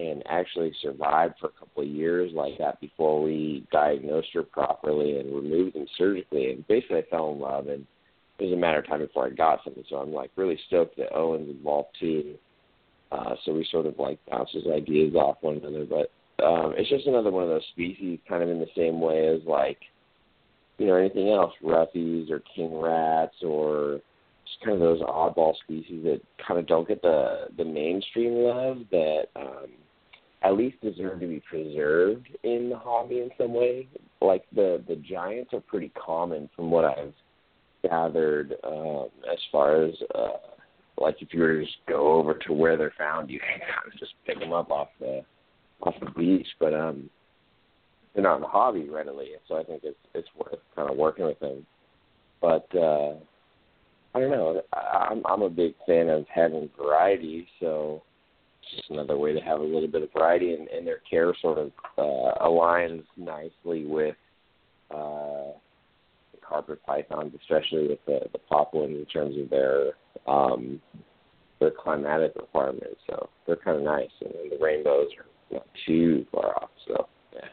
[0.00, 5.18] and actually survived for a couple of years like that before we diagnosed her properly
[5.18, 6.52] and removed them surgically.
[6.52, 7.86] And basically, I fell in love, and
[8.38, 9.84] it was a matter of time before I got something.
[9.88, 12.34] So I'm like really stoked that Owen's involved too.
[13.10, 15.86] Uh, so we sort of like bounce ideas off one another.
[15.86, 16.10] But
[16.44, 19.40] um, it's just another one of those species, kind of in the same way as
[19.46, 19.78] like
[20.78, 24.00] you know anything else, roughies or king rats or
[24.46, 28.78] just kind of those oddball species that kind of don't get the the mainstream love
[28.90, 29.66] that um,
[30.42, 33.88] at least deserve to be preserved in the hobby in some way.
[34.20, 37.14] Like the the giants are pretty common from what I've
[37.82, 40.28] gathered um, as far as uh,
[41.00, 43.92] like if you were to just go over to where they're found, you can kind
[43.92, 45.22] of just pick them up off the
[45.82, 47.08] off the beach, but um,
[48.14, 51.24] they're not in the hobby readily, so I think it's it's worth kind of working
[51.24, 51.66] with them.
[52.40, 53.14] But uh,
[54.14, 54.62] I don't know.
[54.72, 58.02] I'm I'm a big fan of having variety, so
[58.62, 61.32] it's just another way to have a little bit of variety, and, and their care
[61.40, 64.16] sort of uh, aligns nicely with
[64.90, 65.52] uh,
[66.48, 69.92] carpet pythons, especially with the the Papuans in terms of their
[70.26, 70.80] um,
[71.60, 73.00] their climatic requirements.
[73.08, 76.70] So they're kind of nice, and then the rainbows are not too far off.
[76.86, 77.48] So yeah.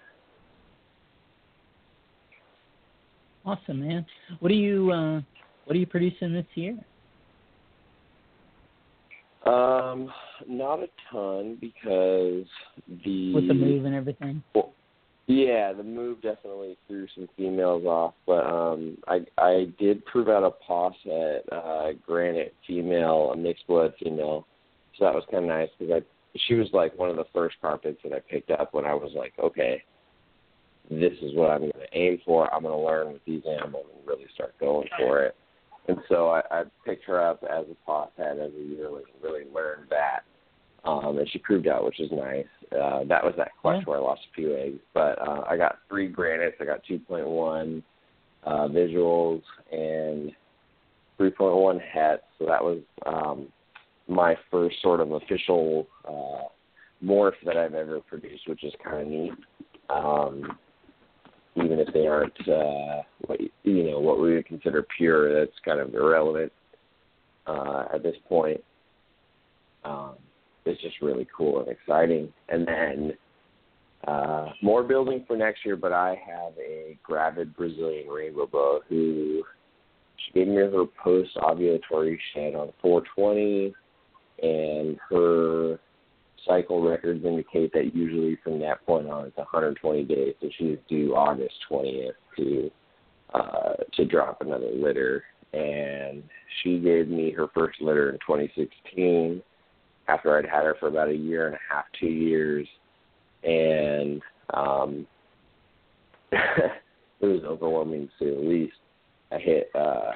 [3.45, 4.05] Awesome, man.
[4.39, 5.21] What do you uh,
[5.65, 6.77] what are you producing this year?
[9.45, 10.11] Um,
[10.47, 12.45] not a ton because
[13.05, 14.41] the With the move and everything.
[15.27, 20.43] Yeah, the move definitely threw some females off, but um I I did prove out
[20.43, 24.45] a Posset uh granite female, a mixed blood female.
[24.97, 27.55] So that was kind of nice because I she was like one of the first
[27.61, 29.83] carpets that I picked up when I was like, okay,
[30.89, 32.53] this is what I'm going to aim for.
[32.53, 35.35] I'm going to learn with these animals and really start going for it.
[35.87, 39.45] And so I, I picked her up as a Posset as a yearling and really
[39.53, 40.21] learned that.
[40.85, 42.45] Um, and she proved out, which is nice.
[42.71, 43.85] Uh, that was that clutch Yeah.
[43.85, 44.79] where I lost a few eggs.
[44.93, 46.57] But uh, I got three granites.
[46.59, 47.81] I got 2.1
[48.43, 50.31] uh, visuals and
[51.19, 52.23] 3.1 hets.
[52.37, 53.47] So that was um,
[54.07, 56.43] my first sort of official uh,
[57.03, 59.33] morph that I've ever produced, which is kind of neat.
[59.89, 60.57] Um,
[61.55, 65.79] even if they aren't uh, what you know what we would consider pure, that's kind
[65.79, 66.51] of irrelevant
[67.47, 68.61] uh, at this point.
[69.85, 70.15] Um,
[70.65, 72.31] it's just really cool and exciting.
[72.49, 73.13] And then
[74.07, 79.43] uh, more building for next year, but I have a gravid Brazilian rainbow boa who
[80.17, 83.73] she gave me her post ovulatory shed on 420,
[84.41, 85.79] and her
[86.45, 91.15] cycle records indicate that usually from that point on it's 120 days, so she's due
[91.15, 92.71] August 20th to
[93.33, 95.23] uh, to drop another litter.
[95.53, 96.23] And
[96.61, 99.41] she gave me her first litter in 2016
[100.07, 102.67] after I'd had her for about a year and a half, two years,
[103.43, 104.21] and
[104.53, 105.07] um,
[106.31, 106.71] it
[107.25, 108.75] was overwhelming to say the least.
[109.31, 110.11] I hit uh,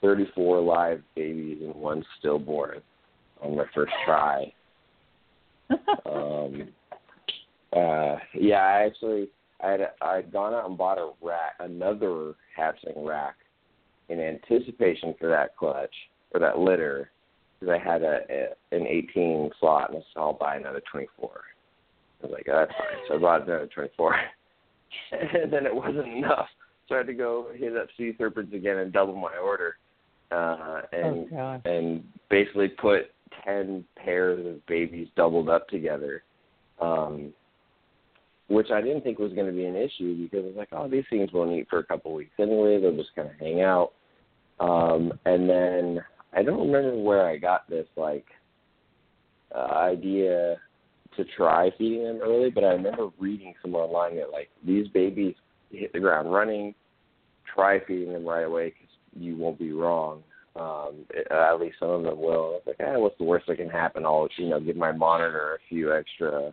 [0.00, 2.80] 34 live babies and one stillborn
[3.42, 4.52] on my first try.
[6.06, 6.68] Um,
[7.76, 9.28] uh, yeah, I actually
[9.60, 13.34] I had I'd gone out and bought a rack, another hatchling rack,
[14.08, 15.94] in anticipation for that clutch
[16.32, 17.10] or that litter,
[17.58, 21.30] because I had a, a an 18 slot and I said I'll buy another 24.
[22.22, 22.98] I was like, oh, that's fine.
[23.08, 24.16] So I bought another 24,
[25.12, 26.48] and then it wasn't enough,
[26.88, 29.76] so I had to go hit up Sea Serpents again and double my order,
[30.32, 31.66] uh, and oh god.
[31.66, 33.12] and basically put
[33.44, 36.22] 10 pairs of babies doubled up together,
[36.80, 37.32] um,
[38.48, 40.88] which I didn't think was going to be an issue because I was like, oh,
[40.88, 42.80] these things won't eat for a couple weeks anyway.
[42.80, 43.92] They'll just kind of hang out.
[44.60, 46.00] Um, and then
[46.32, 48.26] I don't remember where I got this like
[49.54, 50.56] uh, idea
[51.16, 55.34] to try feeding them early, but I remember reading somewhere online that like these babies
[55.70, 56.74] hit the ground running.
[57.54, 60.22] Try feeding them right away because you won't be wrong.
[60.54, 62.56] Um, it, at least some of them will.
[62.58, 64.04] It's like, eh, what's the worst that can happen?
[64.04, 66.52] I'll you know give my monitor a few extra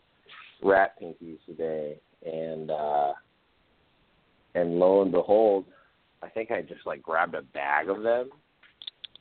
[0.63, 3.13] rat pinkies a day, and uh,
[4.53, 5.65] and lo and behold,
[6.23, 8.29] I think I just like grabbed a bag of them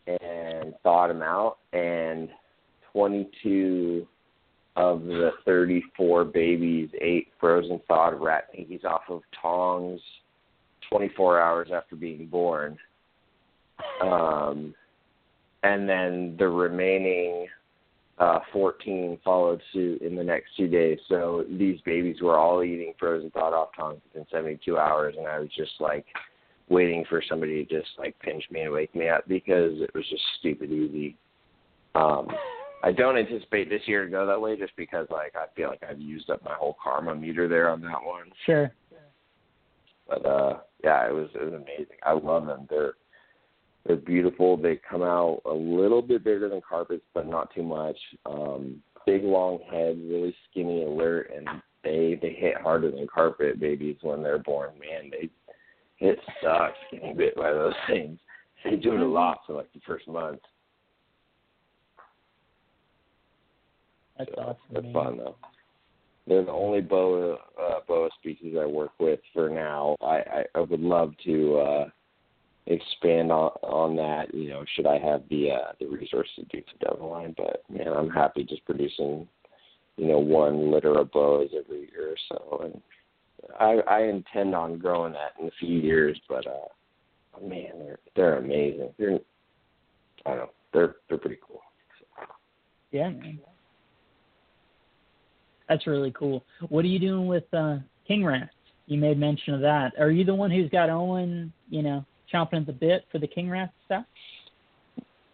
[0.07, 2.29] and thawed them out, and
[2.93, 4.07] 22
[4.77, 10.01] of the 34 babies ate frozen thawed rat pinkies off of tongs
[10.91, 12.77] 24 hours after being born.
[14.03, 14.75] Um,
[15.63, 17.47] and then the remaining
[18.19, 20.99] uh, 14 followed suit in the next two days.
[21.09, 25.39] So these babies were all eating frozen thawed off tongs within 72 hours, and I
[25.39, 26.07] was just like
[26.69, 30.05] waiting for somebody to just like pinch me and wake me up because it was
[30.09, 31.17] just stupid easy.
[31.95, 32.29] Um,
[32.83, 35.83] I don't anticipate this year to go that way just because like I feel like
[35.89, 38.31] I've used up my whole karma meter there on that one.
[38.45, 38.71] Sure.
[40.07, 41.97] But uh yeah, it was it was amazing.
[42.03, 42.67] I love them.
[42.69, 42.95] They're
[43.87, 44.57] they're beautiful.
[44.57, 47.97] They come out a little bit bigger than carpets, but not too much.
[48.27, 51.49] Um, big long head, really skinny, alert, and
[51.83, 54.71] they they hit harder than carpet babies when they're born.
[54.79, 55.31] Man, they
[56.05, 58.19] it sucks getting bit by those things.
[58.63, 60.41] They do it a lot for like the first month.
[64.19, 64.57] That's So awesome.
[64.73, 64.93] That's man.
[64.93, 65.37] fun though.
[66.27, 69.97] They're the only boa uh, boa species I work with for now.
[70.01, 71.89] I, I, I would love to uh,
[72.67, 74.33] expand on on that.
[74.35, 77.35] You know, should I have the uh, the resources to do so down line?
[77.37, 79.29] But man, I'm happy just producing,
[79.97, 82.81] you know, one litter of boas every year or so, and
[83.59, 86.21] I I intend on growing that in a few years.
[86.29, 88.91] But uh, man, they're they're amazing.
[88.99, 89.19] They're
[90.27, 91.61] I don't know, they're they're pretty cool.
[92.91, 93.41] Yeah, man.
[95.69, 96.45] That's really cool.
[96.69, 98.51] What are you doing with uh, king rats?
[98.87, 99.93] You made mention of that.
[99.99, 103.27] Are you the one who's got Owen, you know, chomping at the bit for the
[103.27, 104.05] king rat stuff?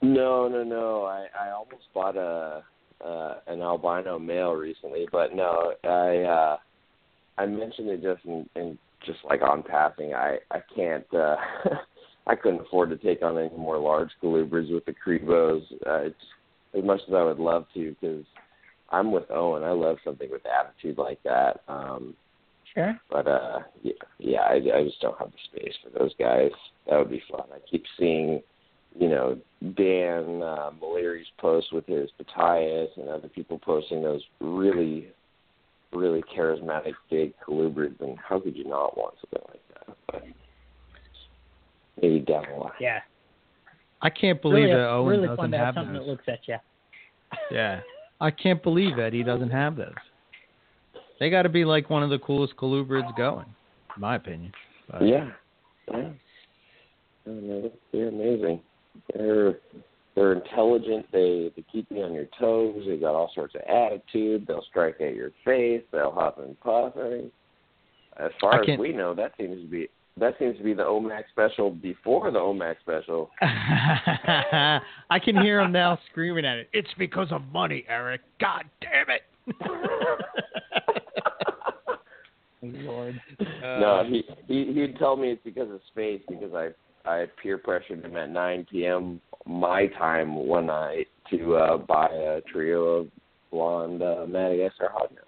[0.02, 1.04] No, no, no.
[1.04, 2.62] I I almost bought a
[3.04, 6.56] uh an albino male recently, but no, I uh
[7.40, 10.14] I mentioned it just in, in just like on passing.
[10.14, 11.36] I I can't uh
[12.26, 15.62] I couldn't afford to take on any more large colubrids with the Cribos.
[15.86, 16.16] Uh, it's
[16.76, 18.24] as much as I would love to because
[18.90, 19.64] I'm with Owen.
[19.64, 21.62] I love something with attitude like that.
[21.68, 22.14] Um
[22.74, 22.98] Sure.
[23.10, 26.52] But uh, yeah, yeah, I, I just don't have the space for those guys.
[26.88, 27.46] That would be fun.
[27.52, 28.42] I keep seeing,
[28.98, 29.38] you know,
[29.76, 35.08] Dan uh, Maleri's post with his Batias and other people posting those really,
[35.92, 39.96] really charismatic big colubrids, and how could you not want something like that?
[40.06, 40.24] But
[42.00, 42.72] maybe down the line.
[42.80, 43.00] Yeah.
[44.02, 46.06] I can't believe really, that Owen really doesn't fun to have have something those.
[46.06, 46.56] that looks at you.
[47.50, 47.80] Yeah,
[48.20, 49.94] I can't believe that he doesn't have those.
[51.18, 53.46] They got to be like one of the coolest colubrids going,
[53.94, 54.52] in my opinion.
[54.90, 55.30] But, Yeah,
[55.92, 56.08] yeah.
[57.26, 58.62] They're amazing.
[59.14, 59.58] They're
[60.20, 61.06] they're intelligent.
[61.12, 62.84] They they keep you on your toes.
[62.86, 64.46] They got all sorts of attitude.
[64.46, 65.82] They'll strike at your face.
[65.90, 66.92] They'll huff and puff.
[66.98, 67.30] I mean,
[68.18, 69.88] as far as we know, that seems to be
[70.18, 73.30] that seems to be the OMAC special before the OMAC special.
[73.40, 76.68] I can hear him now screaming at it.
[76.74, 78.20] It's because of money, Eric.
[78.38, 79.22] God damn it.
[82.84, 83.18] Lord.
[83.62, 86.72] no, uh, he he he'd tell me it's because of space because I
[87.04, 89.20] I peer pressured him at 9 p.m.
[89.46, 93.08] my time one night to uh buy a trio of
[93.50, 95.24] blonde uh, Madagascar hognose.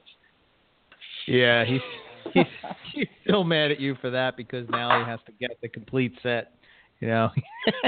[1.27, 1.81] Yeah, he's
[2.32, 2.44] he's
[2.93, 6.15] he's still mad at you for that because now he has to get the complete
[6.23, 6.55] set.
[7.01, 7.31] You know,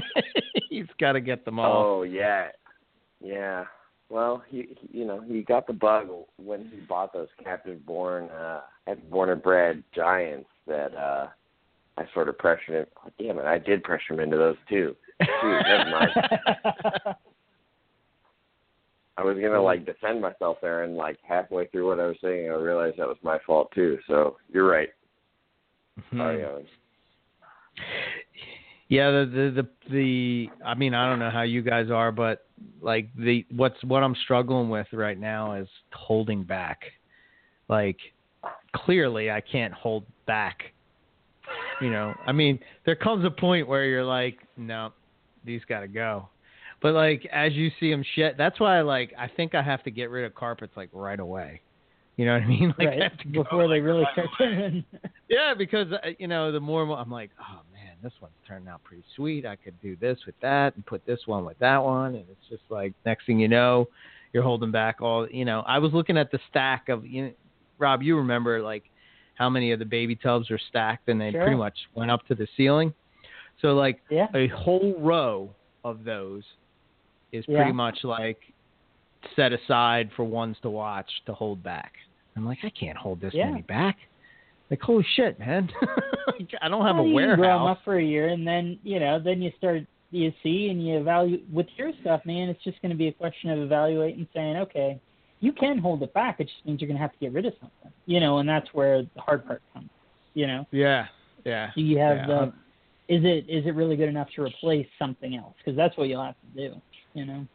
[0.71, 1.85] he's got to get them all.
[1.85, 2.49] Oh yeah,
[3.21, 3.65] yeah.
[4.09, 8.29] Well, he, he you know he got the bug when he bought those captive born
[8.31, 8.61] uh
[9.11, 11.29] born and bred giants that uh
[11.97, 12.87] I sort of pressured him.
[13.05, 14.97] Oh, damn it, I did pressure him into those too.
[15.23, 16.11] Shoot, never mind.
[19.17, 22.51] I was gonna like defend myself there, and like halfway through what I was saying,
[22.51, 23.99] I realized that was my fault too.
[24.09, 24.89] So you're right.
[26.11, 26.19] Hmm.
[26.19, 26.67] Sorry, Owen.
[28.89, 32.47] Yeah, the, the the the I mean, I don't know how you guys are, but
[32.83, 36.83] like the what's what I'm struggling with right now is holding back.
[37.69, 37.99] Like
[38.75, 40.74] clearly I can't hold back.
[41.81, 44.93] You know, I mean, there comes a point where you're like, no,
[45.45, 46.29] these got to go.
[46.81, 49.83] But like as you see them shit, that's why I like I think I have
[49.85, 51.63] to get rid of carpets like right away.
[52.17, 52.75] You know what I mean?
[52.79, 53.33] Like I right.
[53.33, 54.85] go, Before they like, really start turning.
[55.29, 58.85] Yeah, because uh, you know, the more I'm like, oh man, this one's turning out
[58.85, 59.47] pretty sweet.
[59.47, 62.49] I could do this with that and put this one with that one, and it's
[62.51, 63.89] just like next thing you know,
[64.35, 65.27] you're holding back all.
[65.29, 67.33] You know, I was looking at the stack of you know,
[67.79, 68.03] Rob.
[68.03, 68.85] You remember like
[69.35, 71.43] how many of the baby tubs are stacked and they Sure.
[71.43, 72.93] pretty much went up to the ceiling.
[73.61, 74.27] So like yeah.
[74.35, 75.51] a whole row
[75.85, 76.45] of those
[77.33, 77.57] is Yeah.
[77.59, 78.39] pretty much like
[79.37, 81.95] set aside for ones to watch to hold back.
[82.37, 83.51] I'm like, I can't hold this Yeah.
[83.51, 83.97] many back.
[84.71, 85.71] Like, holy shit, man!
[86.63, 87.77] I don't have well, a you grow 'em warehouse.
[87.79, 90.97] up for a year, and then you know, then you start you see and you
[90.99, 92.49] evaluate with your stuff, man.
[92.49, 94.99] It's just going to be a question of evaluating, saying, okay,
[95.45, 96.41] you can hold it back.
[96.41, 98.49] It just means you're going to have to get rid of something, you know, and
[98.49, 99.91] that's where the hard part comes.
[100.33, 101.07] You know, Yeah,
[101.45, 101.71] yeah.
[101.77, 102.35] do you have Yeah, the?
[102.35, 102.47] Uh,
[103.07, 105.55] is it is it really good enough to replace something else?
[105.59, 106.81] Because that's what you'll have to do.
[107.13, 107.47] You know.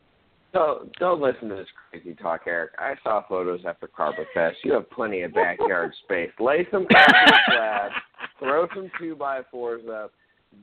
[0.53, 2.71] Don't don't listen to this crazy talk, Eric.
[2.77, 4.57] I saw photos after Carpet Fest.
[4.63, 6.29] You have plenty of backyard space.
[6.39, 7.95] Lay some concrete slabs,
[8.39, 10.11] throw some two by fours up,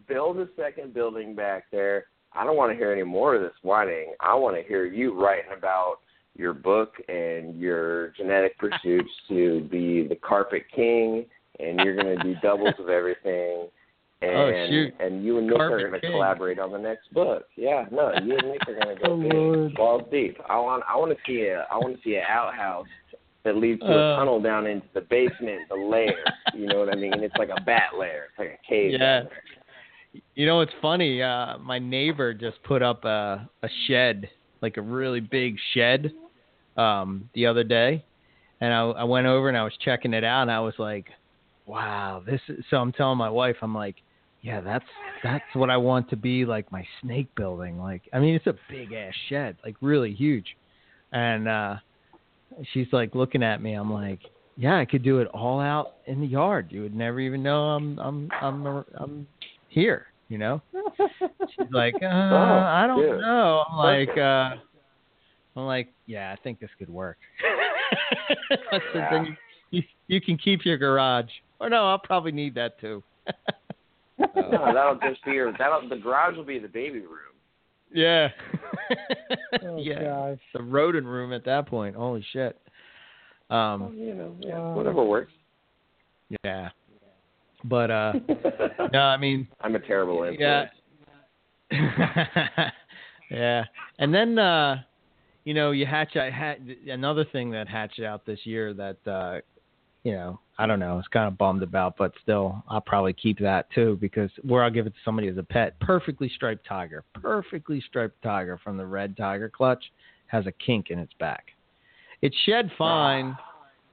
[0.09, 2.07] build a second building back there.
[2.33, 4.15] I don't want to hear any more of this whining.
[4.21, 5.97] I want to hear you writing about
[6.39, 11.27] your book and your genetic pursuits to be the carpet king,
[11.61, 13.69] and you're going to do doubles of everything.
[14.23, 14.95] And, Oh, shoot.
[14.99, 17.43] and you and Nick Carpet are going to collaborate on the next book.
[17.55, 19.75] Yeah, no, you and Nick are going to go Oh, big, Lord.
[19.75, 20.39] balls deep.
[20.49, 22.87] I want, I want to see a, I want to see an outhouse
[23.45, 24.15] that leads to Uh.
[24.15, 26.15] a tunnel down into the basement, the lair.
[26.55, 27.13] You know what I mean?
[27.23, 28.29] It's like a bat lair.
[28.31, 28.93] It's like a cave.
[28.99, 29.25] Yeah.
[30.35, 31.23] You know, it's funny.
[31.23, 34.31] Uh, my neighbor just put up a a shed,
[34.63, 36.11] like a really big shed,
[36.77, 38.05] um, the other day,
[38.61, 41.07] and I, I went over and I was checking it out, and I was like,
[41.67, 43.97] "Wow, this." Is, so I'm telling my wife, I'm like,
[44.43, 44.85] "Yeah, that's
[45.23, 48.55] that's what I want to be like my snake building." Like, I mean, it's a
[48.71, 50.57] big ass shed, like really huge,
[51.13, 51.77] and uh,
[52.73, 53.75] she's like looking at me.
[53.75, 54.21] I'm like,
[54.57, 56.69] "Yeah, I could do it all out in the yard.
[56.71, 59.27] You would never even know I'm I'm I'm I'm
[59.69, 60.61] here." You know?
[61.57, 63.21] She's like, uh, I don't dude.
[63.21, 63.63] know.
[63.71, 64.57] I'm like, uh,
[65.57, 67.17] I'm like, yeah, I think this could work.
[68.73, 69.37] I said, then you,
[69.71, 71.31] you, you can keep your garage.
[71.61, 73.03] Or no, I'll probably need that too.
[74.19, 75.53] No, that'll just be your.
[75.59, 77.35] That'll the garage will be the baby room.
[77.93, 78.29] yeah.
[79.63, 80.03] Oh yeah.
[80.03, 80.39] gosh.
[80.55, 81.97] The rodent room at that point.
[81.97, 82.61] Holy shit.
[83.49, 84.75] Well, Um, you know, yeah, Wow.
[84.75, 85.33] whatever works.
[86.45, 86.71] yeah.
[87.65, 88.13] But uh,
[88.93, 90.71] no, I mean, I'm a terrible influence.
[91.71, 92.71] Yeah.
[93.31, 93.65] yeah.
[93.99, 94.83] And then uh
[95.47, 96.59] you know, you hatch I had
[96.89, 99.41] another thing that hatched out this year that uh
[100.03, 100.93] you know, I don't know.
[100.93, 104.63] I was kind of bummed about, but still, I'll probably keep that too because where
[104.63, 105.79] I'll give it to somebody as a pet.
[105.81, 109.85] Perfectly striped tiger, perfectly striped tiger from the Red Tiger Clutch
[110.27, 111.47] has a kink in its back.
[112.23, 113.37] It shed fine,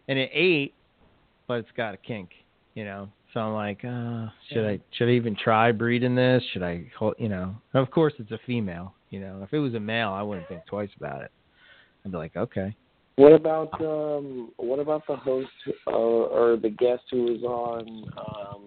[0.07, 0.73] and it ate,
[1.47, 2.29] but it's got a kink.
[2.75, 6.43] You know, so I'm like, uh, should I should I even try breeding this?
[6.53, 6.85] Should I,
[7.17, 7.55] you know?
[7.73, 8.93] Of course, it's a female.
[9.09, 11.31] You know, if it was a male, I wouldn't think twice about it.
[12.05, 12.75] I'd be like, okay.
[13.15, 15.47] What about um what about the host
[15.87, 18.61] uh, or the guest who was on um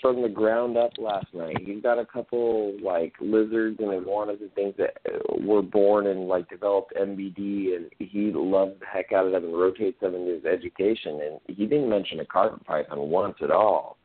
[0.00, 1.58] from the ground up last night?
[1.60, 6.26] He's got a couple like lizards and iguanas and things that uh, were born and
[6.26, 10.26] like developed MBD, and he loves the heck out of them and rotates them in
[10.26, 11.20] his education.
[11.20, 13.98] And he didn't mention a carpet python once at all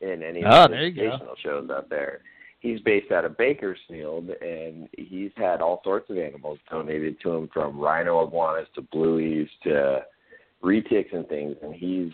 [0.00, 1.00] in any of Oh, the there go.
[1.02, 2.20] educational shows out there
[2.64, 7.50] he's based out of Bakersfield, and he's had all sorts of animals donated to him,
[7.52, 10.00] from rhino iguanas to blueies to
[10.62, 11.56] retics and things.
[11.62, 12.10] And he's,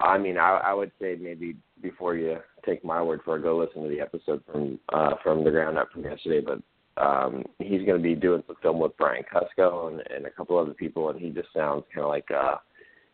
[0.00, 3.58] I mean, I, I would say maybe before you take my word for it, go
[3.58, 6.40] listen to the episode from uh, from the ground up from yesterday.
[6.40, 6.62] But
[7.00, 10.58] um, he's going to be doing some film with Brian Cusco and, and a couple
[10.58, 12.56] other people, and he just sounds kind of like uh,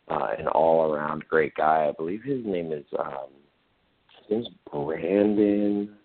[0.09, 1.89] uh, an all around great guy.
[1.89, 2.85] I believe his name is.
[2.97, 3.27] Um,
[4.29, 5.97] his Brandon.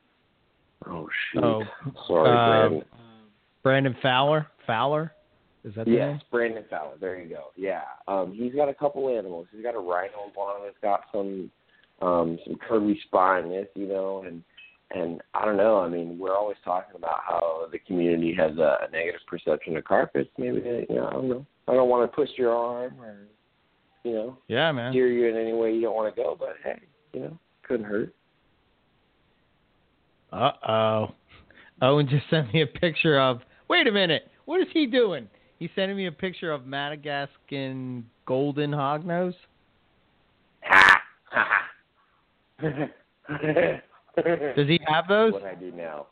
[0.86, 1.44] Oh shoot!
[1.44, 1.64] Oh,
[2.08, 2.84] Sorry, uh, Brandon.
[3.64, 4.48] Brandon Fowler.
[4.66, 5.14] Fowler,
[5.64, 6.22] is that the Yes, name?
[6.32, 6.96] Brandon Fowler.
[7.00, 7.46] There you go.
[7.56, 9.48] Yeah, um, he's got a couple animals.
[9.52, 11.50] He's got a rhino iguana that's got some
[12.02, 14.44] um, some curvy spineness, you know, and
[14.92, 15.80] and I don't know.
[15.80, 19.84] I mean, we're always talking about how the community has a, a negative perception of
[19.84, 20.30] carpets.
[20.38, 20.58] Maybe
[20.90, 21.46] you know, I don't know.
[21.68, 23.18] I don't want to push your arm or
[24.04, 24.92] you know Yeah, man.
[24.94, 26.80] steer you in any way you don't want to go, but hey,
[27.14, 28.14] you know, couldn't hurt.
[30.32, 31.08] Uh oh.
[31.82, 33.42] Owen just sent me a picture of.
[33.70, 34.30] Wait a minute.
[34.46, 35.28] What is he doing?
[35.60, 39.36] He's sending me a picture of Madagascan golden hognose.
[40.64, 41.02] Ha
[41.32, 41.68] ha.
[44.56, 45.34] Does he have those?
[45.34, 46.08] What I do now?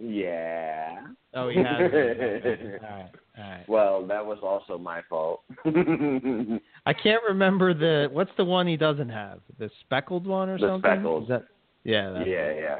[0.00, 1.06] Yeah.
[1.34, 1.66] Oh, he has.
[1.80, 3.10] all right.
[3.36, 3.68] All right.
[3.68, 5.42] Well, that was also my fault.
[5.66, 8.08] I can't remember the.
[8.12, 9.40] What's the one he doesn't have?
[9.58, 10.90] The speckled one or The something?
[10.90, 11.22] speckled.
[11.24, 11.44] Is that?
[11.84, 12.24] Yeah.
[12.24, 12.78] Yeah, yeah.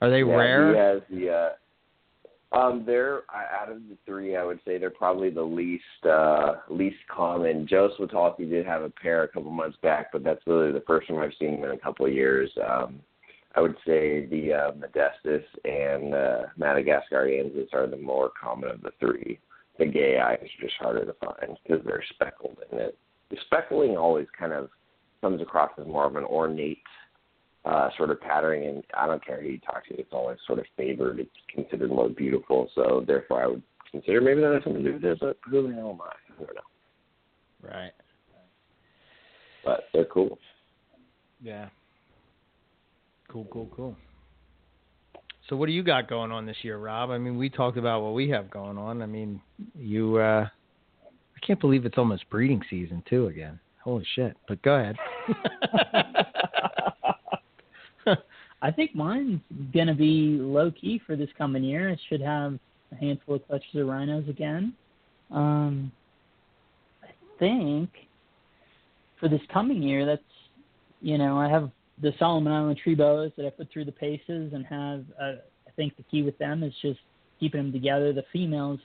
[0.00, 0.70] Are they yeah, rare?
[0.72, 1.30] He has the.
[1.30, 1.48] Uh,
[2.56, 4.36] um, they're I- out of the three.
[4.36, 7.66] I would say they're probably the least uh, least common.
[7.66, 11.10] Joe Swatowski did have a pair a couple months back, but that's really the first
[11.10, 12.50] one I've seen in a couple of years.
[12.66, 13.00] Um,
[13.56, 18.90] I would say the uh, Modestus and uh, Madagascariensis are the more common of the
[19.00, 19.38] three.
[19.78, 22.98] The geayi is just harder to find because they're speckled and it.
[23.30, 24.68] The speckling always kind of
[25.20, 26.78] comes across as more of an ornate
[27.66, 30.60] uh, sort of patterning, and I don't care who you talk to, it's always sort
[30.60, 31.18] of favored.
[31.18, 34.94] It's considered more beautiful, so therefore I would consider maybe that has something to do
[34.94, 36.12] with it, but who the hell am I?
[36.32, 37.68] I don't know.
[37.68, 37.92] Right.
[39.64, 40.38] But they're cool.
[41.42, 41.68] Yeah.
[43.28, 43.96] Cool, cool, cool.
[45.48, 47.10] So what do you got going on this year, Rob?
[47.10, 49.02] I mean, we talked about what we have going on.
[49.02, 49.40] I mean,
[49.76, 53.58] you uh I can't believe it's almost breeding season too again.
[53.82, 54.36] Holy shit.
[54.48, 54.96] But go ahead.
[58.62, 59.40] I think mine's
[59.74, 61.90] gonna be low key for this coming year.
[61.90, 62.58] It should have
[62.92, 64.74] a handful of clutches of rhinos again.
[65.30, 65.92] Um,
[67.02, 67.08] I
[67.38, 67.90] think
[69.20, 70.22] for this coming year, that's
[71.00, 71.70] you know I have
[72.00, 75.04] the Solomon Island tree boas that I put through the paces and have.
[75.20, 75.32] Uh,
[75.66, 77.00] I think the key with them is just
[77.38, 78.14] keeping them together.
[78.14, 78.80] The females,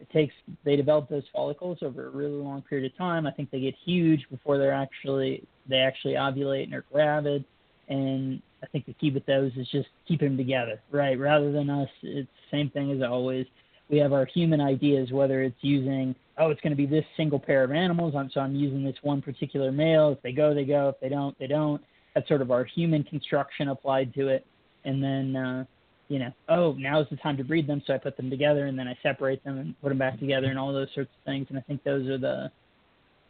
[0.00, 0.34] it takes
[0.64, 3.26] they develop those follicles over a really long period of time.
[3.26, 7.44] I think they get huge before they're actually they actually ovulate and are gravid.
[7.88, 11.18] And I think the key with those is just keeping them together, right?
[11.18, 13.46] Rather than us, it's the same thing as always.
[13.88, 17.38] We have our human ideas, whether it's using, oh, it's going to be this single
[17.38, 20.10] pair of animals, I'm, so I'm using this one particular male.
[20.10, 20.88] If they go, they go.
[20.88, 21.80] If they don't, they don't.
[22.14, 24.44] That's sort of our human construction applied to it.
[24.84, 25.64] And then, uh,
[26.08, 28.78] you know, oh, now's the time to breed them, so I put them together and
[28.78, 31.46] then I separate them and put them back together and all those sorts of things.
[31.50, 32.50] And I think those are the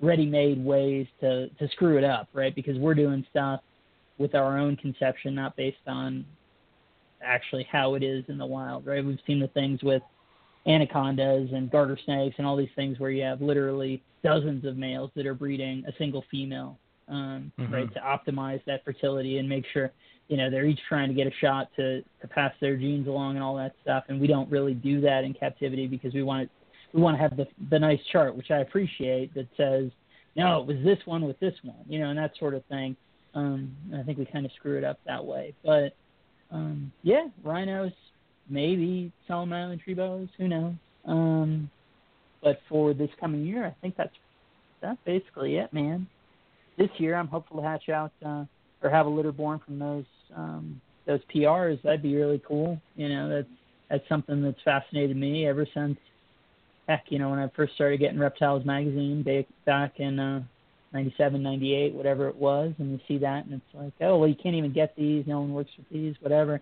[0.01, 2.55] ready-made ways to to screw it up, right?
[2.55, 3.61] Because we're doing stuff
[4.19, 6.25] with our own conception, not based on
[7.23, 9.05] actually how it is in the wild, right?
[9.05, 10.03] We've seen the things with
[10.67, 15.11] anacondas and garter snakes and all these things where you have literally dozens of males
[15.15, 16.79] that are breeding a single female,
[17.09, 17.73] um, Mhm.
[17.73, 19.93] right, to optimize that fertility and make sure,
[20.29, 23.37] you know, they're each trying to get a shot to to pass their genes along
[23.37, 24.05] and all that stuff.
[24.09, 26.51] And we don't really do that in captivity because we want it,
[26.93, 29.91] we want to have the the nice chart, which I appreciate, that says,
[30.35, 32.97] no, it was this one with this one, you know, and that sort of thing.
[33.37, 35.55] Um, I think we kind of screw it up that way.
[35.65, 35.95] But
[36.51, 37.93] um, yeah, rhinos,
[38.49, 40.75] maybe Solomon Island tree boas, who knows?
[41.05, 41.71] Um,
[42.43, 44.15] but for this coming year, I think that's
[44.81, 46.09] that's basically it, man.
[46.79, 48.45] This year, I'm hopeful to hatch out uh,
[48.83, 50.05] or have a litter born from those
[50.35, 51.81] um, those PRs.
[51.83, 52.81] That'd be really cool.
[52.97, 53.49] You know, that's
[53.91, 55.99] that's something that's fascinated me ever since
[56.89, 60.43] heck, you know, when I first started getting Reptiles magazine back back in uh
[60.93, 64.35] 97, 98, whatever it was, and you see that and it's like, oh, well, you
[64.35, 66.61] can't even get these, no one works with these, whatever.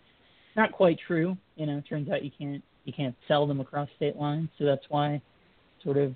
[0.56, 3.88] Not quite true, you know, it turns out you can't you can't sell them across
[3.96, 5.20] state lines, so that's why
[5.82, 6.14] sort of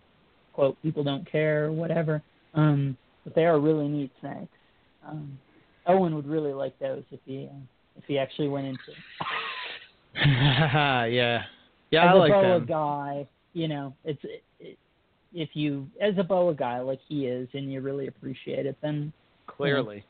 [0.53, 2.23] quote people don't care or whatever.
[2.55, 4.53] Um but they are really neat snakes.
[5.07, 5.39] Um
[5.87, 7.57] Owen would really like those if he uh,
[7.97, 8.83] if he actually went into
[10.15, 11.43] yeah.
[11.91, 12.67] Yeah, as I like a boa them.
[12.67, 14.21] guy, you know, it's
[14.61, 14.79] it,
[15.41, 19.13] if you as a boa guy like he is, and you really appreciate it, then
[19.47, 20.05] Clearly.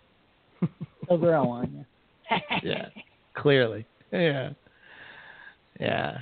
[1.08, 1.72] he'll grow on
[2.30, 2.36] you.
[2.62, 2.86] yeah.
[3.34, 3.86] Clearly.
[4.12, 4.50] Yeah.
[5.78, 6.18] Yeah.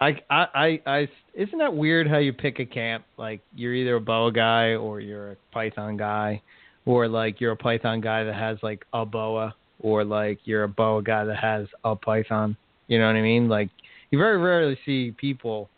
[0.00, 3.04] I, I, I, I, isn't that weird how you pick a camp?
[3.16, 6.42] Like you're either a boa guy or you're a python guy,
[6.84, 10.68] or like you're a python guy that has like a boa, or like you're a
[10.68, 12.56] boa guy that has a python.
[12.88, 13.48] You know what I mean?
[13.48, 13.70] Like
[14.10, 15.68] you very rarely see people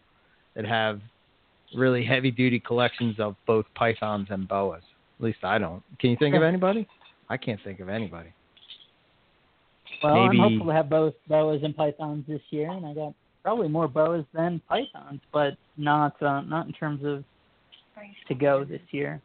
[0.54, 1.00] that have
[1.74, 4.82] really heavy duty collections of both pythons and boas.
[5.18, 5.82] At least I don't.
[5.98, 6.86] Can you think of anybody?
[7.28, 8.32] I can't think of anybody.
[10.02, 13.14] Well, Maybe- I'm hopeful to have both boas and pythons this year, and I got
[13.42, 17.24] probably more boas than pythons, but not uh, not in terms of
[18.28, 19.20] to go this year.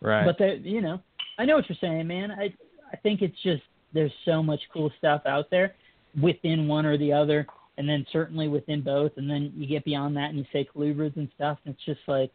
[0.00, 0.26] Right.
[0.26, 1.00] But they, you know,
[1.38, 2.30] I know what you're saying, man.
[2.30, 2.52] I
[2.92, 5.74] I think it's just there's so much cool stuff out there
[6.20, 7.46] within one or the other,
[7.76, 11.16] and then certainly within both, and then you get beyond that and you say colubrids
[11.16, 12.30] and stuff, and it's just like,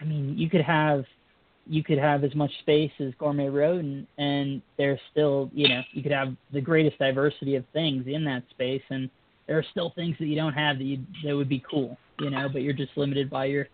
[0.00, 1.04] I mean, you could have
[1.66, 5.80] you could have as much space as Gourmet Rodent, and and there's still, you know,
[5.92, 9.08] you could have the greatest diversity of things in that space, and
[9.46, 12.30] there are still things that you don't have that you that would be cool, you
[12.30, 13.68] know, but you're just limited by your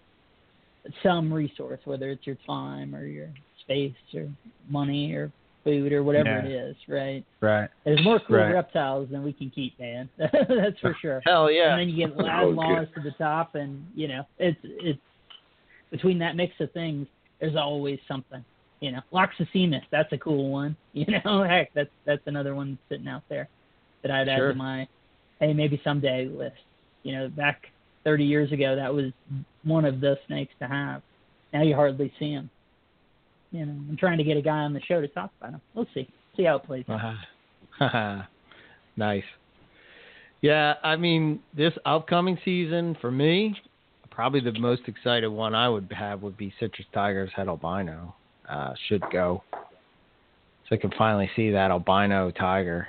[1.03, 3.29] some resource, whether it's your time or your
[3.63, 4.29] space or
[4.69, 5.31] money or
[5.65, 6.45] food or whatever Yeah.
[6.45, 7.25] it is, right?
[7.41, 7.69] right.
[7.85, 8.53] There's more cool Right.
[8.53, 10.09] reptiles than we can keep, man.
[10.19, 11.23] That's for sure.
[11.25, 11.73] Hell yeah.
[11.73, 12.57] And then you get loud Okay.
[12.57, 15.01] laws to the top, and you know, it's it's
[15.91, 17.07] between that mix of things,
[17.41, 18.45] there's always something.
[18.81, 20.77] You know, Loxocemus, that's a cool one.
[20.93, 23.49] You know, heck, that's that's another one sitting out there
[24.03, 24.89] that I'd add to my
[25.41, 26.57] hey maybe someday list.
[27.03, 27.63] You know, back
[28.05, 29.07] 30 years ago, that was
[29.65, 31.03] one of the snakes to have.
[31.53, 32.51] Now you hardly see them.
[33.51, 35.61] You know, I'm trying to get a guy on the show to talk about them.
[35.75, 36.09] We'll see.
[36.37, 36.85] See how it plays.
[36.89, 37.15] out.
[37.81, 38.23] Uh-huh.
[38.97, 39.25] nice.
[40.41, 43.55] Yeah, I mean, this upcoming season for me,
[44.11, 48.15] probably the most excited one I would have would be Citrus Tigers het albino.
[48.49, 49.43] Uh, should go.
[50.69, 52.89] So I can finally see that albino tiger.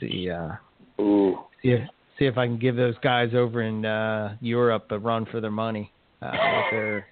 [0.00, 0.52] See, uh,
[1.00, 1.88] Ooh, see if
[2.18, 5.50] see if I can give those guys over in uh, Europe a run for their
[5.50, 5.92] money.
[6.20, 7.06] Uh, with their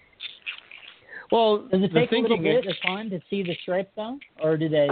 [1.31, 4.19] well, Does it take a little bit is- of time to see the stripe though,
[4.43, 4.89] or do they?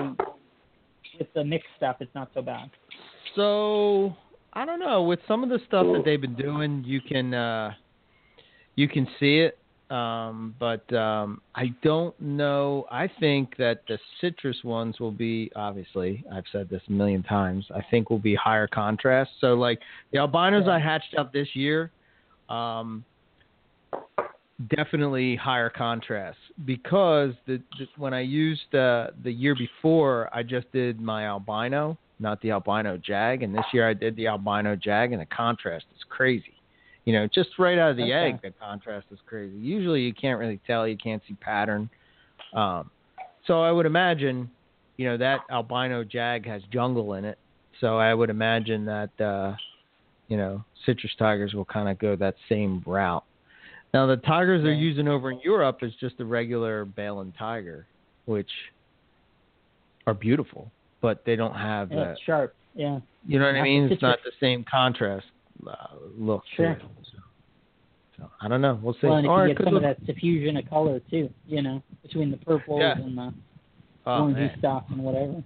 [1.19, 2.70] With the mixed stuff, it's not so bad.
[3.36, 4.16] So
[4.52, 5.02] I don't know.
[5.05, 7.74] With some of the stuff that they've been doing, you can uh,
[8.74, 9.59] you can see it,
[9.94, 12.86] um, but um, I don't know.
[12.90, 16.24] I think that the citrus ones will be obviously.
[16.32, 17.66] I've said this a million times.
[17.74, 19.31] I think will be higher contrast.
[19.40, 19.81] So like
[20.12, 21.90] the albinos I hatched up this year,
[22.48, 23.05] um,
[24.74, 30.70] definitely higher contrast because the, the when I used uh, the year before, I just
[30.72, 35.12] did my albino, not the albino jag, and this year I did the albino jag,
[35.12, 36.55] and the contrast is crazy.
[37.05, 38.28] You know, just right out of the Okay.
[38.28, 39.56] egg, the contrast is crazy.
[39.56, 41.90] Usually, you can't really tell, you can't see pattern.
[42.55, 42.90] Um,
[43.47, 44.51] so I would imagine,
[44.97, 47.39] you know, that albino jag has jungle in it.
[47.81, 49.56] So I would imagine that, uh,
[50.28, 53.24] you know, citrus tigers will kind of go that same route.
[53.94, 57.86] Now the tigers they're using over in Europe is just a regular Balin tiger,
[58.24, 58.50] which
[60.08, 62.10] are beautiful, but they don't have Yeah, that.
[62.10, 62.54] it's sharp.
[62.74, 62.98] Yeah.
[63.24, 63.84] You know what I mean?
[63.90, 65.26] It's not the same contrast
[65.64, 65.74] uh,
[66.18, 66.42] look.
[66.56, 66.76] Sure.
[66.80, 67.18] So,
[68.18, 68.80] so I don't know.
[68.82, 69.06] We'll see.
[69.06, 71.62] Well, and if Or you get some of look- that diffusion of color too, you
[71.62, 72.98] know, between the purples Yeah.
[72.98, 73.32] and the
[74.06, 75.40] oh, orangey stuff and whatever.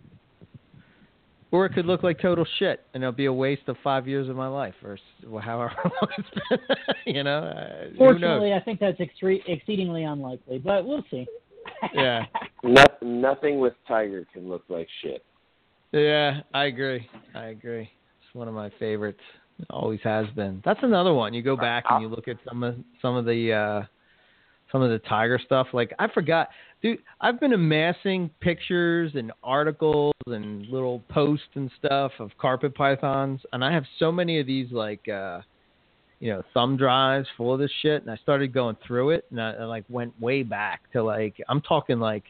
[1.51, 4.29] Or it could look like total shit, and it'll be a waste of five years
[4.29, 4.99] of my life, or
[5.41, 6.59] however long it's been.
[7.15, 7.97] you know, uh.
[7.97, 11.27] Fortunately, I think that's extre- exceedingly unlikely, but we'll see.
[11.95, 12.25] Yeah.
[12.65, 15.25] no, nothing with Tiger can look like shit.
[15.93, 17.07] Yeah, I agree.
[17.35, 17.83] I agree.
[17.83, 19.21] It's one of my favorites.
[19.61, 20.61] It always has been.
[20.65, 21.35] That's another one.
[21.35, 23.87] You go back and you look at some of some of the uh
[24.73, 25.69] some of the tiger stuff.
[25.73, 26.49] Like I forgot,
[26.83, 26.99] dude.
[27.21, 33.65] I've been amassing pictures and articles and little posts and stuff of carpet pythons, and
[33.65, 35.41] I have so many of these like uh
[36.21, 39.41] you know thumb drives full of this shit, and I started going through it, and
[39.41, 42.25] I, I like went way back to like I'm talking like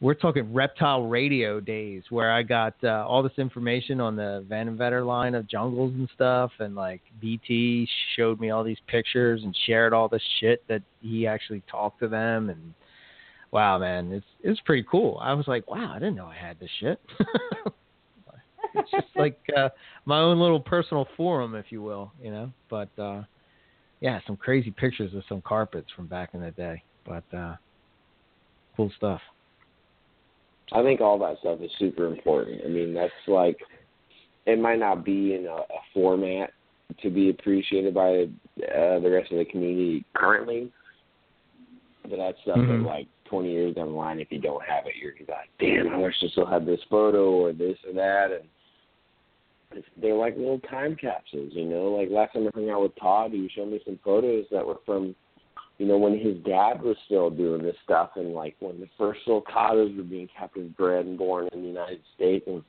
[0.00, 4.76] we're talking reptile radio days where I got uh, all this information on the Van
[4.76, 9.56] Vetter line of jungles and stuff, and like BT showed me all these pictures and
[9.64, 12.74] shared all this shit that he actually talked to them, and
[13.52, 15.18] wow, man, it's it's pretty cool.
[15.22, 16.98] I was like, wow, I didn't know I had this shit.
[18.74, 19.68] it's just like uh,
[20.04, 22.50] my own little personal forum, if you will, you know.
[22.68, 23.22] But uh,
[24.00, 27.54] yeah, some crazy pictures of some carpets from back in the day, but uh,
[28.76, 29.20] cool stuff.
[30.72, 32.62] I think all that stuff is super important.
[32.64, 33.58] I mean, that's like
[34.46, 36.50] it might not be in a, a format
[37.02, 38.24] to be appreciated by
[38.58, 40.70] uh, the rest of the community currently,
[42.02, 42.68] but that's stuff Mhm.
[42.68, 45.88] that like 20 years down the line, if you don't have it, you're like, damn,
[45.92, 48.28] I wish I still had this photo or this or that,
[49.72, 51.84] and they're like little time capsules, you know.
[51.84, 54.80] Like last time I hung out with Todd, he showed me some photos that were
[54.84, 55.14] from
[55.78, 59.20] you know, when his dad was still doing this stuff and like when the first
[59.26, 62.62] sulcatas were being captive bred and born in the United States and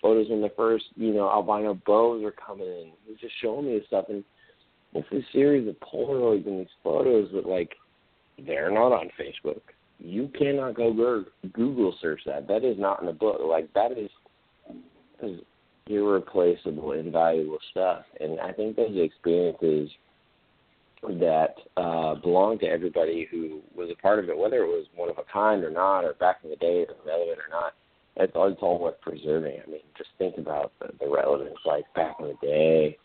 [0.00, 2.92] photos when the first, you know, albino bows were coming in.
[3.04, 4.24] He was just showing me this stuff and
[4.94, 7.76] it's a series of Polaroids and these photos that like
[8.44, 9.60] they're not on Facebook.
[9.98, 12.46] You cannot go Google search that.
[12.46, 13.40] That is not in a book.
[13.44, 14.10] Like that is,
[15.22, 15.40] is
[15.88, 18.04] irreplaceable, invaluable stuff.
[18.20, 19.90] And I think those experiences
[21.02, 25.08] that uh, belonged to everybody who was a part of it, whether it was one
[25.08, 27.72] of a kind or not, or back in the day or relevant or not.
[28.16, 29.60] It's all, it's all worth preserving.
[29.64, 32.98] I mean, just think about the, the relevance, like back in the day,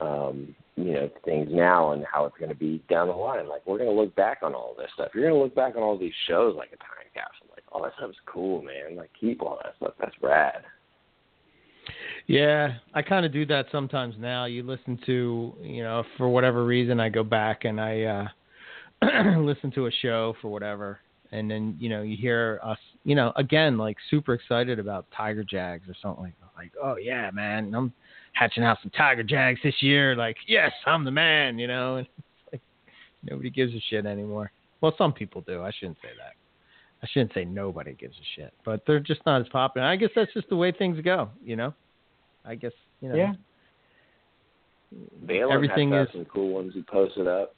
[0.00, 0.54] um,
[0.86, 3.48] you know, things now and how it's going to be down the line.
[3.48, 5.10] Like we're going to look back on all this stuff.
[5.14, 7.48] You're going to look back on all these shows like a time capsule.
[7.50, 8.96] Like all that stuff's cool, man.
[8.96, 9.94] Like keep all that stuff.
[10.00, 10.62] That's rad.
[12.26, 14.44] Yeah, I kind of do that sometimes now.
[14.44, 18.28] You listen to, you know, for whatever reason, I go back and I uh
[19.40, 21.00] listen to a show for whatever,
[21.32, 25.42] and then you know you hear us, you know, again like super excited about Tiger
[25.42, 27.92] Jags or something like, like, oh yeah, man, I'm
[28.32, 30.16] hatching out some Tiger Jags this year.
[30.16, 31.96] Like, yes, I'm the man, you know.
[31.96, 32.62] And it's like
[33.22, 34.52] nobody gives a shit anymore.
[34.80, 35.62] Well, some people do.
[35.62, 36.34] I shouldn't say that.
[37.02, 39.86] I shouldn't say nobody gives a shit, but they're just not as popular.
[39.86, 41.74] I guess that's just the way things go, you know.
[42.44, 43.14] I guess you know.
[43.14, 43.32] Yeah.
[45.26, 47.54] Balaam Everything has is- some cool ones he posted up.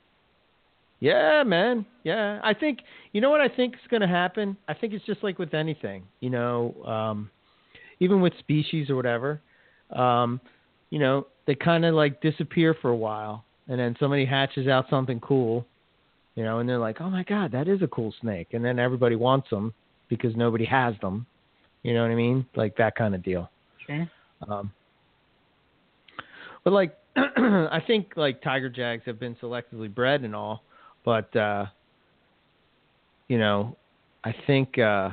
[1.01, 1.85] Yeah, man.
[2.05, 2.79] Yeah, I think
[3.13, 4.57] you know what I think is going to happen.
[4.69, 7.29] I think it's just like with anything, you know, um,
[7.99, 9.41] even with species or whatever.
[9.91, 10.41] Um,
[10.93, 14.85] you know, they kind of like disappear for a while, and then somebody hatches out
[14.91, 15.65] something cool,
[16.35, 18.79] you know, and they're like, "Oh my god, that is a cool snake," and then
[18.79, 19.73] everybody wants them
[20.11, 21.25] because nobody has them.
[21.83, 22.45] You know what I mean?
[22.55, 23.51] Like that kind of deal.
[23.87, 24.07] Sure.
[24.47, 24.71] Um,
[26.63, 30.63] but like, I think like tiger jags have been selectively bred and all,
[31.07, 31.65] but uh,
[33.29, 33.79] you know,
[34.25, 35.09] I think uh,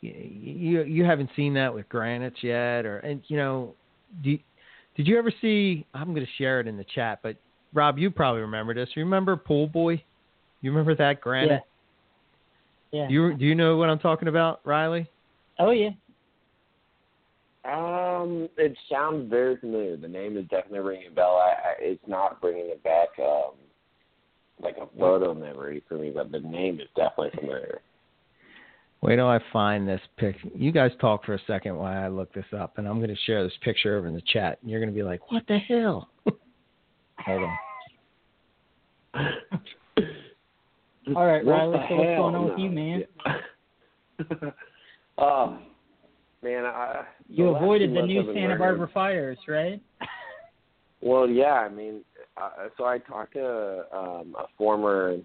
[0.00, 3.76] you you haven't seen that with granites yet, or and you know,
[4.22, 4.38] do,
[4.96, 5.86] did you ever see?
[5.94, 7.36] I'm going to share it in the chat, but
[7.72, 8.88] Rob, you probably remember this.
[8.96, 10.02] Remember Pool Boy?
[10.60, 11.62] You remember that granite?
[12.92, 13.06] Yeah.
[13.08, 15.08] Do you do you know what I'm talking about, Riley?
[15.58, 15.90] Oh yeah.
[17.64, 19.96] Um, it sounds very familiar.
[19.96, 21.36] The name is definitely ringing a bell.
[21.36, 23.52] I, I it's not bringing it back um
[24.62, 27.80] like a photo memory for me, but the name is definitely familiar.
[29.02, 30.36] Wait till I find this pic.
[30.54, 33.16] You guys talk for a second while I look this up, and I'm going to
[33.24, 34.58] share this picture over in the chat.
[34.60, 36.10] And you're going to be like, "What the hell?"
[37.24, 37.58] Hold on.
[41.16, 41.78] All right, What Riley.
[41.88, 43.04] So what's going on with you, man?
[43.26, 44.50] Yeah.
[45.18, 45.58] oh
[46.42, 49.80] man, I You the avoided the new I've Santa learning- Barbara fires, right?
[51.02, 52.02] Well, yeah, I mean,
[52.36, 55.16] uh, so I talked to um, a former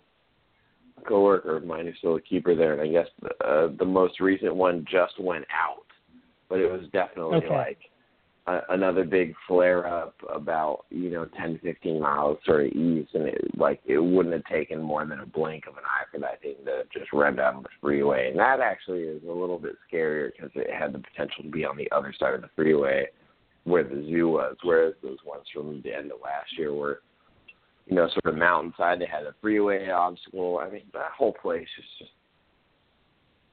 [1.07, 3.07] coworker of mine who's still a keeper there, and I guess
[3.45, 5.85] uh, the most recent one just went out,
[6.49, 7.49] but it was definitely Okay.
[7.49, 7.79] like
[8.47, 13.13] a, another big flare up about you know ten to fifteen miles sort of east,
[13.13, 16.19] and it like it wouldn't have taken more than a blink of an eye for
[16.19, 19.75] that thing to just run down the freeway, and that actually is a little bit
[19.91, 23.07] scarier because it had the potential to be on the other side of the freeway
[23.65, 27.01] where the zoo was, whereas those ones from the end of last year were,
[27.85, 28.99] you know, sort of mountainside.
[28.99, 30.59] They had a freeway obstacle.
[30.59, 32.11] I mean, that whole place is just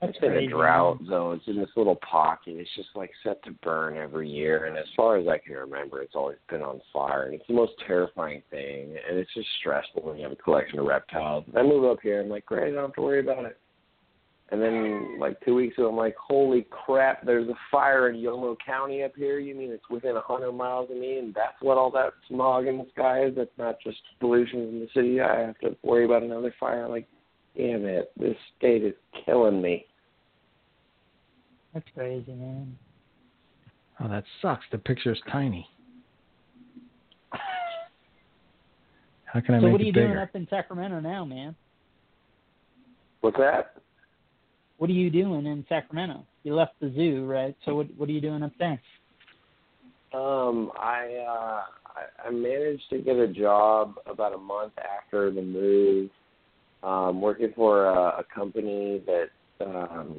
[0.01, 1.37] That's it's in a drought zone.
[1.37, 2.55] It's in this little pocket.
[2.57, 4.65] It's just like set to burn every year.
[4.67, 7.25] And as far as I can remember, it's always been on fire.
[7.25, 8.97] And it's the most terrifying thing.
[9.09, 11.45] And it's just stressful when you have a collection of reptiles.
[11.57, 12.21] I move up here.
[12.21, 13.59] I'm like, great, I don't have to worry about it.
[14.51, 17.25] And then like two weeks ago, I'm like, holy crap!
[17.25, 19.39] There's a fire in Yolo County up here.
[19.39, 22.67] You mean it's within a hundred miles of me, and that's what all that smog
[22.67, 23.35] in the sky is?
[23.35, 25.23] That's not just pollution in the city.
[25.23, 26.87] I have to worry about another fire.
[26.87, 27.09] Like,
[27.57, 28.13] damn it!
[28.19, 28.93] This state is
[29.25, 29.87] killing me.
[31.73, 32.77] That's crazy, man.
[34.01, 34.65] Oh, that sucks.
[34.71, 35.67] The picture's tiny.
[39.33, 40.09] How can I so make what are you bigger?
[40.09, 41.57] doing up in Sacramento now, man?
[43.23, 43.77] What's that?
[44.83, 46.27] What are you doing in Sacramento?
[46.43, 47.55] You left the zoo, right?
[47.65, 48.81] So what what are you doing up there?
[50.13, 55.41] Um, I uh I, I managed to get a job about a month after the
[55.41, 56.11] move,
[56.83, 60.17] um, working for a, a company that um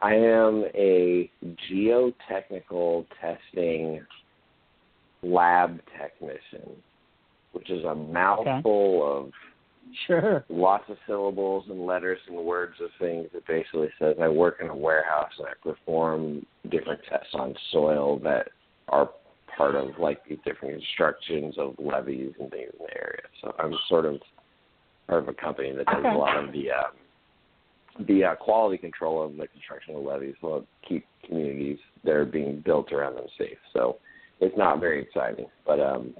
[0.00, 1.30] I am a
[1.70, 4.00] geotechnical testing
[5.22, 6.70] lab technician,
[7.52, 9.32] which is a mouthful of
[10.06, 10.44] Sure.
[10.48, 14.68] lots of syllables and letters and words of things that basically says I work in
[14.68, 18.48] a warehouse and I perform different tests on soil that
[18.88, 19.10] are
[19.56, 23.22] part of like these different instructions of levees and things in the area.
[23.40, 24.20] So I'm sort of
[25.06, 26.14] part of a company that does Okay.
[26.14, 30.66] a lot of the um, the uh, quality control of the construction of levees will
[30.86, 33.56] keep communities that are being built around them safe.
[33.72, 33.98] So
[34.40, 36.14] it's not very exciting, but um,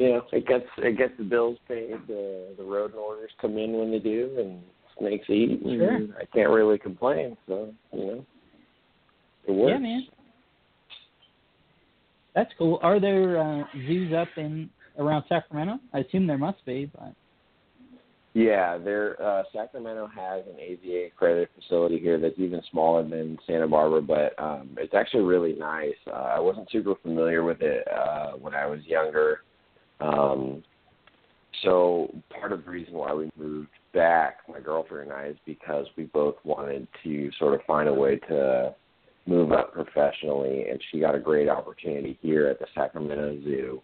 [0.00, 3.74] you know it gets it gets the bills paid, the the road orders come in
[3.74, 4.62] when they do, and
[4.98, 5.60] snakes eat.
[5.62, 5.98] And Sure.
[6.18, 7.36] I can't really complain.
[7.46, 8.26] So you know
[9.46, 9.70] it works.
[9.72, 10.02] Yeah, man.
[12.34, 12.78] That's cool.
[12.82, 15.78] Are there uh, zoos up in around Sacramento?
[15.92, 17.12] I assume there must be, but
[18.32, 23.68] Yeah, there uh Sacramento has an AZA accredited facility here that's even smaller than Santa
[23.68, 26.00] Barbara, but um it's actually really nice.
[26.06, 29.40] Uh, I wasn't super familiar with it uh when I was younger.
[30.00, 30.62] Um
[31.62, 35.86] so part of the reason why we moved back, my girlfriend and I, is because
[35.96, 38.74] we both wanted to sort of find a way to
[39.26, 43.82] move up professionally and she got a great opportunity here at the Sacramento Zoo.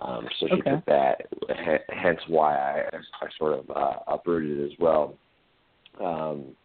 [0.00, 0.70] Um, so she Okay.
[0.70, 5.14] took that, h- hence why I, I sort of uh, uprooted as well.
[6.00, 6.56] Um,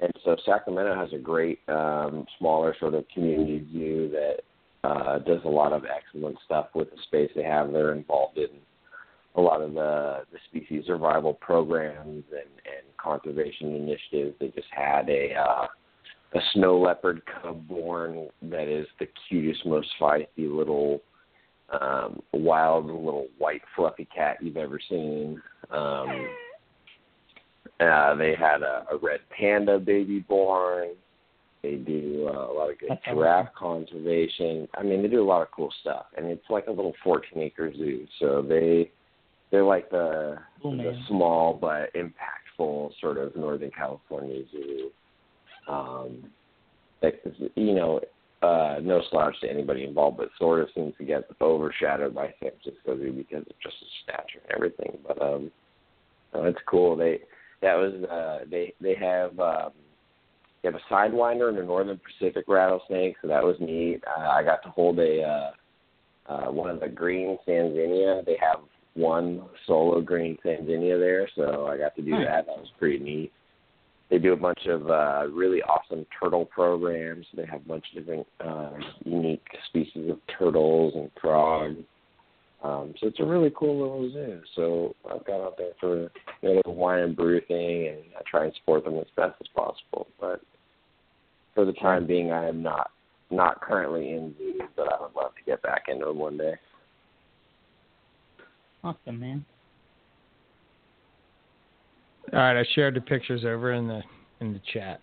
[0.00, 4.40] and so Sacramento has a great um, smaller sort of community zoo that
[4.84, 7.72] uh, does a lot of excellent stuff with the space they have.
[7.72, 8.50] They're involved in
[9.36, 14.36] a lot of the, the species survival programs and, and conservation initiatives.
[14.38, 15.66] They just had a uh,
[16.34, 21.00] a snow leopard cub born that is the cutest, most feisty little
[21.80, 25.40] um, wild little white fluffy cat you've ever seen.
[25.70, 26.28] Um,
[27.80, 30.90] uh, they had a, a red panda baby born.
[31.64, 34.68] They do uh, a lot of good That's giraffe conservation.
[34.74, 37.40] I mean, they do a lot of cool stuff, and it's like a little 14
[37.40, 38.06] acre zoo.
[38.20, 38.90] So they
[39.50, 41.04] they're like the Cool, the man.
[41.08, 44.90] small but impactful sort of Northern California zoo.
[45.66, 46.24] Um,
[47.00, 47.14] that
[47.54, 48.00] you know,
[48.42, 52.50] uh, no slouch to anybody involved, but sort of seems to get overshadowed by San
[52.62, 54.98] Francisco Zoo because of just its stature and everything.
[55.06, 55.50] But um,
[56.34, 56.94] no, it's cool.
[56.94, 57.20] They
[57.62, 59.72] that was uh, they they have um,
[60.64, 64.02] they have a sidewinder and a northern Pacific rattlesnake, so that was neat.
[64.06, 68.24] Uh, I got to hold a uh, uh, one of the green Sanzinia.
[68.24, 68.60] They have
[68.94, 72.26] one solo green Sanzinia there, so I got to do Nice.
[72.26, 72.46] that.
[72.46, 73.32] That was pretty neat.
[74.08, 77.26] They do a bunch of uh, really awesome turtle programs.
[77.36, 81.76] They have a bunch of different um, unique species of turtles and frogs.
[82.62, 84.40] Um, so it's a really cool little zoo.
[84.56, 86.10] So I've got out there for
[86.40, 89.34] you know, the wine and brew thing, and I try and support them as best
[89.42, 90.06] as possible.
[90.18, 90.40] But
[91.54, 92.90] for the time being, I am not
[93.30, 96.54] not currently in zoos, but I would love to get back into them one day.
[98.82, 99.44] awesome, man.
[102.32, 104.02] All right, I shared the pictures over in the
[104.40, 105.00] in the chat.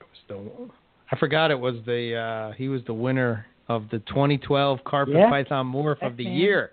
[0.00, 0.70] It was the,
[1.10, 5.30] I forgot it was the uh, he was the winner of the 2012 Carpet Yeah.
[5.30, 6.34] Python Morph of the man.
[6.34, 6.70] year.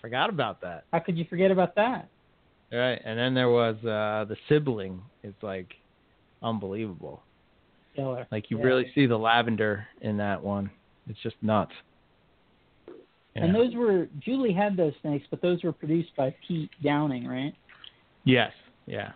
[0.00, 0.84] Forgot about that.
[0.92, 2.08] How could you forget about that?
[2.72, 5.02] All right, and then there was uh, the sibling.
[5.22, 5.74] It's like
[6.42, 7.22] unbelievable.
[7.98, 8.26] Killer.
[8.30, 8.64] Like you Yeah.
[8.64, 10.70] really see the lavender in that one.
[11.08, 11.72] It's just nuts.
[13.34, 17.54] And those were Julie had those snakes, but those were produced by Pete Downing, right?
[18.24, 18.52] Yes,
[18.86, 19.12] yeah.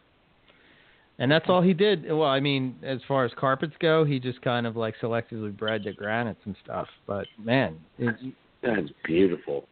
[1.18, 2.10] And that's all he did.
[2.10, 5.84] Well, I mean, as far as carpets go, he just kind of like selectively bred
[5.84, 6.88] the granites and stuff.
[7.06, 8.14] But man, it,
[8.62, 9.68] That's beautiful.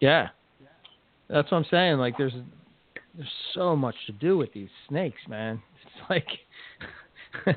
[0.00, 0.28] yeah,
[1.28, 1.98] that's what I'm saying.
[1.98, 2.34] Like, there's
[3.14, 5.62] there's so much to do with these snakes, man.
[5.86, 6.26] It's like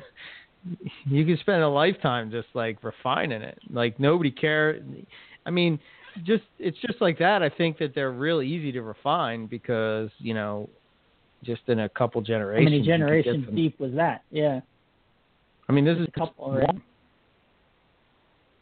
[1.06, 3.58] you can spend a lifetime just like refining it.
[3.70, 4.80] Like nobody care.
[5.46, 5.78] I mean,
[6.24, 7.42] just it's just like that.
[7.42, 10.68] I think that they're real easy to refine because you know
[11.42, 12.66] just in a couple generations.
[12.66, 14.22] How many you could get generations some- deep was that?
[14.30, 14.60] Yeah,
[15.68, 16.80] I mean, this is a couple already.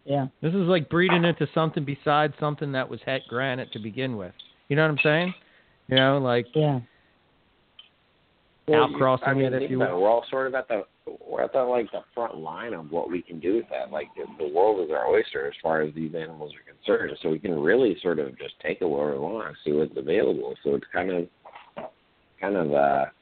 [0.04, 4.16] Yeah, This is like breeding into something besides something that was het granite to begin
[4.16, 4.32] with.
[4.68, 5.34] You know what I'm saying?
[5.88, 6.80] You know, like yeah,
[8.68, 10.00] Well, outcrossing I mean, it, if you will.
[10.00, 10.84] We're all sort of at the
[11.26, 13.90] we're at the like the front line of what we can do with that.
[13.90, 17.16] Like the, world is our oyster as far as these animals are concerned.
[17.22, 20.54] So we can really sort of just take it where we want see what's available.
[20.64, 21.26] So it's kind of
[22.40, 23.12] kind of a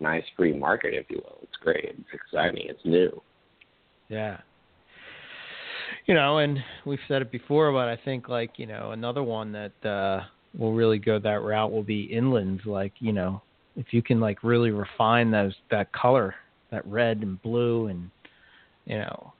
[0.00, 1.38] nice free market, if you will.
[1.42, 1.84] It's great.
[1.84, 2.66] It's exciting.
[2.68, 3.20] It's new.
[4.08, 4.38] Yeah.
[6.06, 9.52] You know, and we've said it before, but I think like, you know, another one
[9.52, 10.24] that uh
[10.58, 13.40] will really go that route will be inlands, like, you know,
[13.76, 16.34] if you can like really refine those that color,
[16.72, 18.10] that red and blue and
[18.86, 19.32] you know,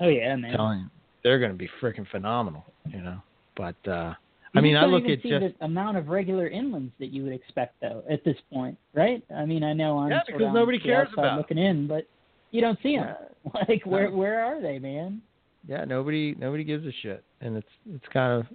[0.00, 0.54] oh yeah, man.
[0.54, 0.90] telling
[1.24, 3.22] they're gonna be freaking phenomenal, you know.
[3.56, 4.12] But uh
[4.52, 7.06] You I mean I look even at see just the amount of regular inlands that
[7.06, 9.22] you would expect though at this point, right?
[9.34, 11.86] I mean, I know I'm Yeah, sort because of on nobody cares about looking in,
[11.86, 12.06] but
[12.50, 13.14] you don't see them.
[13.54, 14.16] Like where No.
[14.16, 15.22] where are they, man?
[15.66, 18.46] yeah, nobody nobody gives a shit, and it's it's kind of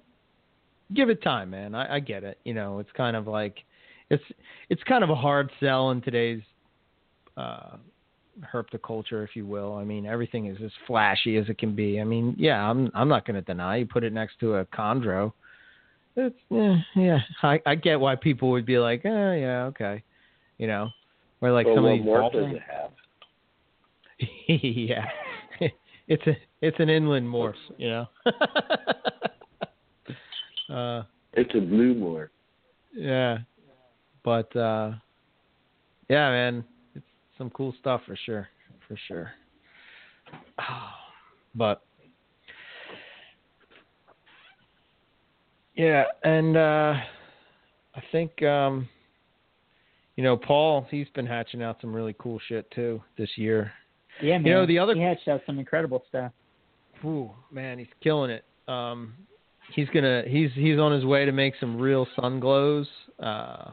[0.94, 1.74] give it time, man.
[1.74, 2.40] I, I get it.
[2.44, 3.58] You know, it's kind of like
[4.12, 4.24] it's
[4.70, 6.42] it's kind of a hard sell in today's
[7.38, 7.78] uh,
[8.54, 9.76] herpetoculture, if you will.
[9.76, 12.00] I mean, everything is as flashy as it can be.
[12.00, 13.78] I mean, yeah, I'm I'm not going to deny.
[13.78, 15.34] You put it next to a chondro,
[16.16, 17.20] it's eh, yeah.
[17.44, 20.02] I I get why people would be like, oh yeah, okay,
[20.58, 20.90] you know,
[21.42, 22.92] or like well, some what of these morph ball does it have?
[24.48, 25.06] yeah,
[26.08, 28.08] it's a it's an inland morph, you know.
[30.74, 31.04] uh,
[31.34, 32.30] It's a blue morph.
[32.94, 33.40] yeah,
[34.24, 34.94] but uh,
[36.10, 36.64] yeah, man,
[37.38, 38.48] some cool stuff for sure,
[38.88, 39.32] for sure.
[41.58, 41.84] But
[45.76, 46.96] yeah, and uh,
[47.96, 48.90] I think um,
[50.18, 53.72] you know Paul, he's been hatching out some really cool shit too this year.
[54.22, 54.46] Yeah, man.
[54.46, 56.34] You know, the other- he hatched out some incredible stuff.
[57.06, 58.44] Ooh, man, he's killing it.
[58.68, 59.14] Um,
[59.74, 62.88] he's gonna he's he's on his way to make some real sun glows.
[63.20, 63.72] Uh,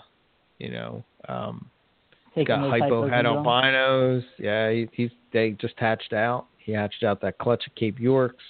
[0.59, 1.68] you know, um,
[2.34, 4.22] Taking got hypo head albinos.
[4.38, 6.46] Yeah, he, he's they just hatched out.
[6.59, 8.44] He hatched out that clutch of Cape Yorks.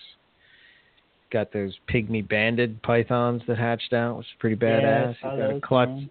[1.33, 5.15] Got those pygmy banded pythons that hatched out, which is pretty badass.
[5.15, 6.11] He's got a clutch man.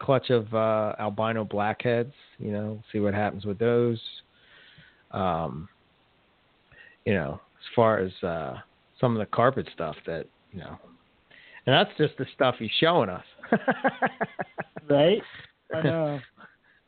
[0.00, 2.14] clutch of uh, albino blackheads.
[2.38, 4.00] You know, see what happens with those.
[5.10, 5.68] Um,
[7.04, 8.54] you know, as far as uh,
[9.00, 10.78] some of the carpet stuff that you know,
[11.66, 13.24] and that's just the stuff he's showing us.
[14.88, 15.22] Right?
[15.74, 16.20] I know.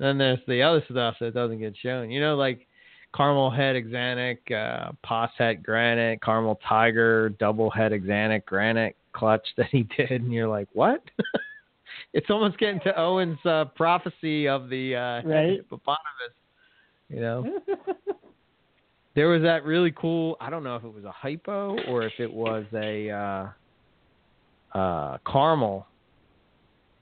[0.00, 2.10] Then there's the other stuff that doesn't get shown.
[2.10, 2.66] You know, like
[3.14, 9.66] caramel head axanthic, uh, pos het granite, caramel tiger, double head axanthic granite clutch that
[9.70, 11.02] he did, and you're like, what?
[12.14, 15.50] it's almost getting to Owen's uh, prophecy of the uh, Right.
[15.56, 16.34] hippopotamus.
[17.08, 17.58] You know,
[19.16, 20.36] there was that really cool.
[20.40, 25.18] I don't know if it was a hypo or if it was a uh, uh,
[25.26, 25.88] caramel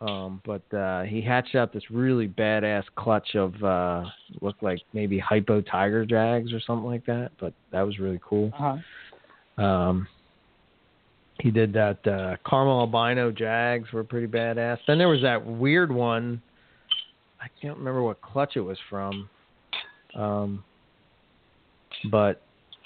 [0.00, 4.04] um, but uh, he hatched out this really badass clutch of uh,
[4.40, 7.30] looked like maybe hypo tiger jags or something like that.
[7.40, 8.52] But that was really cool.
[8.58, 8.76] uh-huh.
[9.62, 10.06] Um,
[11.40, 14.78] he did that uh, caramel albino jags were pretty badass.
[14.86, 16.42] Then there was that weird one.
[17.40, 19.28] I can't remember what clutch it was from,
[20.16, 20.64] um,
[22.10, 22.42] but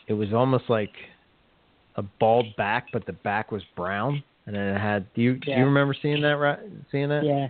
[0.07, 0.93] it was almost like
[1.97, 5.13] a bald back, but the back was brown, and then it had.
[5.15, 6.37] Do you do you remember seeing that?
[6.37, 6.59] Right,
[6.91, 7.25] seeing that?
[7.25, 7.49] Yeah.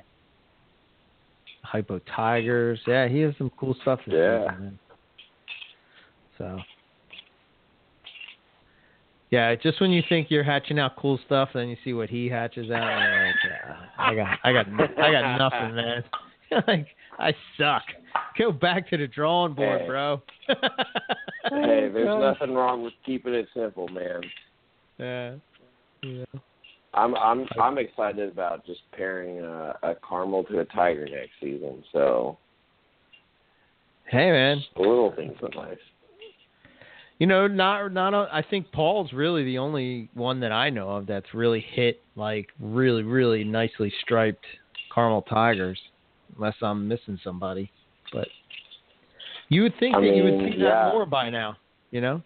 [1.63, 2.81] Hypo Tigers.
[2.87, 4.01] Yeah, he has some cool stuff.
[4.07, 4.51] Yeah.
[4.51, 4.79] season.
[6.39, 6.59] So.
[9.31, 12.29] Yeah, just when you think you're hatching out cool stuff, then you see what he
[12.29, 16.05] hatches out, and you're like, yeah, I got, I got, I got nothing, man.
[16.69, 16.87] like,
[17.19, 17.83] I suck.
[18.39, 19.87] Go back to the drawing board, Hey.
[19.87, 20.23] bro.
[20.49, 24.21] Hey, there's nothing wrong with keeping it simple, man.
[24.99, 25.35] Yeah.
[26.03, 26.25] Yeah.
[26.95, 31.83] I'm I'm I'm excited about just pairing a, a caramel to a tiger next season.
[31.93, 32.39] So
[34.13, 34.63] Hey, man.
[34.77, 35.79] little things are nice.
[37.19, 38.15] You know, not not.
[38.15, 42.49] I think Paul's really the only one that I know of that's really hit like
[42.61, 44.45] really, really nicely striped
[44.95, 45.79] caramel tigers,
[46.37, 47.71] unless I'm missing somebody.
[48.13, 48.29] But
[49.49, 50.87] you would think I that you would mean, see yeah.
[50.87, 51.57] that more by now.
[51.91, 52.23] You know,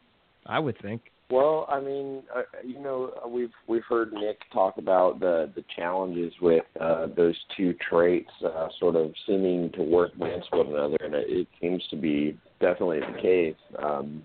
[0.47, 1.03] I would think.
[1.29, 6.33] Well, I mean, uh, you know, we've we've heard Nick talk about the the challenges
[6.41, 11.15] with uh, those two traits uh, sort of seeming to work against one another, and
[11.15, 13.57] it, it seems to be definitely the case.
[13.83, 14.25] Um,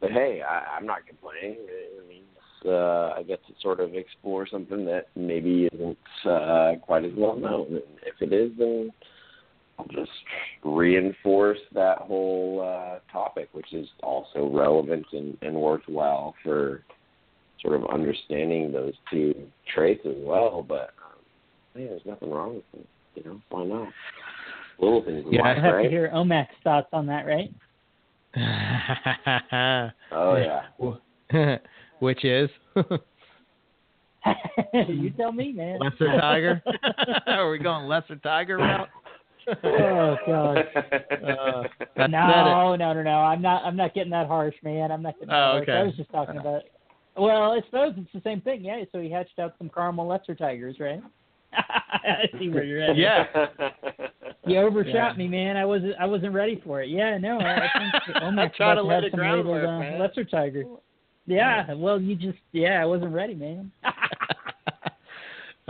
[0.00, 1.58] but hey, I, I'm not complaining.
[1.60, 2.24] It means
[2.66, 7.36] uh, I get to sort of explore something that maybe isn't uh, quite as well
[7.36, 7.66] known.
[7.68, 8.90] And if it is, then
[9.88, 10.10] just
[10.64, 16.82] reinforce that whole uh, topic, which is also relevant and, and worthwhile for
[17.62, 19.34] sort of understanding those two
[19.74, 20.64] traits as well.
[20.66, 21.18] But um,
[21.74, 22.86] hey, there's nothing wrong with it.
[23.16, 23.88] You know, why not?
[24.78, 25.82] Little things, Yeah, I life, have right?
[25.84, 27.50] to hear Omac's thoughts on that, right?
[30.12, 31.56] Oh yeah.
[32.00, 32.50] Which is
[34.74, 35.78] you tell me, man.
[35.80, 36.62] Lesser Tiger.
[37.26, 38.88] Are we going Lesser Tiger route?
[39.64, 40.64] Oh god.
[41.96, 43.10] Uh, No, no, no, no.
[43.10, 43.62] I'm not.
[43.64, 44.90] I'm not getting that harsh, man.
[44.90, 45.62] I'm not getting that Oh, harsh.
[45.62, 45.72] okay.
[45.72, 46.62] I was just talking about.
[47.16, 48.64] Well, I suppose it's the same thing.
[48.64, 48.82] Yeah.
[48.92, 51.00] So he hatched out some caramel lesser tigers, right?
[51.52, 52.96] I see where you're at.
[52.96, 53.24] Yeah.
[54.46, 55.12] You overshot Yeah.
[55.16, 55.56] me, man.
[55.56, 55.94] I wasn't.
[56.00, 56.88] I wasn't ready for it.
[56.88, 57.18] Yeah.
[57.18, 57.38] No.
[57.38, 60.64] I, I think Try about to to have some labeled, uh, lesser tiger.
[61.26, 61.74] Yeah.
[61.74, 62.38] Well, you just.
[62.52, 62.80] Yeah.
[62.82, 63.70] I wasn't ready, man.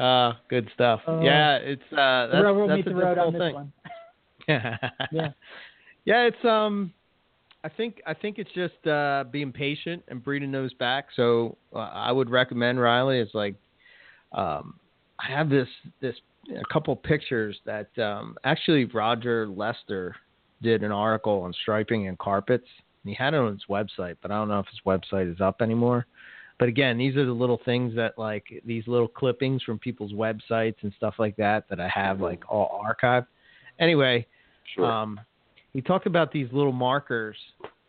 [0.01, 1.01] Uh, good stuff.
[1.07, 3.41] Uh, yeah, it's uh, the that's, railroad that's meets a the road on difficult this
[3.43, 3.55] thing.
[3.55, 3.73] one.
[5.13, 5.29] yeah.
[6.07, 6.93] Yeah, it's um
[7.63, 11.09] I think I think it's just uh being patient and breeding those back.
[11.15, 13.55] So uh, I would recommend Riley it's like
[14.33, 14.75] um
[15.19, 15.69] I have this
[16.01, 16.17] this
[16.51, 20.17] a couple pictures that um actually Roger Lester
[20.63, 22.67] did an article on striping and carpets.
[23.05, 25.41] And he had it on his website, but I don't know if his website is
[25.41, 26.07] up anymore.
[26.61, 30.77] But again, these are the little things that like these little clippings from people's websites
[30.83, 33.27] and stuff like that that I have like all archived.
[33.81, 34.27] Anyway,
[34.75, 34.85] Sure.
[34.85, 35.19] um,
[35.73, 37.37] he talked about these little markers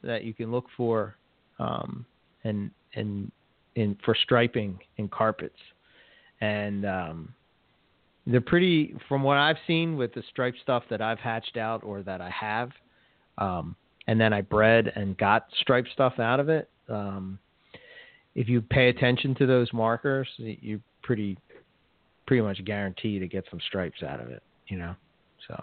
[0.04, 1.18] that you can look for,
[1.60, 2.06] um,
[2.46, 3.30] and and
[3.76, 5.60] in for striping in carpets,
[6.40, 7.34] and um,
[8.26, 8.96] they're pretty.
[9.10, 12.30] From what I've seen with the stripe stuff that I've hatched out or that I
[12.30, 12.72] have,
[13.38, 13.76] um,
[14.08, 16.70] and then I bred and got stripe stuff out of it.
[16.88, 17.38] Um,
[18.36, 21.38] if you pay attention to those markers, you pretty
[22.28, 24.44] pretty much guarantee to get some stripes out of it.
[24.68, 24.96] You know,
[25.48, 25.62] so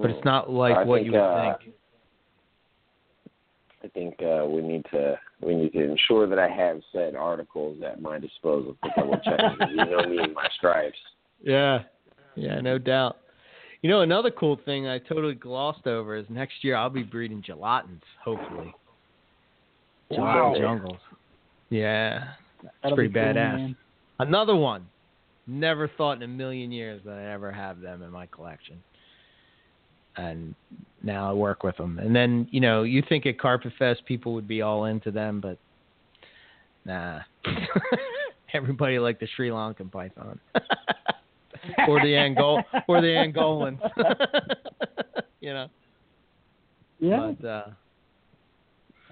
[0.00, 1.74] but it's not like I what think, you would uh, think.
[3.84, 7.78] I think uh, we need to we need to ensure that I have said articles
[7.84, 9.40] at my disposal to double check.
[9.70, 10.98] you know me and my stripes.
[11.42, 11.80] Yeah,
[12.36, 13.18] yeah, no doubt.
[13.82, 17.42] You know, another cool thing I totally glossed over is next year I'll be breeding
[17.42, 18.72] gelatins, hopefully.
[20.10, 20.54] Wow.
[20.54, 20.98] Gelatin jungles.
[21.72, 22.24] Yeah,
[22.82, 23.56] That'll pretty cool, badass.
[23.56, 23.76] man.
[24.18, 24.86] another one.
[25.46, 28.82] Never thought in a million years that I'd ever have them in my collection.
[30.16, 30.54] And
[31.02, 31.98] now I work with them.
[31.98, 35.40] And then, you know, you think at Carpet Fest people would be all into them,
[35.40, 35.56] but
[36.84, 37.20] nah.
[38.52, 40.38] Everybody liked the Sri Lankan python.
[41.88, 43.80] or the Angol or the Angolans.
[45.40, 45.68] you know.
[47.00, 47.32] Yeah.
[47.40, 47.66] But uh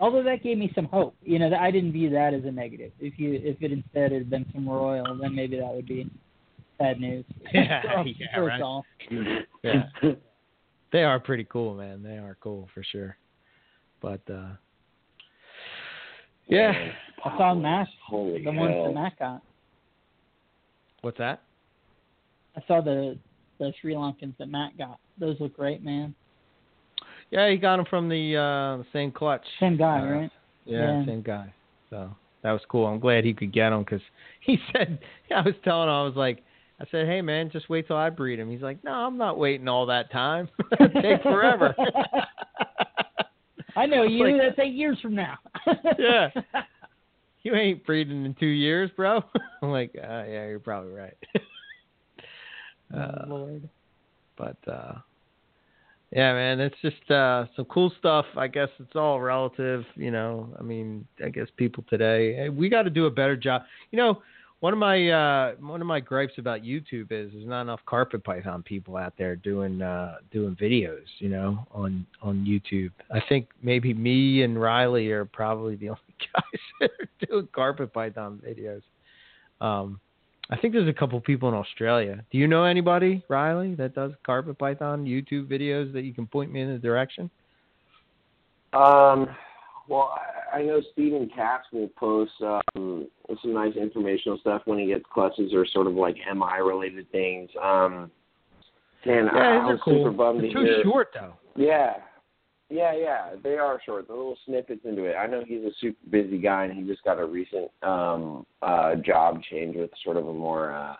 [0.01, 1.14] Although that gave me some hope.
[1.22, 2.93] You know, that I didn't view that as a negative.
[2.98, 6.10] If you if it instead had been some royal, then maybe that would be
[6.78, 7.24] bad news.
[7.52, 9.47] Yeah, For- yeah, for right.
[9.62, 10.12] yeah.
[10.93, 12.02] They are pretty cool, man.
[12.02, 13.16] They are cool for sure.
[14.01, 14.51] But uh
[16.48, 16.72] yeah.
[17.24, 18.86] I saw Matt, Holy the ones hell.
[18.86, 19.43] that Matt got.
[21.02, 21.43] What's that?
[22.56, 23.18] I saw the
[23.59, 24.98] the Sri Lankans that Matt got.
[25.18, 26.14] Those look great, man.
[27.31, 29.44] Yeah, he got him from the uh same clutch.
[29.61, 30.31] Same guy, Uh, right?
[30.65, 31.07] Yeah, Yeah.
[31.07, 31.52] same guy.
[31.90, 32.11] So
[32.43, 32.86] that was cool.
[32.86, 34.01] I'm glad he could get him because
[34.40, 34.98] he said
[35.35, 36.43] I was telling him I was like
[36.81, 38.51] I said, hey man, just wait till I breed him.
[38.51, 40.48] He's like, no, I'm not waiting all that time.
[41.02, 41.74] Take forever.
[43.77, 44.24] I know you.
[44.27, 45.39] like- that's eight years from now.
[45.98, 46.31] Yeah.
[47.43, 49.23] you ain't breeding in two years, bro.
[49.62, 51.15] I'm like, uh, yeah, you're probably right.
[52.94, 53.69] oh, uh, Lord.
[54.36, 54.94] but uh
[56.11, 58.27] yeah man it's just uh some cool stuff.
[58.37, 62.69] I guess it's all relative you know i mean i guess people today eh, we
[62.69, 63.62] got to do a better job.
[63.91, 64.23] You know
[64.61, 68.23] one of my uh one of my gripes about youtube is there's not enough carpet
[68.23, 72.93] python people out there doing uh doing videos you know on on youtube.
[73.11, 76.01] I think maybe me and riley are probably the only
[76.35, 78.82] guys that are doing carpet python videos.
[79.61, 80.01] Um
[80.51, 82.24] I think there's a couple people in Australia.
[82.32, 86.52] Do you know anybody, Riley, that does carpet python YouTube videos that you can point
[86.52, 87.31] me in the direction?
[88.72, 89.28] Um,
[89.89, 90.12] well,
[90.52, 93.09] I, I know Stephen Katz will post um,
[93.43, 97.48] some nice informational stuff when he gets clutches or sort of like MI related things.
[97.62, 98.10] Um,
[99.06, 100.05] man, I, I these was cool.
[100.05, 100.82] super bummed They're to too hear.
[100.82, 101.35] short though.
[101.56, 101.94] Yeah,
[102.70, 103.30] yeah, yeah.
[103.42, 104.06] They are short.
[104.06, 105.14] The little snippets into it.
[105.14, 108.94] I know he's a super busy guy, and he just got a recent um uh
[108.97, 110.94] job change with sort of a more uh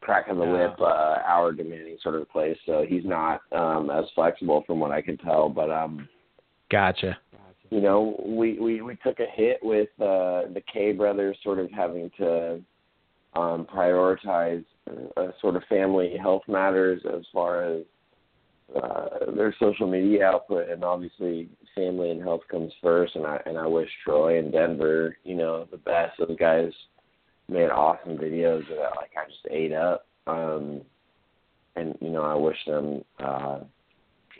[0.00, 0.68] crack of the Yeah.
[0.68, 2.56] whip, uh hour demanding sort of place.
[2.66, 5.48] So he's not um as flexible from what I can tell.
[5.48, 6.08] But um
[6.70, 7.16] Gotcha.
[7.70, 11.70] you know, we, we, we took a hit with uh, the K brothers sort of
[11.70, 12.60] having to
[13.34, 14.64] um, prioritize
[15.16, 17.82] uh, sort of family health matters as far as
[18.74, 23.14] uh, their social media output, and obviously family and health comes first.
[23.14, 26.18] And I and I wish Troy and Denver, you know, the best.
[26.18, 26.72] Those guys
[27.48, 30.06] made awesome videos that like I just ate up.
[30.26, 30.82] Um,
[31.76, 33.60] and you know, I wish them uh,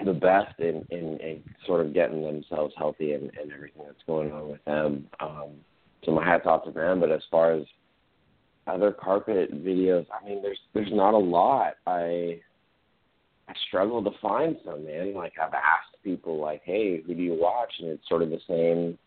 [0.05, 4.32] the best in, in in sort of getting themselves healthy and, and everything that's going
[4.32, 5.07] on with them.
[5.20, 5.51] Um,
[6.05, 7.01] so my hats off to them.
[7.01, 7.62] But as far as
[8.66, 11.74] other carpet videos, I mean, there's there's not a lot.
[11.86, 12.40] I
[13.48, 15.14] I struggle to find some, man.
[15.14, 18.40] Like I've asked people, like, "Hey, who do you watch?" And it's sort of the
[18.48, 18.98] same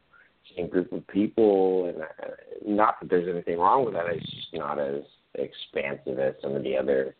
[0.55, 1.85] same group of people.
[1.85, 2.31] And I,
[2.65, 4.05] not that there's anything wrong with that.
[4.07, 5.03] It's just not as
[5.35, 7.15] expansive as some of the other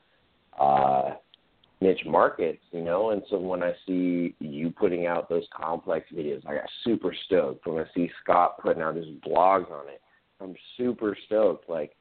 [0.60, 1.16] uh,
[1.82, 3.12] niche markets, you know.
[3.12, 7.68] And so when I see you putting out those complex videos, I got super stoked.
[7.68, 10.02] When I see Scott putting out his blogs on it,
[10.42, 11.70] I'm super stoked.
[11.70, 11.96] Like,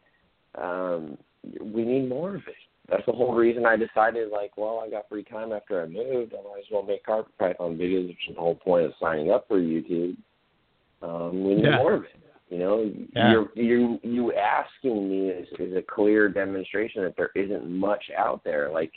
[0.54, 1.18] um,
[1.60, 2.54] we need more of it
[2.88, 6.32] that's the whole reason I decided, like, well, I got free time after I moved.
[6.32, 9.30] I might as well make carpet python videos, which is the whole point of signing
[9.30, 10.16] up for YouTube.
[11.02, 11.76] Um, we need yeah.
[11.76, 12.10] more of it.
[12.48, 13.30] You know, yeah.
[13.30, 18.42] you you you asking me is, is a clear demonstration that there isn't much out
[18.42, 18.70] there.
[18.72, 18.92] Like,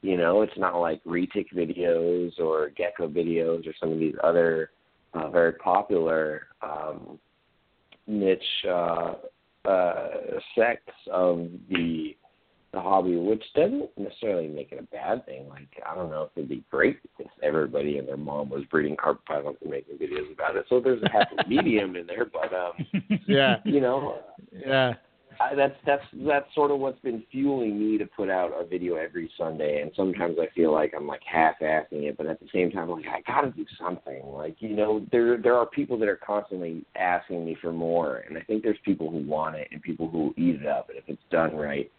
[0.00, 4.70] you know, it's not like retic videos or gecko videos or some of these other
[5.14, 7.20] uh, very popular um,
[8.08, 9.14] niche uh,
[9.64, 10.08] uh,
[10.58, 12.16] sects of the
[12.72, 15.48] the hobby, which doesn't necessarily make it a bad thing.
[15.48, 18.96] Like I don't know if it'd be great if everybody and their mom was breeding
[18.96, 20.64] carpet pythons and making videos about it.
[20.68, 24.20] So there's a happy medium in there, but um, yeah, you know,
[24.52, 24.94] yeah,
[25.38, 28.94] I, that's that's that's sort of what's been fueling me to put out a video
[28.94, 29.82] every Sunday.
[29.82, 33.04] And sometimes I feel like I'm like half-assing it, but at the same time, like
[33.06, 34.22] I gotta do something.
[34.24, 38.38] Like you know, there there are people that are constantly asking me for more, and
[38.38, 40.88] I think there's people who want it and people who eat it up.
[40.88, 41.90] And if it's done right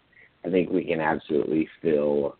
[0.46, 2.38] I think we can absolutely fill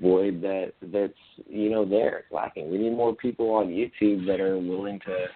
[0.00, 1.12] void that that's
[1.48, 2.70] you know there it's lacking.
[2.70, 5.26] We need more people on YouTube that are willing to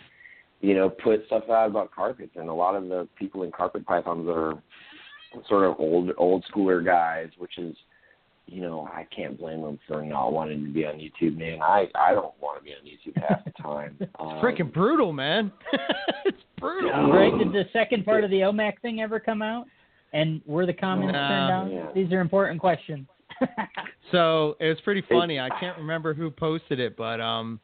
[0.60, 3.86] you know put stuff out about carpets, and a lot of the people in carpet
[3.86, 4.54] pythons are
[5.48, 7.76] sort of old old schooler guys, which is
[8.46, 11.62] you know I can't blame them for not wanting to be on YouTube, man.
[11.62, 13.96] I I don't want to be on YouTube half the time.
[14.00, 15.52] it's um, freaking brutal, man.
[16.24, 16.90] it's brutal.
[16.90, 17.10] Yeah.
[17.10, 17.38] Right?
[17.38, 19.66] Did the second part of the OMAC thing ever come out?
[20.12, 21.28] And were the comments No.
[21.28, 21.70] turned down?
[21.70, 21.86] Yeah.
[21.94, 23.06] These are important questions.
[24.10, 25.38] So it was pretty funny.
[25.38, 27.60] I can't remember who posted it, but um,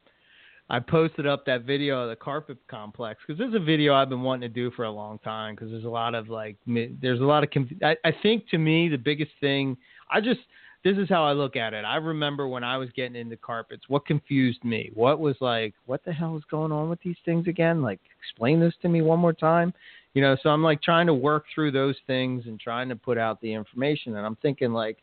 [0.68, 4.08] I posted up that video of the carpet complex because this is a video I've
[4.08, 7.20] been wanting to do for a long time because there's a lot of like there's
[7.20, 9.76] a lot of conf- I, I think to me the biggest thing
[10.10, 10.40] I just
[10.84, 11.84] this is how I look at it.
[11.86, 14.90] I remember when I was getting into carpets, what confused me?
[14.92, 17.80] What was like, what the hell is going on with these things again?
[17.80, 19.72] Like, explain this to me one more time.
[20.14, 23.18] You know, so I'm like trying to work through those things and trying to put
[23.18, 24.16] out the information.
[24.16, 24.98] And I'm thinking like,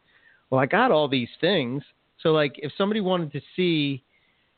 [0.50, 1.84] well, I got all these things.
[2.22, 4.04] So like, if somebody wanted to see,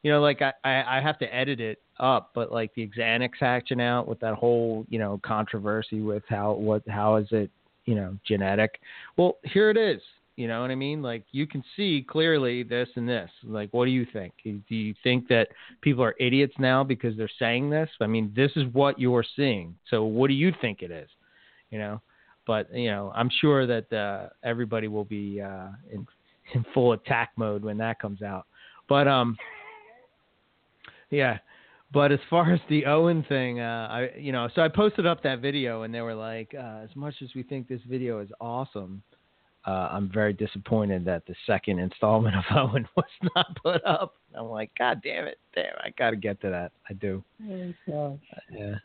[0.04, 3.42] you know, like I, I, I have to edit it up, but like the Xanax
[3.42, 7.50] action out with that whole, you know, controversy with how, what, how is it,
[7.86, 8.80] you know, genetic?
[9.18, 10.02] Well, here it is.
[10.36, 11.04] You know what I mean?
[11.04, 13.30] Like you can see clearly this and this.
[13.44, 14.34] Like, what do you think?
[14.44, 15.50] Do you think that
[15.82, 17.90] people are idiots now because they're saying this?
[18.02, 19.76] I mean, this is what you're seeing.
[19.90, 21.10] So, what do you think it is?
[21.70, 22.02] You know,
[22.48, 26.08] but you know, I'm sure that uh, everybody will be uh, in
[26.56, 28.48] in full attack mode when that comes out.
[28.90, 29.38] But um,
[31.10, 31.38] yeah.
[31.94, 35.22] But as far as the Owen thing, uh, I you know, so I posted up
[35.22, 38.30] that video and they were like, uh, as much as we think this video is
[38.42, 39.04] awesome,
[39.66, 44.16] uh, I'm very disappointed that the second installment of Owen was not put up.
[44.38, 46.72] I'm like, God damn it, damn, I got to get to that.
[46.90, 47.24] I do.
[47.86, 48.20] So-
[48.52, 48.76] Yeah.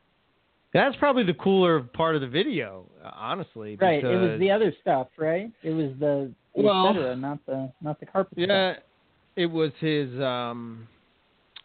[0.75, 3.79] That's probably the cooler part of the video, uh, honestly.
[3.81, 4.05] right.
[4.05, 5.51] It was the other stuff, right?
[5.63, 8.83] It was the the Well- et cetera, not the not the carpet Yeah, stuff.
[9.37, 10.87] it was his um,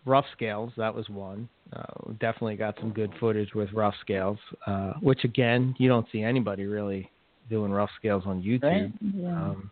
[0.05, 0.71] rough scales.
[0.77, 1.49] That was one.
[1.75, 4.37] Uh, definitely got some good footage with rough scales,
[4.67, 7.09] uh, which again, you don't see anybody really
[7.49, 8.63] doing rough scales on YouTube.
[8.63, 8.91] Right?
[9.15, 9.27] Yeah.
[9.29, 9.71] Um,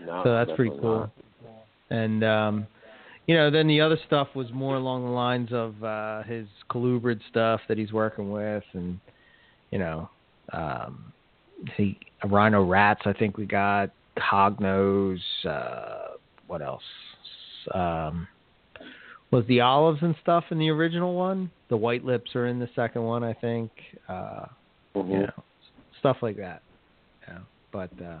[0.00, 1.00] no, so that's pretty cool.
[1.00, 1.10] not.
[1.90, 2.66] And um,
[3.26, 7.20] you know, then the other stuff was more along the lines of uh, his colubrid
[7.28, 8.98] stuff that he's working with, and
[9.70, 10.08] you know,
[10.52, 11.12] um,
[11.76, 13.02] he rhino rats.
[13.04, 15.18] I think we got hognose.
[15.46, 16.16] Uh,
[16.46, 16.82] what else?
[17.74, 18.26] Um,
[19.30, 21.50] was the olives and stuff in the original one?
[21.70, 23.70] The white lips are in the second one, I think.
[24.08, 24.46] Uh,
[24.94, 25.10] Mhm.
[25.10, 25.44] you know,
[26.00, 26.62] stuff like that.
[27.72, 28.18] But uh,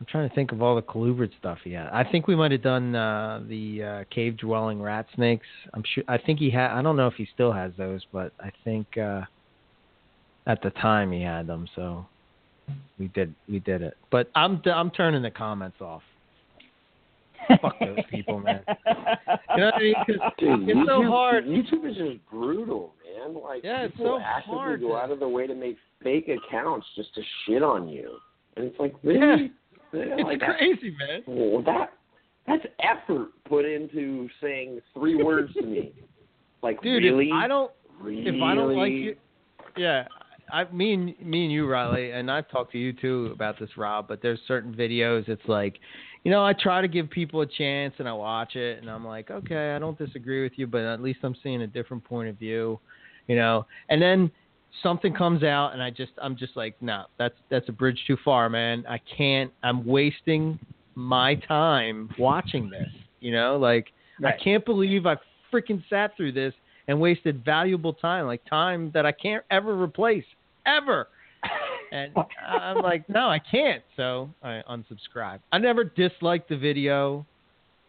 [0.00, 1.86] I'm trying to think of all the colubrid stuff he had.
[1.88, 5.46] I think we might have done uh, the uh, cave dwelling rat snakes.
[5.74, 6.04] I'm sure.
[6.08, 6.72] I think he had.
[6.72, 9.22] I don't know if he still has those, but I think uh,
[10.46, 11.68] at the time he had them.
[11.74, 12.06] So
[12.98, 13.96] we did we did it.
[14.10, 16.02] But I'm I'm turning the comments off.
[17.62, 18.62] Fuck those people, man.
[18.68, 18.74] You
[19.56, 19.94] know what I mean?
[20.06, 21.46] Dude, it's so hard.
[21.46, 23.34] YouTube is just brutal, man.
[23.42, 25.76] Like Yeah, it's people so actively hard go to- out of their way to make
[26.02, 28.18] fake accounts just to shit on you,
[28.56, 29.52] and it's like really,
[29.92, 31.22] Yeah, it's like that- crazy, man.
[31.26, 31.92] well, that
[32.46, 35.92] that's effort put into saying three words to me.
[36.62, 37.70] Like Dude, really, if I don't
[38.00, 39.16] really, if I don't like you,
[39.76, 40.06] yeah,
[40.52, 43.70] I me and me and you, Riley, and I've talked to you too about this,
[43.76, 44.08] Rob.
[44.08, 45.28] But there's certain videos.
[45.28, 45.78] It's like,
[46.24, 49.04] you know, I try to give people a chance, and I watch it, and I'm
[49.06, 52.28] like, okay, I don't disagree with you, but at least I'm seeing a different point
[52.28, 52.80] of view,
[53.28, 53.64] you know.
[53.88, 54.30] And then
[54.82, 58.16] something comes out, and I just, I'm just like, no, that's that's a bridge too
[58.24, 58.84] far, man.
[58.88, 59.52] I can't.
[59.62, 60.58] I'm wasting
[60.96, 62.88] my time watching this,
[63.20, 63.86] you know, like.
[64.20, 64.34] Right.
[64.34, 65.14] I can't believe I
[65.52, 66.52] freaking sat through this
[66.88, 70.24] and wasted valuable time, like time that I can't ever replace,
[70.66, 71.08] ever.
[71.90, 72.12] And
[72.46, 73.82] I'm like, no, I can't.
[73.96, 75.38] So I unsubscribed.
[75.52, 77.24] I never disliked the video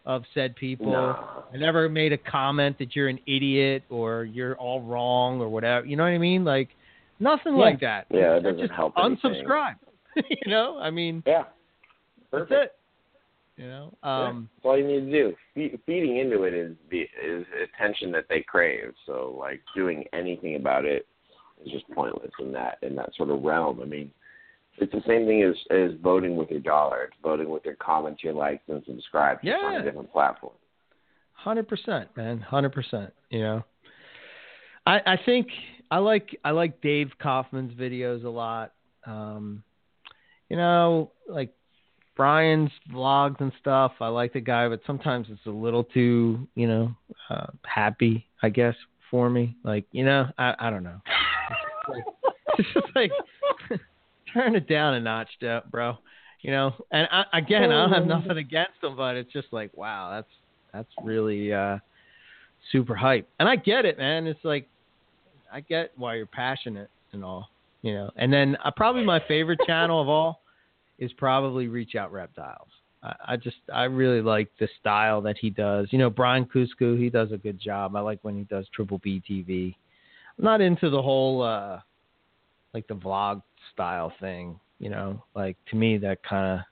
[0.10, 0.92] of said people.
[0.92, 1.44] No.
[1.54, 5.86] I never made a comment that you're an idiot or you're all wrong or whatever.
[5.86, 6.44] You know what I mean?
[6.44, 6.70] Like
[7.20, 7.60] nothing Yeah.
[7.60, 8.08] like that.
[8.10, 9.76] Yeah, it doesn't just help unsubscribe.
[10.16, 10.80] you know?
[10.80, 11.44] I mean, Yeah,
[12.32, 12.74] that's perfect.
[13.58, 13.62] it.
[13.62, 13.94] You know?
[14.04, 15.36] Yeah, Um that's all you need to do.
[15.54, 18.94] Fe- feeding into it is the is attention that they crave.
[19.06, 21.06] So like doing anything about it
[21.64, 23.80] is just pointless in that in that sort of realm.
[23.80, 24.12] I mean,
[24.82, 27.04] it's the same thing as as voting with your dollar.
[27.04, 29.80] It's voting with your comments, your likes, and subscribes just on Yeah.
[29.80, 30.54] a different platform.
[31.34, 32.40] Hundred percent, man.
[32.40, 33.14] Hundred percent.
[33.30, 33.64] You know,
[34.86, 35.48] I I think
[35.92, 38.74] I like I like Dave Kaufman's videos a lot.
[39.06, 39.64] Um,
[40.50, 41.54] you know, like
[42.16, 43.94] Brian's vlogs and stuff.
[44.02, 46.94] I like the guy, but sometimes it's a little too, you know,
[47.30, 48.28] uh, happy.
[48.44, 48.76] I guess
[49.10, 51.00] for me, like you know, I I don't know.
[52.58, 53.12] It's just like
[54.34, 55.30] turn it down a notch,
[55.72, 55.98] bro.
[56.42, 59.76] You know, and I, again, I don't have nothing against him, but it's just like,
[59.76, 60.30] wow, that's
[60.74, 61.80] that's really uh,
[62.72, 63.28] super hype.
[63.40, 64.26] And I get it, man.
[64.26, 64.68] It's like
[65.52, 67.50] I get why you're passionate and all,
[67.82, 68.12] you know.
[68.16, 70.42] And then uh, probably my favorite channel of all
[70.98, 72.70] is probably Reach Out Reptiles.
[73.04, 75.88] I, I just I really like the style that he does.
[75.92, 77.96] You know, Brian Cusco, he does a good job.
[77.96, 79.76] I like when he does Triple B TV.
[80.38, 81.80] I'm not into the whole uh
[82.74, 83.42] like the vlog
[83.74, 85.24] style thing, you know.
[85.36, 86.66] Like to me that kind of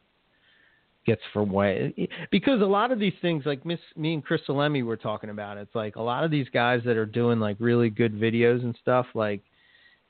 [1.05, 1.93] gets for way
[2.31, 5.57] because a lot of these things like miss me and Chris Salemi were talking about
[5.57, 8.77] it's like a lot of these guys that are doing like really good videos and
[8.81, 9.41] stuff like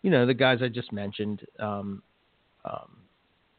[0.01, 2.01] you know the guys I just mentioned um
[2.65, 2.97] um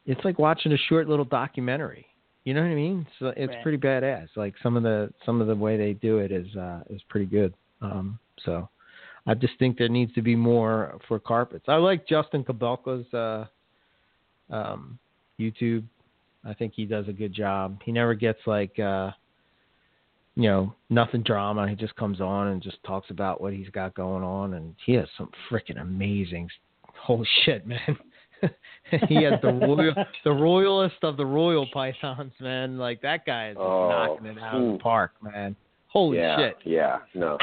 [0.04, 2.06] it's like watching a short little documentary
[2.42, 3.62] you know what I mean so it's Right.
[3.62, 6.80] pretty badass like some of the some of the way they do it is uh
[6.90, 8.68] is pretty good um so
[9.28, 13.46] I just think there needs to be more for carpets I like Justin Kobylka's uh
[14.54, 14.98] um
[15.38, 15.84] YouTube
[16.44, 17.80] I think he does a good job.
[17.84, 19.10] He never gets like uh
[20.34, 21.68] you know, nothing drama.
[21.68, 24.92] He just comes on and just talks about what he's got going on and he
[24.94, 26.48] has some freaking amazing
[26.94, 27.98] holy shit, man.
[29.08, 29.94] he has the royal
[30.24, 32.78] the royalist of the royal pythons, man.
[32.78, 34.72] Like that guy is just Oh, knocking it out of hmm.
[34.72, 35.56] the park, man.
[35.88, 36.56] Holy yeah, shit.
[36.64, 37.38] yeah, no,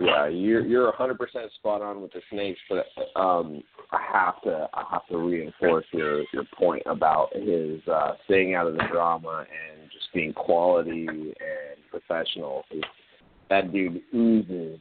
[0.00, 2.86] yeah, you're you're hundred percent spot on with the snakes, but
[3.20, 3.62] um,
[3.92, 8.66] I have to I have to reinforce your your point about his uh, staying out
[8.66, 11.34] of the drama and just being quality and
[11.90, 12.64] professional.
[13.48, 14.80] That dude oozes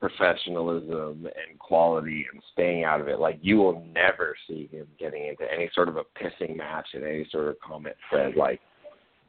[0.00, 3.18] professionalism and quality and staying out of it.
[3.18, 7.04] Like you will never see him getting into any sort of a pissing match in
[7.04, 8.36] any sort of comment thread.
[8.36, 8.60] Like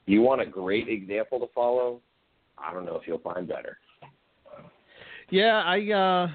[0.05, 2.01] you want a great example to follow?
[2.57, 3.77] I don't know if you'll find better.
[5.31, 6.27] Yeah, I uh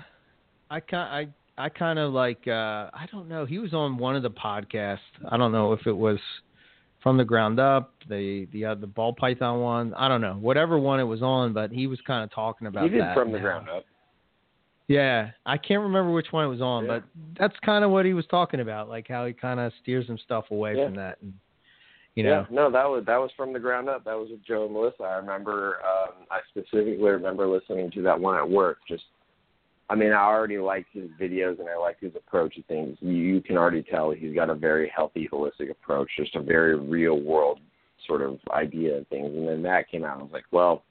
[0.70, 3.44] I kind I I kind of like uh I don't know.
[3.46, 4.98] He was on one of the podcasts.
[5.30, 6.18] I don't know if it was
[7.02, 9.94] from the ground up, the the uh, the ball python one.
[9.94, 10.34] I don't know.
[10.34, 13.14] Whatever one it was on, but he was kind of talking about He did that.
[13.14, 13.44] from the now.
[13.44, 13.84] ground up.
[14.86, 16.98] Yeah, I can't remember which one it was on, Yeah.
[17.00, 17.04] but
[17.38, 20.18] that's kind of what he was talking about, like how he kind of steers some
[20.18, 20.84] stuff away Yeah.
[20.86, 21.32] from that and
[22.14, 22.46] you know.
[22.48, 24.04] Yeah, no, that was that was from the ground up.
[24.04, 25.02] That was with Joe and Melissa.
[25.02, 25.78] I remember.
[25.84, 28.78] Um, I specifically remember listening to that one at work.
[28.88, 29.04] Just,
[29.90, 32.96] I mean, I already liked his videos and I liked his approach to things.
[33.00, 36.08] You, you can already tell he's got a very healthy, holistic approach.
[36.16, 37.60] Just a very real world
[38.06, 39.34] sort of idea of things.
[39.34, 40.18] And then that came out.
[40.18, 40.82] I was like, well,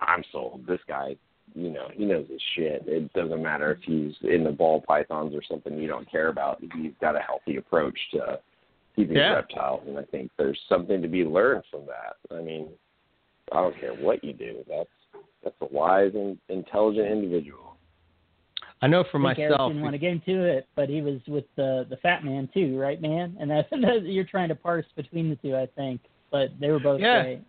[0.00, 0.66] I'm sold.
[0.66, 1.16] This guy,
[1.54, 2.84] you know, he knows his shit.
[2.86, 6.60] It doesn't matter if he's in the ball pythons or something you don't care about.
[6.60, 8.38] He's got a healthy approach to
[8.96, 9.34] keeping Yeah.
[9.34, 12.16] reptiles, and I think there's something to be learned from that.
[12.36, 12.68] I mean,
[13.52, 14.64] I don't care what you do.
[14.68, 14.88] That's
[15.44, 17.76] that's a wise and intelligent individual.
[18.82, 19.70] I know for I think Eric myself.
[19.70, 22.78] didn't want to get into it, but he was with the the fat man too,
[22.78, 23.36] right, man?
[23.38, 26.00] And that, that you're trying to parse between the two, I think.
[26.30, 27.22] But they were both Yeah.
[27.22, 27.40] great.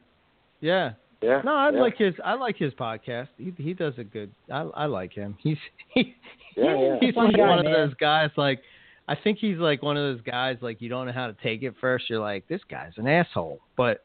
[0.61, 0.91] Yeah.
[1.22, 1.41] Yeah.
[1.44, 1.82] No, I yeah.
[1.82, 2.14] like his.
[2.24, 3.30] I like his podcast.
[3.38, 4.32] He he does a good.
[4.52, 5.36] I I like him.
[5.41, 5.57] He's
[5.94, 6.14] he,
[6.56, 6.98] Yeah, yeah.
[7.02, 8.30] he's like guy, one of those guys.
[8.38, 8.61] Like
[9.08, 10.58] I think he's like one of those guys.
[10.62, 12.10] Like you don't know how to take it first.
[12.10, 14.04] You're like this guy's an asshole, but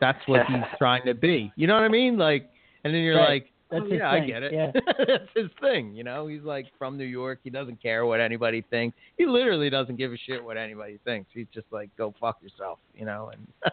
[0.00, 1.52] that's what he's trying to be.
[1.56, 2.16] You know what I mean?
[2.18, 2.50] Like,
[2.84, 3.28] and then you're Right.
[3.44, 4.52] like, That's oh, his yeah, I get it.
[4.52, 4.70] yeah.
[5.06, 5.94] that's his thing.
[5.94, 7.38] You know, he's like from New York.
[7.44, 8.96] He doesn't care what anybody thinks.
[9.16, 11.30] He literally doesn't give a shit what anybody thinks.
[11.32, 13.72] He's just like, go fuck yourself, you know, and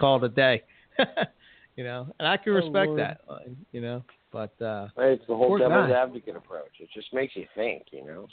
[0.00, 0.62] call it a day.
[1.76, 3.00] you know, and I can Oh, respect Lord.
[3.00, 3.38] that, uh,
[3.72, 4.02] you know.
[4.30, 6.02] But uh It's the whole devil's guy.
[6.02, 6.72] advocate approach.
[6.80, 8.26] It just makes you think, you know.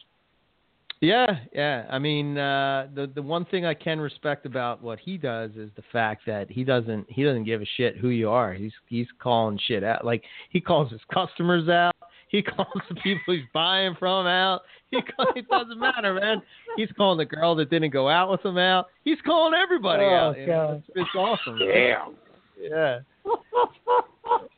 [1.02, 1.86] Yeah, yeah.
[1.90, 5.70] I mean, uh the the one thing I can respect about what he does is
[5.76, 8.54] the fact that he doesn't he doesn't give a shit who you are.
[8.54, 10.06] He's he's calling shit out.
[10.06, 11.96] Like he calls his customers out.
[12.30, 14.62] He calls the people he's buying from out.
[14.92, 16.42] He call, it doesn't matter, man.
[16.78, 18.88] He's calling the girl that didn't go out with him out.
[19.04, 20.36] He's calling everybody Oh, out.
[20.46, 20.84] God.
[20.88, 21.58] It's, it's awesome.
[21.60, 22.16] Damn.
[22.60, 23.00] Yeah.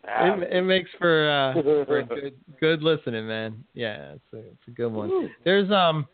[0.06, 1.54] It, it makes for uh
[1.86, 3.64] for good good listening, man.
[3.74, 5.32] Yeah, it's a it's a good one.
[5.46, 6.06] There's um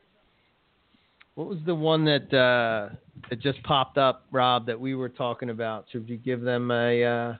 [1.40, 2.94] what was the one that uh
[3.30, 5.86] that just popped up, Rob, that we were talking about?
[5.90, 7.34] Should you give them a uh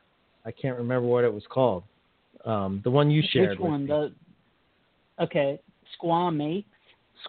[0.46, 1.84] I can't remember what it was called.
[2.46, 3.88] Um the one you shared Which one?
[3.88, 4.14] The
[5.20, 5.60] okay,
[6.02, 6.64] Squamate.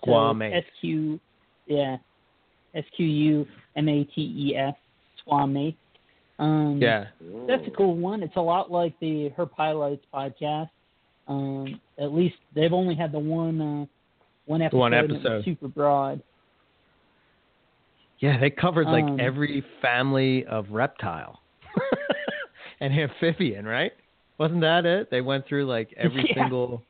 [0.01, 0.53] Squaw So Mate.
[0.59, 1.19] S Q,
[1.67, 1.97] yeah,
[2.77, 4.75] S Q U M A T E S.
[5.27, 5.75] Squamate.
[6.39, 7.07] Um, Yeah.
[7.49, 8.23] That's a cool one.
[8.23, 10.71] It's a lot like the Her Pilots podcast.
[11.27, 13.87] Um, at least they've only had the one uh,
[14.47, 15.45] one episode, one and it was episode.
[15.45, 16.23] super broad.
[18.21, 21.41] Yeah, they covered like Um, every family of reptile
[22.81, 23.93] and amphibian, right?
[24.39, 25.11] Wasn't that it?
[25.11, 26.35] They went through like every Yeah.
[26.43, 26.83] single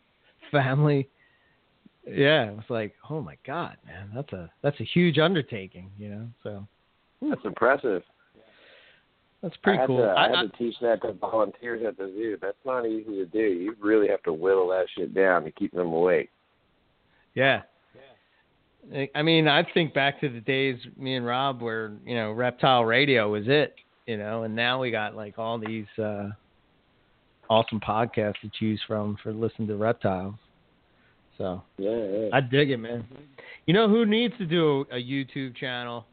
[0.51, 1.09] family.
[2.07, 6.09] Yeah, it was like, oh my god, man, that's a that's a huge undertaking, you
[6.09, 6.27] know.
[6.43, 6.67] So
[7.23, 8.03] That's impressive.
[9.43, 9.99] that's I pretty had cool.
[9.99, 12.39] To, I, I- had to teach that to volunteers at the zoo.
[12.41, 13.39] That's not easy to do.
[13.39, 16.31] You really have to whittle that shit down to keep them awake.
[17.35, 17.63] Yeah.
[19.15, 22.85] I- mean, I think back to the days me and Rob where, you know, reptile
[22.85, 23.75] radio was it,
[24.07, 26.31] you know, and now we got like all these uh
[27.49, 30.35] awesome podcasts to choose from for listening to reptiles.
[31.37, 32.29] So Yeah, yeah.
[32.33, 33.05] I dig it, man.
[33.67, 36.07] You know who needs to do a, YouTube channel?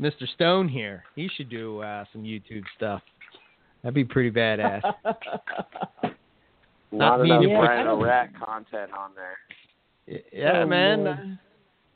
[0.00, 0.28] Mr.
[0.34, 1.04] Stone here.
[1.16, 3.02] He should do uh, some YouTube stuff.
[3.82, 4.82] That'd be pretty badass.
[6.92, 10.22] not enough Brian O'Rat content on there.
[10.32, 11.38] Yeah, Oh, man.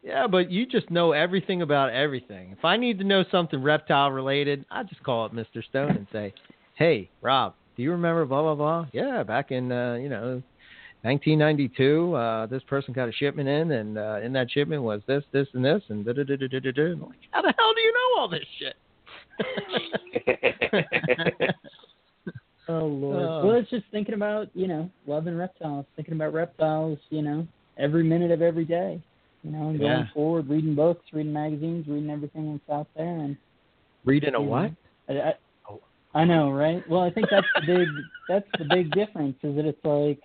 [0.05, 0.15] Lord.
[0.15, 2.55] Yeah, but you just know everything about everything.
[2.57, 5.65] If I need to know something reptile related, I just call up Mr.
[5.69, 6.35] Stone and say,
[6.75, 8.87] "Hey, Rob, do you remember blah blah blah?
[8.93, 10.43] Yeah, back in uh, you know,
[11.03, 15.25] 1992, uh, this person got a shipment in, and uh, in that shipment was this,
[15.33, 16.71] this, and this, and da da da da da da.
[16.73, 18.77] da." I'm like, How the hell do you know all this shit?
[22.69, 23.17] Oh lord.
[23.17, 23.47] Oh.
[23.47, 27.47] Well, it's just thinking about you know loving reptiles, thinking about reptiles, you know,
[27.77, 29.03] every minute of every day,
[29.43, 33.37] you know, and going forward, reading books, reading magazines, reading everything that's out there, and
[34.05, 34.73] Reading a what?
[35.09, 35.35] I, I,
[35.69, 35.81] Oh.
[36.13, 36.87] I know, right?
[36.89, 40.21] Well, I think that's the big that's the big difference is that it's like,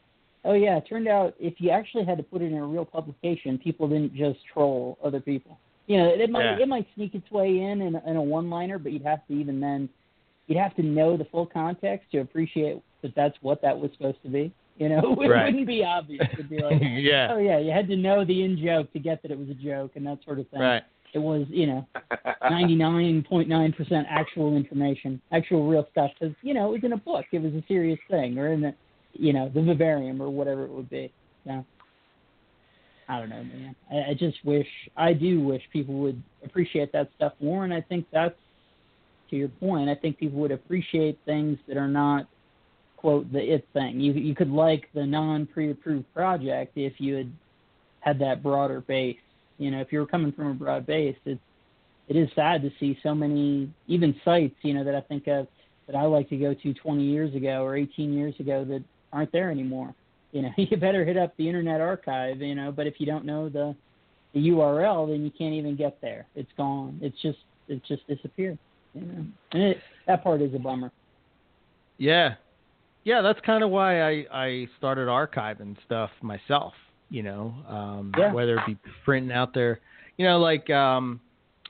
[0.46, 2.86] oh yeah, it turned out if you actually had to put it in a real
[2.86, 5.60] publication, people didn't just troll other people.
[5.88, 6.60] You know, it might Yeah.
[6.64, 9.34] it might sneak its way in in, in a one liner, but you'd have to
[9.34, 9.90] even then
[10.48, 14.22] you'd have to know the full context to appreciate that that's what that was supposed
[14.24, 14.52] to be.
[14.80, 15.46] You know, it Right.
[15.46, 16.28] wouldn't be obvious.
[16.34, 17.30] It'd be like, yeah.
[17.34, 19.56] oh yeah, you had to know the in joke to get that it was a
[19.56, 20.60] joke and that sort of thing.
[20.62, 20.84] Right.
[21.14, 21.88] It was, you know,
[22.44, 26.12] 99.9% actual information, actual real stuff.
[26.20, 27.26] Because you know, it was in a book.
[27.32, 28.74] It was a serious thing, or in the,
[29.14, 31.12] you know, the vivarium or whatever it would be.
[31.46, 31.66] So,
[33.10, 33.76] I don't know, man.
[33.92, 37.64] I, I just wish, I do wish people would appreciate that stuff more.
[37.64, 38.36] And I think that's
[39.30, 39.90] to your point.
[39.90, 42.28] I think people would appreciate things that are not
[42.98, 44.00] quote the it thing.
[44.00, 47.32] You you could like the non pre-approved project if you had
[48.02, 49.18] had that broader base.
[49.58, 51.40] You know, if you were coming from a broad base, it's
[52.08, 55.48] it is sad to see so many even sites, you know, that I think of
[55.88, 58.84] that I like to go to 20 years ago or 18 years ago that
[59.14, 59.94] aren't there anymore.
[60.32, 63.26] You know, you better hit up the Internet Archive, you know, but if you don't
[63.26, 63.76] know the
[64.34, 66.28] the URL, then you can't even get there.
[66.36, 67.00] It's gone.
[67.02, 68.58] It's just it's just disappeared.
[68.94, 70.92] You know, and it, that part is a bummer.
[71.98, 72.36] Yeah.
[73.08, 76.74] Yeah, that's kind of why I, I started archiving stuff myself,
[77.10, 78.34] you know, um, Yeah.
[78.34, 79.80] whether it be printing out there,
[80.18, 81.22] you know, like um,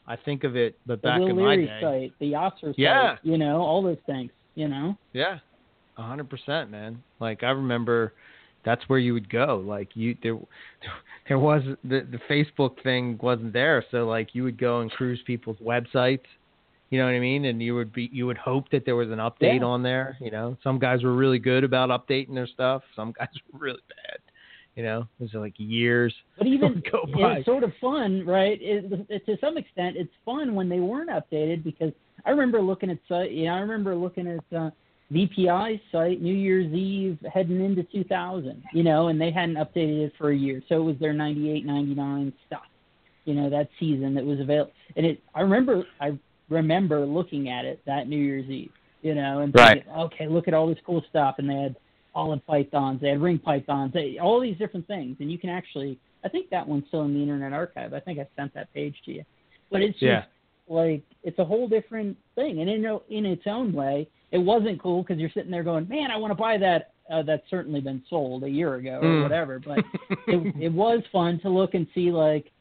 [0.08, 1.80] I think of it, but back Will in my day.
[1.80, 3.18] site, the Yosser site, Yeah.
[3.22, 4.98] you know, all those things, you know.
[5.14, 5.38] Yeah,
[5.98, 7.04] a hundred percent, man.
[7.20, 8.14] Like I remember,
[8.66, 9.64] that's where you would go.
[9.64, 10.40] Like you, there,
[11.28, 15.22] there was the the Facebook thing wasn't there, so like you would go and cruise
[15.28, 16.26] people's websites,
[16.90, 17.46] You know what I mean?
[17.46, 19.66] And you would be you would hope that there was an update Yeah.
[19.66, 20.18] on there.
[20.22, 22.82] You know, some guys were really good about updating their stuff.
[22.96, 24.20] Some guys were really bad.
[24.76, 26.14] You know, it was like years.
[26.38, 27.38] But even go by.
[27.38, 28.60] it's sort of fun, right?
[28.62, 31.92] It, it, to some extent, it's fun when they weren't updated because
[32.26, 33.32] I remember looking at site.
[33.32, 34.70] You know, I remember looking at uh,
[35.12, 38.64] VPI's site New Year's Eve heading into 2000.
[38.72, 41.66] You know, and they hadn't updated it for a year, so it was their 98,
[41.66, 42.62] 99 stuff.
[43.26, 45.22] You know, that season that was available, and it.
[45.36, 46.18] I remember, I
[46.50, 48.72] remember looking at it that New Year's Eve.
[49.04, 49.84] You know, and Right.
[49.84, 51.76] thinking, okay, look at all this cool stuff, and they had
[52.16, 56.00] olive pythons, they had ring pythons, they, all these different things, and you can actually.
[56.26, 57.94] I think that one's still in the Internet Archive.
[57.94, 59.24] I think I sent that page to you,
[59.72, 60.24] but it's just Yeah.
[60.68, 65.04] like it's a whole different thing, and in in its own way, it wasn't cool
[65.04, 68.04] because you're sitting there going, "Man, I want to buy that." Uh, that's certainly been
[68.10, 69.22] sold a year ago or Mm.
[69.22, 69.78] whatever, but
[70.28, 72.52] it, it was fun to look and see like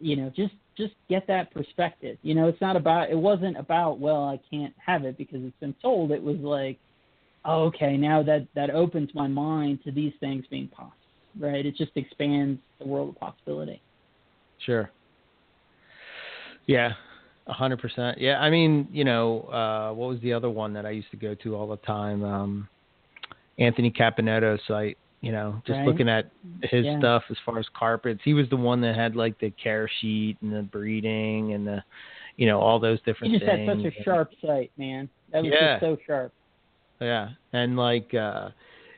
[0.00, 3.98] you know just just get that perspective you know it's not about it wasn't about
[3.98, 6.78] well i can't have it because it's been sold it was like
[7.44, 10.94] oh, okay now that that opens my mind to these things being possible
[11.38, 13.82] right it just expands the world of possibility
[14.64, 14.90] Sure.
[16.66, 16.92] Yeah,
[17.46, 18.18] a hundred percent.
[18.18, 21.16] Yeah, I mean, you know, uh, what was the other one that I used to
[21.16, 22.22] go to all the time?
[22.22, 22.68] Um,
[23.58, 24.98] Anthony Caponetto's site.
[25.20, 25.86] You know, just Right.
[25.86, 26.30] looking at
[26.62, 26.98] his Yeah.
[26.98, 28.20] stuff as far as carpets.
[28.24, 31.82] He was the one that had like the care sheet and the breeding and the,
[32.36, 33.68] you know, all those different he just things.
[33.68, 35.78] had such a sharp sight, man that was Yeah.
[35.78, 36.32] just so sharp
[37.00, 38.50] Yeah, and like uh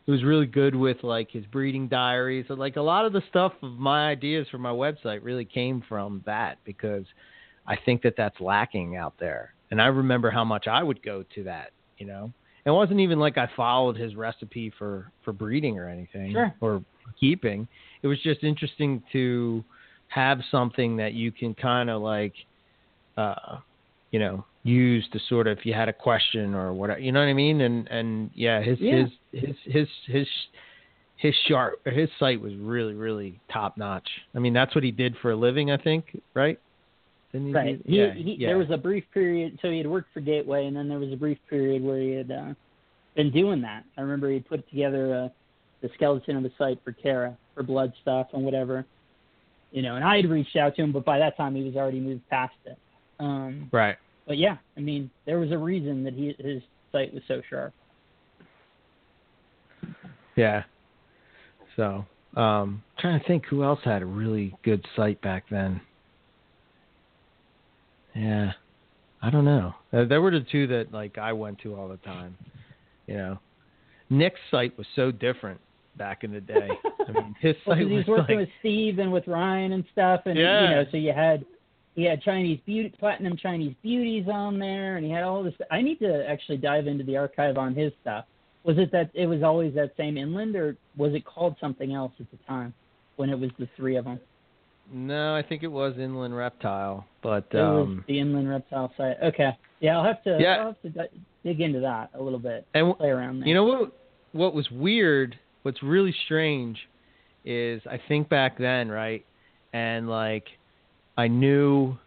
[0.06, 2.46] it was really good with like his breeding diaries.
[2.48, 5.82] So, Like a lot of the stuff of my ideas for my website really came
[5.88, 7.04] from that because
[7.66, 9.54] I think that that's lacking out there.
[9.70, 12.32] And I remember how much I would go to that, you know.
[12.64, 16.54] It wasn't even like I followed his recipe for for breeding or anything Sure.
[16.60, 16.82] or
[17.18, 17.66] keeping.
[18.02, 19.64] It was just interesting to
[20.08, 22.34] have something that you can kind of like
[23.16, 23.58] uh
[24.10, 27.20] you know use to sort of if you had a question or whatever you know
[27.20, 29.04] what i mean and and yeah his Yeah.
[29.04, 30.28] his his his his
[31.16, 35.16] his sharp his site was really really top notch i mean that's what he did
[35.22, 36.58] for a living i think right
[37.32, 37.80] Didn't he right.
[37.86, 38.48] he, yeah, he yeah.
[38.48, 41.12] there was a brief period so he had worked for gateway and then there was
[41.12, 42.54] a brief period where he had uh
[43.14, 43.84] been doing that.
[43.96, 45.28] I remember he put together uh
[45.82, 48.84] the skeleton of the site for Kara for blood stuff and whatever
[49.70, 51.76] you know and i had reached out to him but by that time he was
[51.76, 52.78] already moved past it.
[53.18, 53.96] Um right.
[54.26, 56.62] but yeah i mean there was a reason that he his
[56.92, 57.72] site was so sharp.
[60.36, 60.64] Yeah.
[61.76, 62.04] So
[62.36, 65.80] um trying to think who else had a really good site back then
[68.14, 68.52] yeah
[69.22, 71.96] i don't know Uh, there were the two that like i went to all the
[71.98, 72.36] time
[73.06, 73.38] you know
[74.08, 75.60] nick's site was so different
[75.96, 76.68] back in the day
[77.08, 79.26] i mean his Well, site 'cause he was was working like with Steve and with
[79.26, 80.62] Ryan and stuff, and Yeah.
[80.62, 81.44] you know, so you had
[81.96, 85.54] he had Chinese beauty, platinum Chinese beauties on there, and he had all this.
[85.72, 88.24] I need to actually dive into the archive on his stuff.
[88.62, 92.12] Was it that it was always that same inland, or was it called something else
[92.20, 92.72] at the time
[93.16, 94.20] when it was the three of them?
[94.92, 99.16] No i think it was inland reptile but It was um the inland reptile site.
[99.22, 99.50] Okay,
[99.80, 100.38] yeah, I'll have to.
[100.40, 100.56] Yeah.
[100.56, 101.08] I'll have to
[101.44, 102.66] dig into that a little bit.
[102.74, 103.48] and Play around there.
[103.48, 103.92] You know what?
[104.32, 105.38] What was weird?
[105.62, 106.78] What's really strange
[107.44, 109.22] is I think back then, right?
[109.74, 110.44] And like,
[111.18, 111.98] I knew,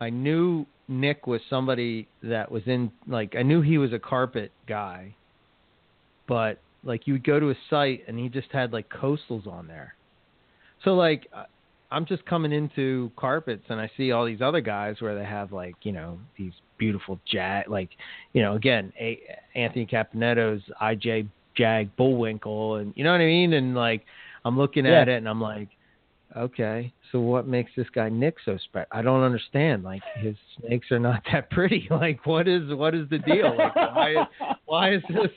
[0.00, 4.50] I knew Nick was somebody that was in like I knew he was a carpet
[4.66, 5.14] guy,
[6.26, 9.68] but like you would go to his site and he just had like coastals on
[9.68, 9.94] there.
[10.84, 11.44] So like I-
[11.92, 15.52] I'm just coming into carpets and I see all these other guys where they have
[15.52, 17.90] like you know these beautiful jag like
[18.32, 19.20] you know again a-
[19.54, 24.04] Anthony Caponetto's IJ Jag Bullwinkle and you know what I mean and like
[24.44, 25.68] I'm looking at it and I'm like
[26.36, 30.90] okay so what makes this guy Nick so special I don't understand like his snakes
[30.90, 34.26] are not that pretty like what is what is the deal like why is
[34.64, 35.30] why is this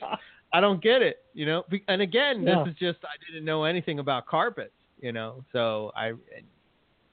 [0.52, 1.64] I don't get it, you know.
[1.68, 2.62] Be- And again, Yeah.
[2.64, 4.70] this is just I didn't know anything about carpets,
[5.00, 5.44] you know.
[5.52, 6.12] So I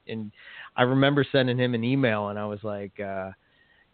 [0.06, 0.30] and
[0.76, 3.30] I remember sending him an email and I was like uh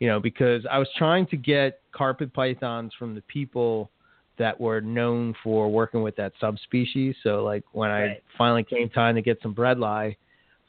[0.00, 3.90] you know, because I was trying to get carpet pythons from the people
[4.38, 7.14] that were known for working with that subspecies.
[7.22, 10.16] So like when I finally came time to get some bredli,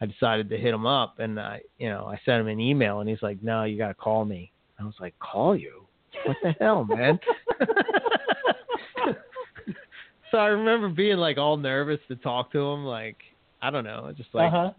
[0.01, 2.99] I decided to hit him up and I, you know, I sent him an email
[2.99, 5.85] and he's like, "No, you got to call me." I was like, "Call you?
[6.25, 7.19] What the hell, man?"
[10.31, 13.17] so I remember being like all nervous to talk to him like
[13.61, 14.71] I don't know, just like uh huh.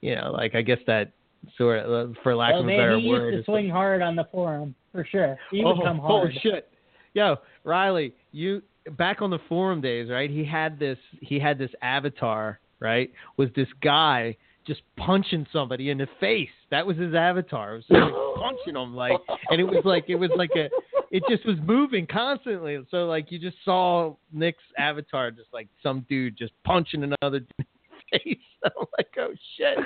[0.00, 1.12] you know, like I guess that
[1.56, 3.24] sort of for lack Well, of a man, better he word.
[3.24, 5.38] used to it's swing hard on the forum for sure.
[5.50, 6.42] He would oh, come holy hard.
[6.42, 6.70] shit.
[7.14, 8.62] Yo, Riley, you
[8.98, 10.30] back on the forum days, right?
[10.30, 13.10] He had this he had this avatar, right?
[13.36, 14.36] Was this guy
[14.66, 16.48] just punching somebody in the face.
[16.70, 17.74] That was his avatar.
[17.74, 19.20] It was like punching him like,
[19.50, 20.68] and it was like it was like a,
[21.14, 22.76] it just was moving constantly.
[22.90, 27.54] So like you just saw Nick's avatar, just like some dude just punching another dude
[27.60, 27.66] in
[28.12, 28.38] the face.
[28.64, 29.78] I'm like, oh shit,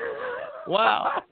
[0.67, 1.23] wow.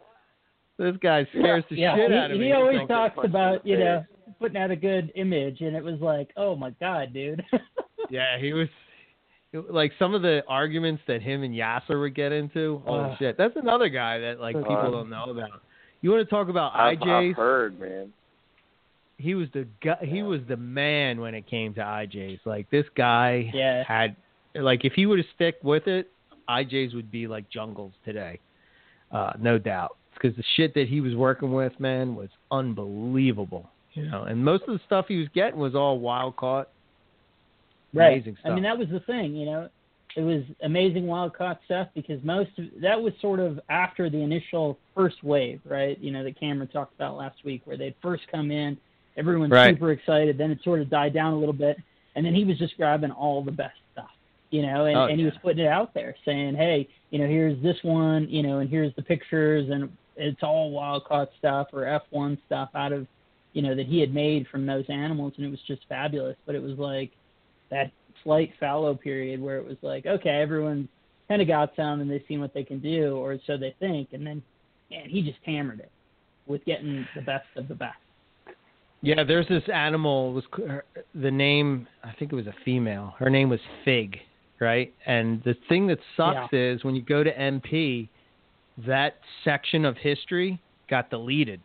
[0.79, 2.47] This guy scares the yeah, shit he, out of me.
[2.47, 4.05] he always talks about you know
[4.39, 7.43] putting out a good image, and it was like, oh my god, dude.
[8.09, 8.69] Yeah, he was
[9.69, 12.81] like some of the arguments that him and Yasser would get into.
[12.87, 13.17] Oh Ugh.
[13.19, 15.63] shit, that's another guy that like people Uh, don't know about.
[16.03, 17.31] You want to talk about I've, IJ's?
[17.33, 18.13] I've heard, man.
[19.19, 22.41] He was the guy, he was the man when it came to IJ's.
[22.45, 23.83] Like this guy Yeah.
[23.87, 24.17] had
[24.55, 26.11] like if he would have stick with it,
[26.49, 28.39] IJ's would be like jungles today,
[29.13, 29.97] uh, no doubt.
[30.15, 33.69] Because the shit that he was working with, man, was unbelievable.
[33.93, 36.69] You know, and most of the stuff he was getting was all wild caught.
[37.95, 38.15] right.
[38.15, 39.35] Amazing I mean, that was the thing.
[39.35, 39.69] You know,
[40.17, 44.19] it was amazing wild caught stuff because most of that was sort of after the
[44.19, 45.99] initial first wave, right?
[46.01, 48.77] You know, that Cameron talked about last week, where they'd first come in,
[49.17, 49.75] everyone's Right.
[49.75, 51.79] super excited, then it sort of died down a little bit,
[52.15, 54.11] and then he was just grabbing all the best stuff,
[54.51, 57.27] you know, and, Oh, and he was putting it out there, saying, hey, you know,
[57.27, 61.69] here's this one, you know, and here's the pictures, and it's all wild caught stuff
[61.73, 63.07] or F1 stuff out of,
[63.53, 66.37] you know, that he had made from those animals, and it was just fabulous.
[66.47, 67.11] But it was like
[67.71, 67.91] that
[68.23, 70.89] slight fallow period where it was like, okay, everyone's
[71.29, 74.13] kind of got some and they've seen what they can do, or so they think,
[74.13, 74.43] and then,
[74.91, 75.91] man, he just hammered it
[76.47, 77.97] with getting the best of the best.
[79.07, 80.33] Yeah, there's this animal.
[80.33, 80.45] Was
[81.15, 81.87] the name?
[82.03, 83.15] I think it was a female.
[83.19, 84.17] Her name was Fig,
[84.61, 84.93] right?
[85.07, 88.09] And the thing that sucks is when you go to MP,
[88.85, 90.61] that section of history
[90.91, 91.61] got deleted,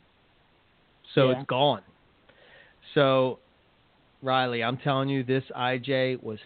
[1.15, 1.39] so Yeah.
[1.39, 1.81] it's gone.
[2.93, 3.39] So,
[4.21, 6.37] Riley, I'm telling you, this IJ was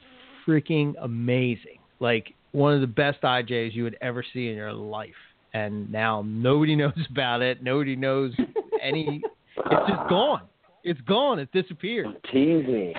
[0.48, 1.80] freaking amazing.
[2.00, 5.10] Like one of the best IJs you would ever see in your life.
[5.54, 7.62] And now nobody knows about it.
[7.62, 8.34] Nobody knows
[8.82, 9.22] any.
[9.58, 10.44] It's just gone.
[10.86, 11.40] It's gone.
[11.40, 12.08] It disappeared.
[12.32, 12.94] Tease.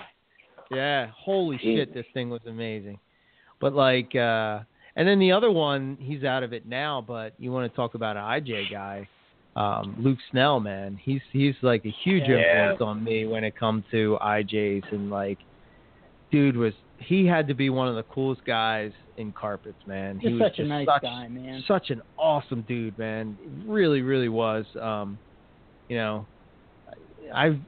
[0.71, 1.07] Yeah.
[1.17, 1.77] Holy Jeez.
[1.77, 2.99] shit, this thing was amazing.
[3.61, 4.61] But like, uh
[4.99, 7.05] and then the other one, he's out of it now.
[7.07, 9.07] But you want to talk about an IJ guy,
[9.55, 10.99] um, Luke Snell, man.
[11.03, 12.71] He's he's like a huge Yeah.
[12.73, 15.39] influence on me when it comes to IJs and like,
[16.33, 20.19] dude was he had to be one of the coolest guys in carpets, man.
[20.19, 21.63] he Just was such a nice such, guy, man.
[21.69, 23.37] such an awesome dude, man.
[23.67, 24.65] Really, really was.
[24.81, 25.19] Um,
[25.89, 26.27] you know,
[27.35, 27.59] I've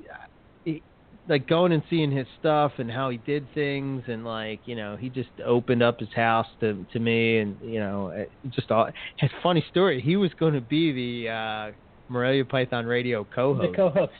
[0.66, 0.82] I-
[1.28, 4.96] like going and seeing his stuff and how he did things, and like you know,
[4.96, 8.88] he just opened up his house to to me, and you know, it just all.
[9.18, 10.00] His funny story.
[10.00, 11.72] He was going to be the uh,
[12.08, 13.70] Morelia Python Radio co-host.
[13.72, 14.12] The co-host.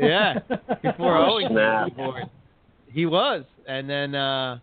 [0.00, 0.38] Yeah,
[0.82, 2.24] before Oh, Owen came aboard.
[2.92, 4.58] He was, and then uh,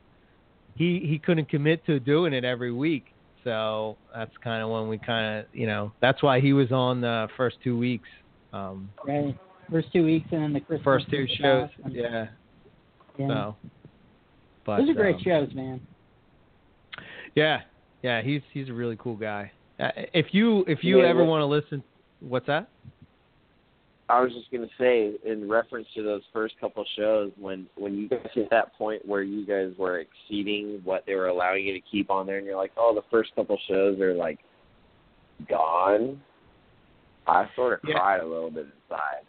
[0.76, 3.06] he he couldn't commit to doing it every week.
[3.44, 7.02] So that's kind of when we kind of, you know, that's why he was on
[7.02, 8.08] the first two weeks.
[8.54, 9.36] Um, right.
[9.72, 12.28] First two weeks and then the Christmas first two shows, off yeah.
[13.18, 13.28] yeah.
[13.28, 13.56] So,
[14.66, 15.80] but Those are great um, shows, man.
[17.36, 17.62] Yeah,
[18.02, 19.52] yeah, he's he's a really cool guy.
[19.80, 21.82] Uh, if you if you Yeah, ever want to listen,
[22.20, 22.70] what's that?
[24.10, 28.10] I was just gonna say, in reference to those first couple shows, when when you
[28.10, 31.82] guys hit that point where you guys were exceeding what they were allowing you to
[31.90, 34.40] keep on there, and you're like, oh, the first couple shows are like
[35.48, 36.22] gone.
[37.26, 37.96] I sort of Yeah.
[37.96, 39.24] cried a little bit inside.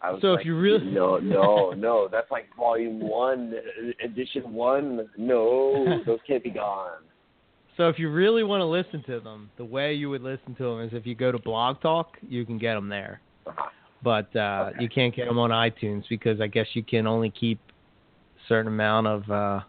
[0.00, 3.54] I was So if you really- no, no, no, that's like volume one,
[4.02, 5.08] edition one.
[5.16, 7.02] No, those can't be gone.
[7.76, 10.64] So if you really want to listen to them, the way you would listen to
[10.64, 13.20] them is if you go to Blog Talk, you can get them there.
[13.46, 13.70] Uh-huh.
[14.02, 14.82] But uh, Okay.
[14.82, 18.68] you can't get them on iTunes because I guess you can only keep a certain
[18.72, 19.30] amount of.
[19.30, 19.60] Uh,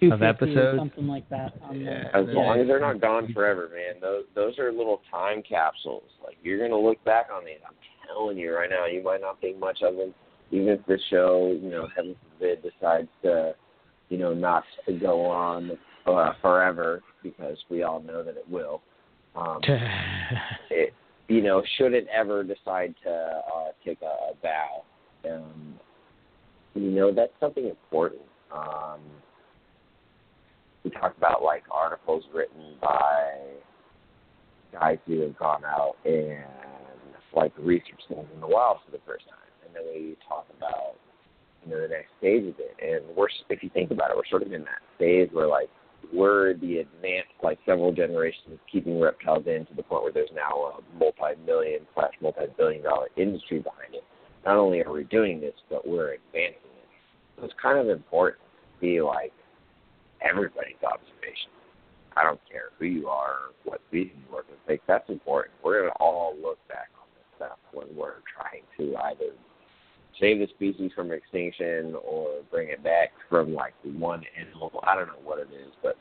[0.00, 0.78] 250 or episodes?
[0.78, 1.54] something like that.
[1.62, 2.04] On Yeah.
[2.12, 2.34] the, As Yeah.
[2.34, 4.00] long as they're not gone forever, man.
[4.00, 6.04] Those those are little time capsules.
[6.24, 7.58] Like you're gonna look back on these.
[7.66, 7.74] I'm
[8.08, 10.14] telling you right now, you might not think much of them.
[10.50, 13.54] Even if the show, you know, heaven forbid, decides to,
[14.08, 15.72] you know, not to go on
[16.06, 18.80] uh, forever, because we all know that it will.
[19.36, 19.60] Um,
[20.70, 20.94] it,
[21.28, 24.84] you know, should it ever decide to uh, take a, a bow,
[25.30, 25.74] um,
[26.74, 28.22] you know, that's something important.
[28.54, 29.00] Um,
[30.84, 33.34] we talked about like articles written by
[34.72, 36.44] guys who have gone out and
[37.34, 40.96] like researched things in the wild for the first time, and then we talk about
[41.64, 42.74] you know the next stage of it.
[42.80, 45.68] And we're if you think about it, we're sort of in that phase where like
[46.12, 50.30] we're the advanced like several generations of keeping reptiles in to the point where there's
[50.34, 54.04] now a multi-million slash multi-billion dollar industry behind it.
[54.46, 56.88] Not only are we doing this, but we're advancing it.
[57.36, 59.32] So it's kind of important to be like
[60.22, 61.50] everybody's observation.
[62.16, 64.58] I don't care who you are what species you work with.
[64.68, 65.54] Like that's important.
[65.62, 66.88] We're gonna all look back
[67.38, 69.32] stuff when we're trying to either
[70.20, 74.72] save the species from extinction or bring it back from like the one animal.
[74.84, 75.96] I don't know what it is, but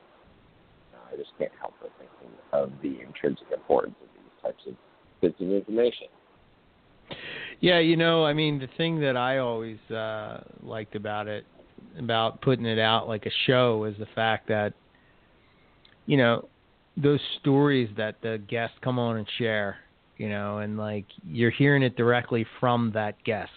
[0.94, 4.74] uh, I just can't help but thinking of the intrinsic importance of these types of
[5.22, 6.08] bits of information.
[7.60, 11.46] Yeah, you know, I mean, the thing that I always uh, liked about it,
[11.98, 14.74] about putting it out like a show, is the fact that,
[16.06, 16.48] you know,
[16.98, 19.78] those stories that the guests come on and share,
[20.18, 23.52] you know, and like you're hearing it directly from that guest.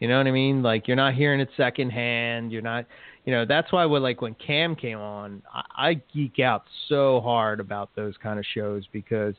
[0.00, 0.62] You know what I mean?
[0.62, 2.52] Like you're not hearing it secondhand.
[2.52, 2.84] You're not,
[3.24, 7.20] you know, that's why when like when Cam came on, I, I geek out so
[7.20, 9.34] hard about those kind of shows because,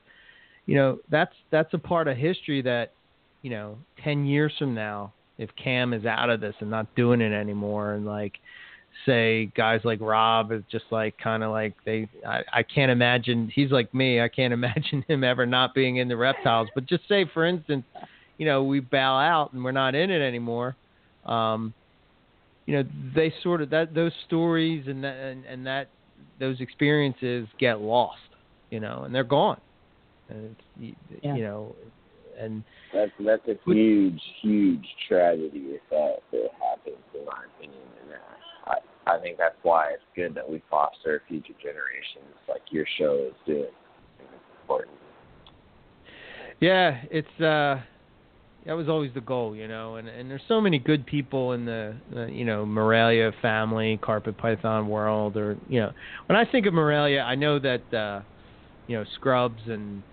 [0.65, 2.91] you know, that's that's a part of history that
[3.41, 7.21] you know, 10 years from now, if Cam is out of this and not doing
[7.21, 8.33] it anymore, and like,
[9.05, 13.51] say guys like Rob is just like kind of like they, I, I can't imagine
[13.53, 14.21] he's like me.
[14.21, 16.69] I can't imagine him ever not being in the reptiles.
[16.73, 17.85] But just say, for instance,
[18.37, 20.75] you know, we bow out and we're not in it anymore.
[21.25, 21.73] Um,
[22.65, 22.83] you know,
[23.15, 25.89] they sort of that those stories and that and, and that
[26.39, 28.19] those experiences get lost.
[28.69, 29.61] You know, and they're gone.
[30.29, 31.35] And it's, yeah.
[31.35, 31.73] you know,
[32.37, 32.63] and
[32.93, 37.81] that's that's a huge, huge tragedy if that, if it happens, in my opinion.
[38.03, 38.13] And
[38.67, 38.75] uh,
[39.07, 43.35] I think that's why it's good that we foster future generations like your show is
[43.45, 43.71] doing.
[44.19, 44.97] It's important.
[46.59, 47.81] Yeah, it's uh
[48.65, 51.65] that was always the goal, you know, and and there's so many good people in
[51.65, 51.95] the,
[52.29, 55.91] you know Morelia family, carpet python world, or you know,
[56.25, 58.21] when I think of Morelia, I know that uh,
[58.87, 60.03] you know scrubs and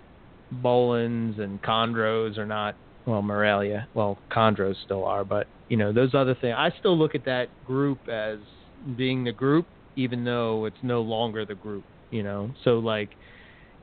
[0.63, 2.77] Boelens and chondros are not
[3.07, 3.89] well Morelia.
[3.93, 6.55] Well, chondros still are, but you know those other things.
[6.57, 8.39] I still look at that group as
[8.97, 9.67] being the group,
[9.97, 11.85] even though it's no longer the group.
[12.11, 13.11] You know, so like,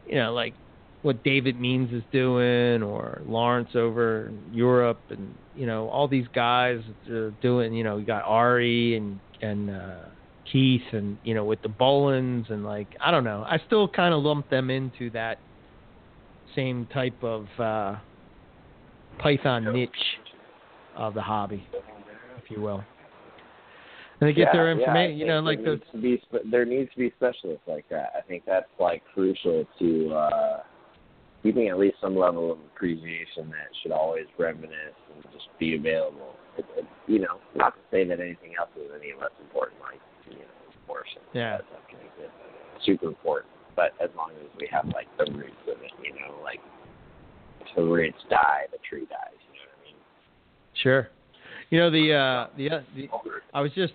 [0.07, 0.53] you know, like
[1.01, 6.27] what David Means is doing, or Lawrence over in Europe, and you know all these
[6.33, 7.73] guys are doing.
[7.73, 10.05] You know, you got Ari and and uh,
[10.51, 13.43] Keith, and you know with the Boelens, and like I don't know.
[13.47, 15.39] I still kind of lump them into that
[16.55, 17.95] same type of uh,
[19.19, 19.89] Python niche
[20.95, 21.65] of the hobby,
[22.43, 22.83] if you will.
[24.21, 25.79] And they get yeah, their information, yeah, you know, like there those.
[25.93, 28.13] Needs to be, there needs to be specialists like that.
[28.15, 30.57] I think that's like crucial to uh,
[31.41, 36.35] keeping at least some level of appreciation that should always reminisce and just be available.
[36.57, 39.99] It, it, you know, not to say that anything else is any less important, like
[40.29, 40.45] you know,
[40.85, 41.21] abortion.
[41.33, 41.57] Yeah.
[41.57, 41.65] That's
[42.85, 46.41] super important but as long as we have like the roots of it, you know,
[46.43, 46.59] like
[47.61, 49.37] if the roots die, the tree dies.
[49.47, 49.95] You know what I mean?
[50.81, 51.09] Sure.
[51.69, 53.09] You know the uh, the, uh, the
[53.53, 53.93] I was just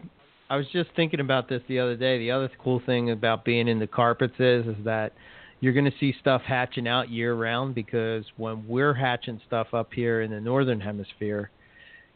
[0.49, 2.19] I was just thinking about this the other day.
[2.19, 5.13] The other cool thing about being in the carpets is is that
[5.61, 9.93] you're going to see stuff hatching out year round because when we're hatching stuff up
[9.93, 11.51] here in the northern hemisphere,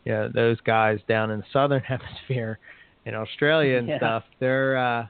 [0.05, 2.59] yeah, those guys down in the southern hemisphere
[3.07, 3.97] in Australia and Yeah.
[3.99, 5.07] stuff, they're uh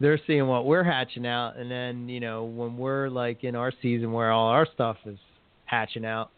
[0.00, 3.72] they're seeing what we're hatching out and then, you know, when we're like in our
[3.80, 5.18] season where all our stuff is
[5.66, 6.32] hatching out,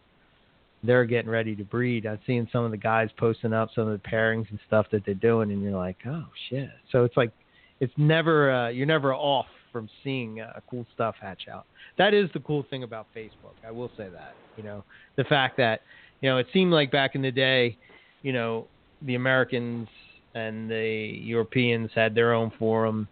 [0.86, 2.06] they're getting ready to breed.
[2.06, 5.04] I've seen some of the guys posting up some of the pairings and stuff that
[5.04, 7.32] they're doing and you're like, "Oh shit." So it's like
[7.80, 11.66] it's never uh you're never off from seeing uh, cool stuff hatch out.
[11.98, 13.54] That is the cool thing about Facebook.
[13.66, 14.34] I will say that.
[14.56, 14.84] You know,
[15.16, 15.80] the fact that,
[16.20, 17.76] you know, it seemed like back in the day,
[18.22, 18.68] you know,
[19.02, 19.88] the Americans
[20.34, 23.08] and the Europeans had their own forum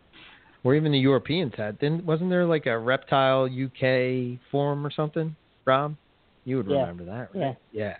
[0.62, 1.78] or even the Europeans had.
[1.80, 5.34] Then wasn't there like a reptile UK forum or something,
[5.64, 5.96] Rob?
[6.44, 6.80] You would Yeah.
[6.80, 7.56] remember that, right?
[7.72, 7.96] Yeah.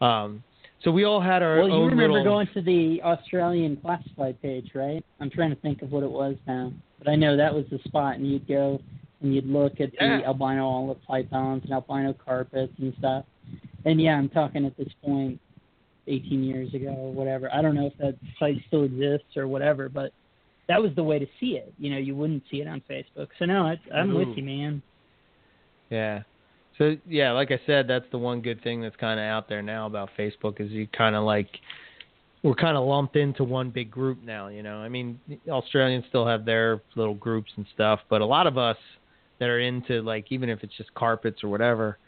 [0.00, 0.42] Um,
[0.82, 2.24] so we all had our Well, you remember little.
[2.24, 5.04] going to the Australian classified page, right?
[5.20, 7.78] I'm trying to think of what it was now, but I know that was the
[7.80, 8.80] spot, and you'd go
[9.22, 10.18] and you'd look at Yeah.
[10.18, 13.24] the albino olive pythons and albino carpets and stuff.
[13.86, 15.40] And yeah, I'm talking at this point,
[16.06, 17.48] 18 years ago or whatever.
[17.52, 20.12] I don't know if that site still exists or whatever, but
[20.66, 21.72] that was the way to see it.
[21.78, 23.28] You know, you wouldn't see it on Facebook.
[23.38, 24.18] So no, I, I'm Ooh.
[24.18, 24.82] with you, man.
[25.88, 26.22] Yeah.
[26.78, 29.62] So yeah, like I said, that's the one good thing that's kind of out there
[29.62, 31.48] now about Facebook is you kind of like
[32.42, 34.48] we're kind of lumped into one big group now.
[34.48, 35.18] You know, I mean,
[35.48, 38.76] Australians still have their little groups and stuff, but a lot of us
[39.38, 41.98] that are into like even if it's just carpets or whatever,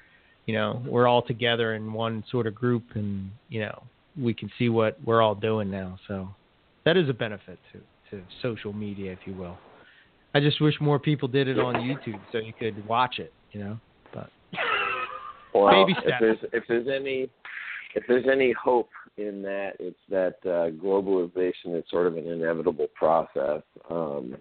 [0.46, 3.82] you know, we're all together in one sort of group, and you know,
[4.20, 5.98] we can see what we're all doing now.
[6.06, 6.28] So
[6.84, 7.80] that is a benefit to
[8.10, 9.58] to social media, if you will.
[10.34, 13.32] I just wish more people did it on YouTube so you could watch it.
[13.52, 13.80] You know,
[15.64, 17.30] Well, Baby if there's if there's any
[17.94, 22.88] if there's any hope in that, it's that uh, globalization is sort of an inevitable
[22.94, 23.62] process.
[23.88, 24.36] Um,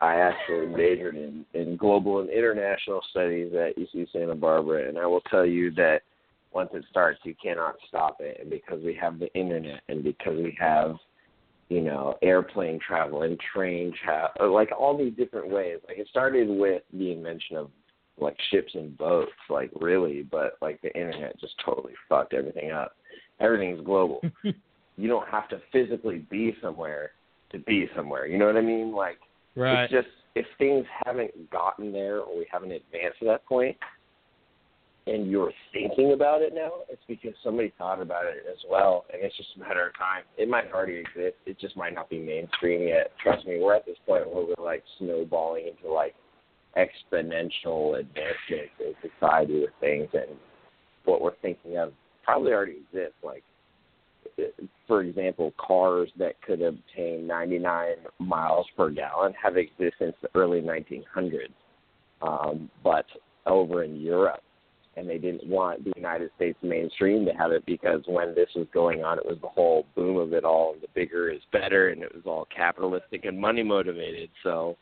[0.00, 5.06] I actually majored in in global and international studies at UC Santa Barbara, and I
[5.06, 6.02] will tell you that
[6.52, 8.38] once it starts, you cannot stop it.
[8.40, 10.96] And because we have the internet, and because we have
[11.68, 15.78] you know, airplane travel and train travel, like all these different ways.
[15.88, 17.70] Like it started with the invention of
[18.18, 22.96] like ships and boats, like really, but like the internet just totally fucked everything up.
[23.40, 24.20] Everything's global.
[24.96, 27.10] you don't have to physically be somewhere
[27.52, 28.26] to be somewhere.
[28.26, 28.92] You know what I mean?
[28.92, 29.18] Like
[29.54, 29.84] right.
[29.84, 33.76] it's just if things haven't gotten there or we haven't advanced to that point,
[35.06, 39.22] and you're thinking about it now, it's because somebody thought about it as well, and
[39.22, 40.24] it's just a matter of time.
[40.36, 41.36] It might already exist.
[41.46, 43.12] It just might not be mainstream yet.
[43.22, 46.14] Trust me, we're at this point where we're like snowballing into like
[46.76, 50.36] exponential advancement in society with things, and
[51.04, 51.92] what we're thinking of
[52.24, 53.16] probably already exists.
[53.22, 53.44] Like,
[54.86, 60.60] for example, cars that could obtain 99 miles per gallon have existed since the early
[60.60, 61.48] 1900s,
[62.22, 63.06] um, but
[63.46, 64.42] over in Europe
[64.96, 68.66] and they didn't want the United States mainstream to have it because when this was
[68.72, 71.90] going on, it was the whole boom of it all, and the bigger is better,
[71.90, 74.30] and it was all capitalistic and money motivated.
[74.42, 74.76] So,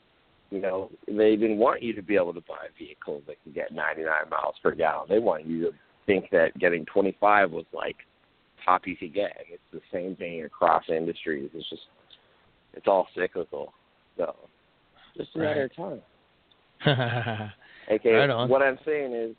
[0.51, 3.73] you know, they didn't want you to be able to buy vehicles that can get
[3.73, 5.07] 99 miles per gallon.
[5.09, 5.71] They want you to
[6.07, 7.97] think that getting 25 was like
[8.65, 9.37] top you could get.
[9.51, 11.51] It's the same thing across industries.
[11.55, 11.83] It's just,
[12.73, 13.73] it's all cyclical.
[14.17, 14.35] So,
[15.17, 15.71] just a matter right.
[15.71, 16.01] of time.
[17.91, 19.35] okay, right what I'm saying is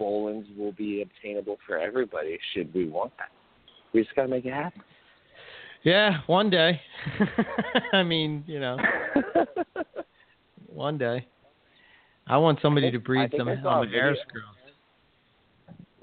[0.00, 3.28] Boelens will be obtainable for everybody should we want that.
[3.92, 4.82] We just got to make it happen.
[5.82, 6.80] Yeah, one day.
[7.92, 8.78] I mean, you know,
[10.72, 11.26] one day.
[12.26, 14.46] I want somebody think, to breed some hair scrubs.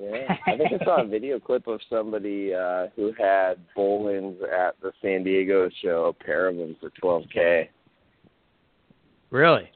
[0.02, 4.80] Yeah, I think I saw a video clip of somebody uh who had Boelens at
[4.82, 7.68] the San Diego show, a pair of them for 12k.
[9.30, 9.70] Really?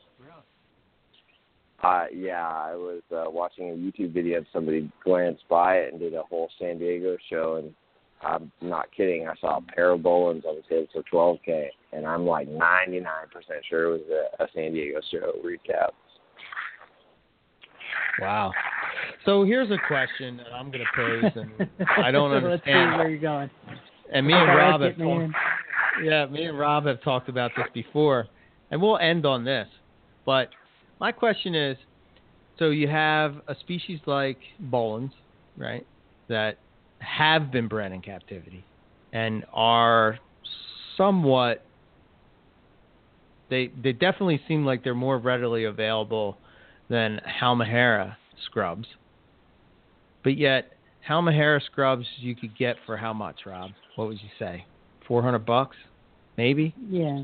[1.84, 6.00] Uh, yeah, I was uh, watching a YouTube video of somebody glanced by it and
[6.00, 7.74] did a whole San Diego show, and
[8.26, 9.28] I'm not kidding.
[9.28, 12.94] I saw a pair of Boelens on sale for 12k, and I'm like 99%
[13.70, 14.02] sure it was
[14.40, 15.90] a, a San Diego show recap.
[18.20, 18.52] Wow.
[19.26, 21.70] So here's a question that I'm going to pose, and
[22.04, 22.52] I don't understand.
[22.52, 23.50] Let's see where you're going.
[24.14, 25.34] And me and Rob have talked,
[26.04, 28.28] yeah, me and Rob have talked about this before,
[28.72, 29.68] and we'll end on this.
[30.26, 30.50] But
[31.00, 31.78] my question is,
[32.60, 34.38] so you have a species like
[34.70, 35.12] Boelens,
[35.58, 35.86] right,
[36.30, 36.58] that
[37.04, 38.64] have been bred in captivity
[39.12, 40.18] and are
[40.98, 41.64] somewhat
[43.50, 46.38] they they definitely seem like they're more readily available
[46.90, 48.16] than Halmahera
[48.46, 48.88] scrubs.
[50.24, 50.74] But yet
[51.08, 53.72] Halmahera scrubs you could get for how much, Rob?
[53.96, 54.66] What would you say?
[55.08, 55.76] 400 bucks?
[56.38, 56.74] Maybe?
[56.90, 57.24] Yeah.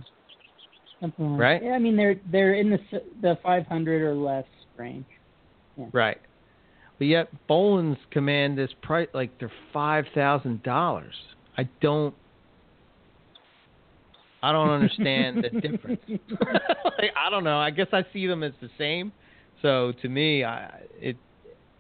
[1.00, 1.64] Something like right?
[1.64, 2.80] Yeah, I mean they're they're in the
[3.22, 4.46] the 500 or less
[4.78, 5.06] range.
[5.78, 5.86] Yeah.
[5.94, 6.20] Right.
[7.00, 11.16] But yet Boelens command this price like they're five thousand dollars.
[11.58, 12.14] I don't.
[14.44, 16.02] I don't understand the difference.
[16.08, 17.58] like, I don't know.
[17.58, 19.12] I guess I see them as the same.
[19.62, 20.66] So to me, I,
[20.98, 21.18] it,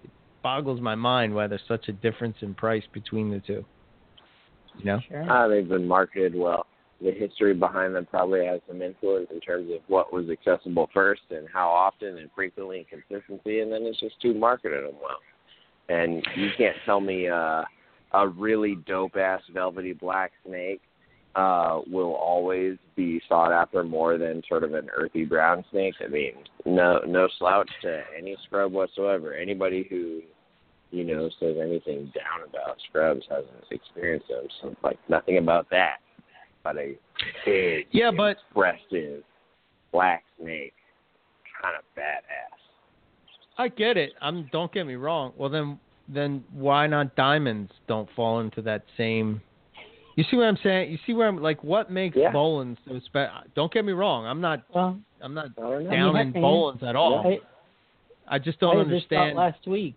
[0.03, 0.09] it
[0.43, 3.63] boggles my mind why there's such a difference in price between the two.
[4.77, 4.99] You know?
[5.07, 5.31] Sure.
[5.31, 6.65] Uh, they've been marketed well
[7.01, 11.21] the history behind them probably has some influence in terms of what was accessible first
[11.29, 15.19] and how often and frequently and consistency, and then it's just who marketed them well.
[15.87, 17.63] And you can't tell me uh,
[18.13, 20.81] a really dope ass velvety black snake
[21.35, 25.95] uh, will always be sought after more than sort of an earthy brown snake.
[26.03, 26.33] I mean,
[26.65, 29.33] no no slouch to any scrub whatsoever.
[29.33, 30.21] Anybody who
[30.91, 34.47] you know says anything down about scrubs hasn't experienced them.
[34.61, 35.99] So like nothing about that
[36.63, 36.97] but a
[37.45, 39.23] big, yeah, but expressive
[39.91, 40.73] black snake,
[41.61, 42.57] kind of badass.
[43.57, 44.13] I get it.
[44.21, 44.49] I'm.
[44.51, 45.33] Don't get me wrong.
[45.37, 47.71] Well, then, then why not diamonds?
[47.87, 49.41] Don't fall into that same.
[50.15, 50.91] You see what I'm saying?
[50.91, 51.63] You see where I'm like?
[51.63, 52.31] What makes yeah.
[52.31, 53.33] Boelens so special?
[53.55, 54.25] Don't get me wrong.
[54.25, 54.63] I'm not.
[54.73, 57.25] Well, I'm not down in I mean, Boelens at all.
[57.25, 59.31] I, I just don't I understand.
[59.31, 59.95] Just last week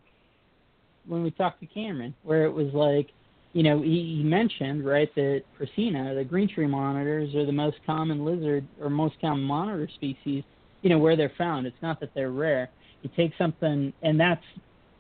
[1.07, 3.11] when we talked to Cameron, where it was like
[3.53, 7.77] you know, he, he mentioned right that Prasina, the green tree monitors, are the most
[7.85, 10.43] common lizard or most common monitor species.
[10.81, 11.67] You know where they're found.
[11.67, 12.71] It's not that they're rare.
[13.03, 14.43] You take something, and that's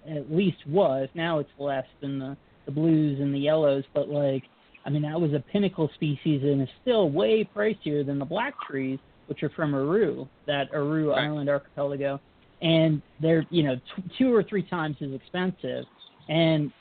[0.08, 1.08] at least was.
[1.14, 4.44] Now it's less than the the blues and the yellows, but like,
[4.84, 8.54] I mean, that was a pinnacle species, and it's still way pricier than the black
[8.68, 11.24] trees, which are from Aru, that Aru right.
[11.24, 12.20] Island archipelago,
[12.60, 15.84] and they're you know t- two or three times as expensive.
[16.28, 16.72] And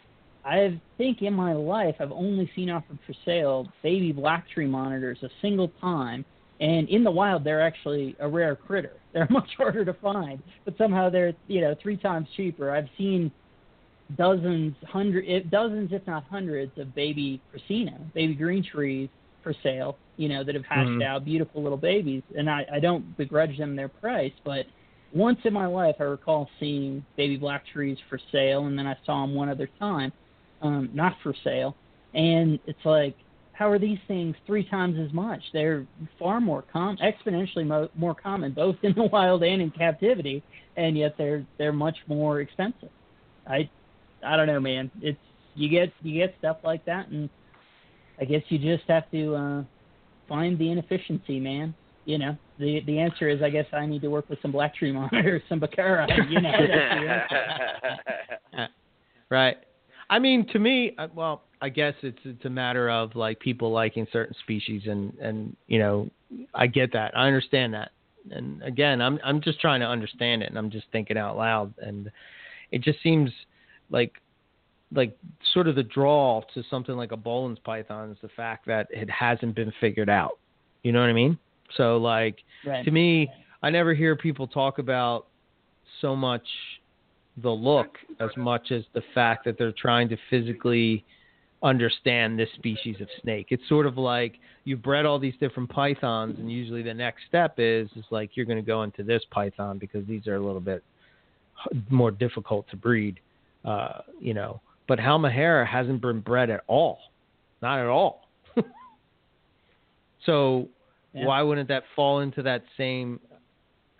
[0.43, 5.19] I think in my life I've only seen offered for sale baby black tree monitors
[5.23, 6.25] a single time,
[6.59, 9.01] And in the wild, they're actually a rare critter.
[9.13, 12.71] They're much harder to find, but somehow they're you know three times cheaper.
[12.71, 13.31] I've seen
[14.17, 19.09] dozens, hundred, dozens, if not hundreds, of baby Crescino, baby green trees
[19.43, 19.97] for sale.
[20.17, 21.03] You know that have hatched Mhm.
[21.03, 24.65] out beautiful little babies, and I, I don't begrudge them their price, but
[25.13, 28.95] once in my life I recall seeing baby black trees for sale, and then I
[29.05, 30.11] saw them one other time,
[30.61, 31.75] um, not for sale,
[32.13, 33.15] and it's like,
[33.53, 35.41] how are these things three times as much?
[35.53, 35.85] They're
[36.17, 40.43] far more com, exponentially mo- more common, both in the wild and in captivity,
[40.77, 42.89] and yet they're they're much more expensive.
[43.47, 43.69] I
[44.23, 44.89] I don't know, man.
[45.01, 45.19] It's
[45.55, 47.29] you get you get stuff like that, and
[48.19, 49.63] I guess you just have to uh,
[50.27, 51.75] find the inefficiency, man.
[52.05, 54.75] You know, the the answer is I guess I need to work with some black
[54.75, 56.31] tree monitors, some beccarii.
[56.31, 58.69] You know, that's the answer.
[59.29, 59.57] Right.
[60.11, 63.71] I mean, to me, uh, well, I guess it's it's a matter of like people
[63.71, 66.09] liking certain species, and and you know,
[66.53, 67.91] I get that, I understand that,
[68.29, 71.73] and again, I'm I'm just trying to understand it, and I'm just thinking out loud,
[71.79, 72.11] and
[72.71, 73.31] it just seems
[73.89, 74.13] like
[74.93, 75.17] like
[75.53, 79.09] sort of the draw to something like a Boelen's python is the fact that it
[79.09, 80.37] hasn't been figured out.
[80.83, 81.37] You know what I mean?
[81.77, 82.83] So like right.
[82.83, 83.29] to me,
[83.63, 85.27] I never hear people talk about
[86.01, 86.45] so much
[87.37, 91.03] the look as much as the fact that they're trying to physically
[91.63, 93.47] understand this species of snake.
[93.49, 97.55] It's sort of like you've bred all these different pythons, and usually the next step
[97.57, 100.61] is is like you're going to go into this python because these are a little
[100.61, 100.83] bit
[101.89, 103.19] more difficult to breed,
[103.65, 104.59] uh, you know.
[104.87, 106.99] But Halmahera hasn't been bred at all,
[107.61, 108.27] not at all.
[110.25, 110.67] so
[111.13, 111.25] Yeah.
[111.25, 113.19] why wouldn't that fall into that same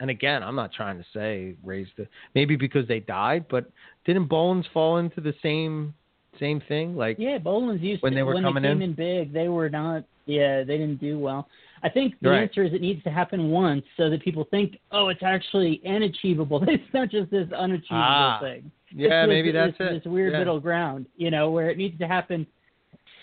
[0.01, 2.05] and again i'm not trying to say raise the
[2.35, 3.71] maybe because they died but
[4.05, 5.93] didn't Boelens fall into the same
[6.39, 8.89] same thing like Yeah, Boelen's used When to, they were when coming they came in?
[8.89, 10.03] in big, they were not.
[10.25, 11.47] Yeah, they didn't do well.
[11.83, 12.41] I think the Right.
[12.43, 16.63] answer is it needs to happen once so that people think, oh, it's actually unachievable.
[16.67, 18.71] It's not just this unachievable Ah, thing.
[18.91, 20.39] yeah It's maybe this, that's this, it This weird Yeah.
[20.39, 22.47] middle ground, you know, where it needs to happen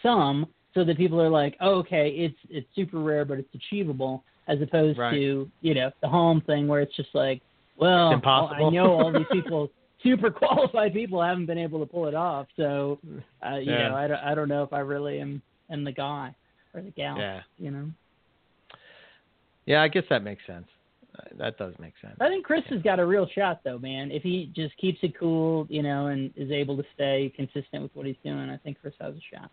[0.02, 4.24] some so that people are like, oh, okay, it's it's super rare, but it's achievable,
[4.48, 5.12] as opposed Right.
[5.12, 7.40] to you know the home thing where it's just like,
[7.76, 8.20] well.
[8.24, 9.70] I know all these people.
[10.02, 13.00] Super qualified people haven't been able to pull it off, so
[13.44, 13.88] uh, you Yeah.
[13.88, 16.32] know, I don't, I don't know if I really am am the guy
[16.72, 17.18] or the gal.
[17.18, 17.90] yeah You know,
[19.66, 20.66] yeah i guess that makes sense
[21.36, 24.12] that does make sense I think Chris has got a real shot though, man.
[24.12, 27.90] If he just keeps it cool, you know, and is able to stay consistent with
[27.94, 29.50] what he's doing, I think Chris has a shot.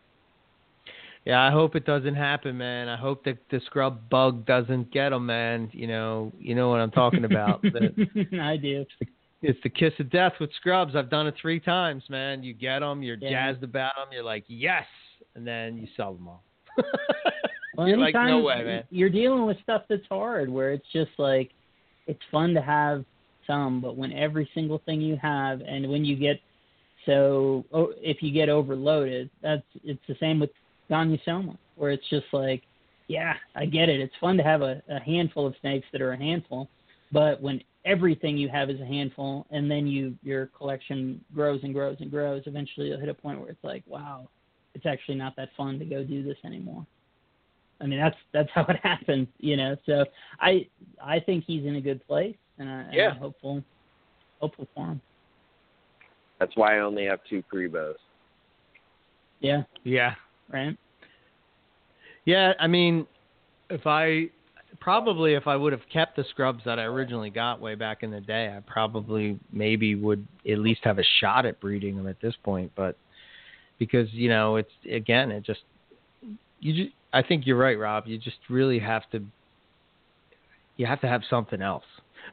[1.25, 5.11] Yeah i hope it doesn't happen man i hope that the scrub bug doesn't get
[5.11, 8.85] him man you know you know what i'm talking about The- I do.
[9.41, 10.95] it's the kiss of death with scrubs.
[10.95, 12.41] I've done it three times, man.
[12.41, 13.51] You get them, you're Yeah.
[13.53, 14.85] jazzed about them, you're like yes,
[15.35, 16.43] and then you sell them all.
[17.77, 18.83] Well, you're like no way, man.
[18.89, 21.51] You're dealing with stuff that's hard, where it's just like
[22.07, 23.03] it's fun to have
[23.45, 26.39] some, but when every single thing you have, and when you get
[27.05, 30.51] so oh, if you get overloaded, that's it's the same with
[30.89, 32.63] Gonyosoma, where it's just like,
[33.07, 33.99] yeah, I get it.
[33.99, 36.69] It's fun to have a, a handful of snakes that are a handful,
[37.11, 41.73] but when everything you have is a handful, and then you your collection grows and
[41.73, 44.27] grows and grows, eventually you'll hit a point where it's like, wow,
[44.73, 46.85] it's actually not that fun to go do this anymore.
[47.79, 49.75] I mean, that's that's how it happens, you know.
[49.85, 50.05] So
[50.39, 50.67] I
[51.03, 53.09] I think he's in a good place, and, I, and Yeah.
[53.11, 53.63] I'm hopeful
[54.39, 55.01] hopeful for him.
[56.39, 57.95] That's why I only have two Prebos.
[59.39, 60.15] Yeah, Yeah,
[60.51, 60.77] right.
[62.25, 62.53] yeah.
[62.59, 63.07] I mean,
[63.69, 64.29] if I
[64.79, 68.11] probably if I would have kept the scrubs that I originally got way back in
[68.11, 72.19] the day, I probably maybe would at least have a shot at breeding them at
[72.21, 72.71] this point.
[72.75, 72.97] But
[73.79, 75.61] because you know, it's again, it just
[76.59, 76.85] you.
[76.85, 78.07] Just, I think you're right, Rob.
[78.07, 79.23] You just really have to.
[80.77, 81.85] You have to have something else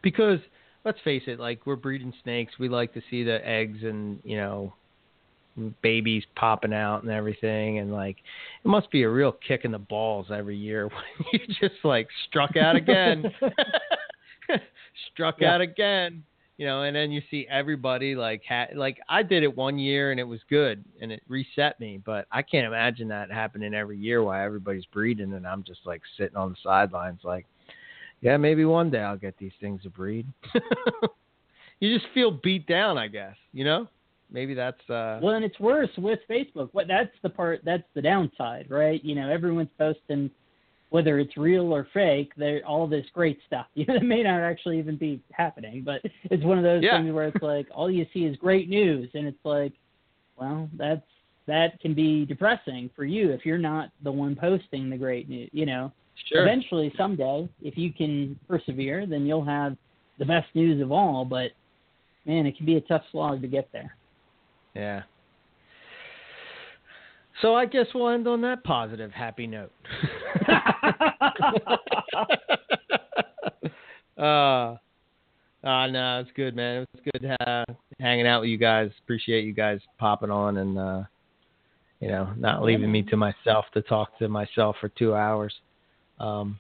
[0.03, 0.41] because
[0.85, 4.37] let's face it, like we're breeding snakes, we like to see the eggs and you
[4.37, 4.73] know
[5.83, 8.17] babies popping out and everything and like
[8.65, 12.09] it must be a real kick in the balls every year when you just like
[12.29, 13.25] struck out again.
[15.13, 15.55] Struck Yeah.
[15.55, 16.23] out again
[16.59, 20.11] you know and then you see everybody like ha- like I did it one year
[20.11, 23.97] and it was good and it reset me but I can't imagine that happening every
[23.99, 27.47] year while everybody's breeding and I'm just like sitting on the sidelines like
[28.21, 30.27] yeah maybe one day I'll get these things to breed.
[31.81, 33.89] You just feel beat down I guess you know
[34.33, 36.71] maybe that's uh Well, and it's worse with Facebook.
[36.73, 39.03] What that's the part that's the downside, right?
[39.05, 40.31] You know, everyone's posting
[40.91, 43.67] whether it's real or fake, they're all this great stuff.
[43.75, 46.99] You know, it may not actually even be happening, but it's one of those Yeah.
[46.99, 49.73] things where it's like all you see is great news, and it's like,
[50.37, 51.07] well, that's
[51.47, 55.49] that can be depressing for you if you're not the one posting the great news.
[55.53, 55.91] You know,
[56.29, 56.43] Sure.
[56.43, 59.77] eventually, someday, if you can persevere, then you'll have
[60.19, 61.25] the best news of all.
[61.25, 61.53] But
[62.27, 63.97] man, it can be a tough slog to get there.
[64.75, 65.03] Yeah.
[67.41, 69.73] So I guess we'll end on that positive, happy note.
[74.19, 74.77] uh,
[75.65, 76.83] uh, no, it's good, man.
[76.83, 77.65] It was good uh,
[77.99, 78.91] hanging out with you guys.
[79.03, 81.03] Appreciate you guys popping on and, uh,
[82.01, 85.55] you know, not leaving me to myself to talk to myself for two hours.
[86.21, 86.59] Um,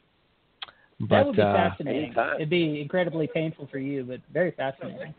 [1.00, 2.14] but that would be uh, fascinating.
[2.36, 5.14] It'd be incredibly painful for you, but very fascinating.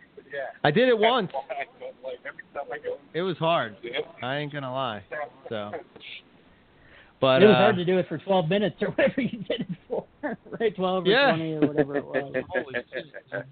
[0.63, 1.31] I did it once.
[3.13, 3.77] It was hard.
[4.21, 5.03] I ain't gonna lie.
[5.49, 5.71] So,
[7.21, 9.61] but it was uh, hard to do it for 12 minutes or whatever you did
[9.61, 10.05] it for,
[10.59, 10.75] right?
[10.75, 11.29] 12 or Yeah.
[11.29, 12.33] 20 or whatever it was.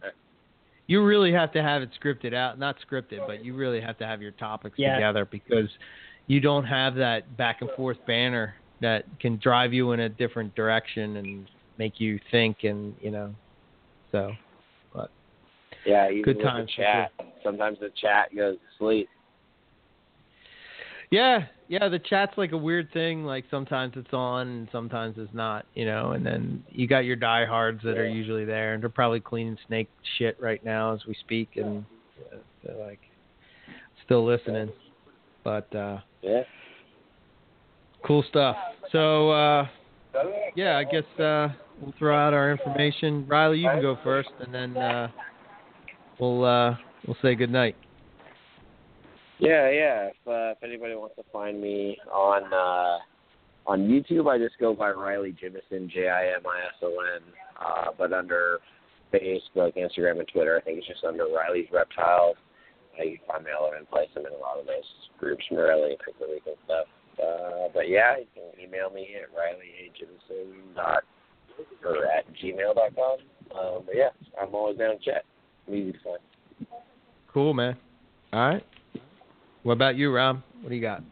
[0.87, 2.57] you really have to have it scripted out.
[2.57, 4.95] Not scripted, but you really have to have your topics Yeah.
[4.95, 5.69] together because
[6.27, 10.55] you don't have that back and forth banner that can drive you in a different
[10.55, 13.33] direction and make you think and you know.
[14.11, 14.33] So,
[15.85, 17.11] yeah, even Good with times the for chat.
[17.43, 19.09] Sometimes the chat goes to sleep.
[21.11, 23.25] Yeah, yeah, the chat's like a weird thing.
[23.25, 26.11] Like sometimes it's on and sometimes it's not, you know.
[26.11, 29.89] And then you got your diehards that are usually there, and they're probably cleaning snake
[30.17, 31.85] shit right now as we speak, and
[32.31, 33.01] uh, they're like
[34.05, 34.71] still listening.
[35.43, 36.43] But uh, Yeah.
[38.05, 38.55] cool stuff.
[38.93, 39.67] So uh,
[40.55, 43.25] yeah, I guess uh, we'll throw out our information.
[43.27, 45.09] Riley, you can go first, and then uh,
[46.19, 46.75] we'll uh,
[47.05, 47.75] we'll say good night.
[49.39, 50.09] Yeah, yeah.
[50.09, 52.99] If uh, if anybody wants to find me on uh
[53.65, 57.21] on YouTube, I just go by Riley Jimison, J I M I S O N.
[57.59, 58.59] Uh, but under
[59.13, 62.37] Facebook, Instagram, and Twitter, I think it's just under Riley's Reptiles.
[62.99, 64.09] Uh, you can find me all over the place.
[64.15, 64.83] I'm in a lot of those
[65.19, 66.87] groups, Morelli, Pickle Week and stuff.
[67.21, 71.03] Uh, but yeah, you can email me at rileyajimison dot
[71.85, 73.17] or at gmail dot com.
[73.57, 74.09] Um, but yeah,
[74.41, 75.25] I'm always down to chat.
[75.71, 76.19] I'm easy to find.
[77.31, 77.77] Cool, man.
[78.33, 78.65] All right.
[79.63, 80.41] What about you, Rob?
[80.61, 81.03] What do you got?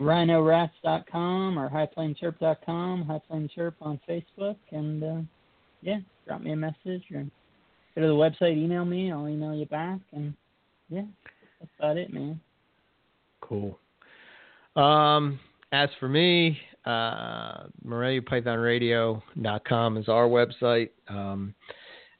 [0.00, 5.16] rhinorats.com or highplainchirp.com, highplainchirp on Facebook, and uh,
[5.80, 7.24] yeah, drop me a message or
[7.94, 10.34] go to the website, email me, I'll email you back, and
[10.90, 11.04] yeah,
[11.58, 12.38] that's about it, man.
[13.40, 13.78] Cool.
[14.76, 15.40] Um,
[15.72, 20.90] as for me, uh, MoreliaPythonRadio.com is our website.
[21.08, 21.54] Um,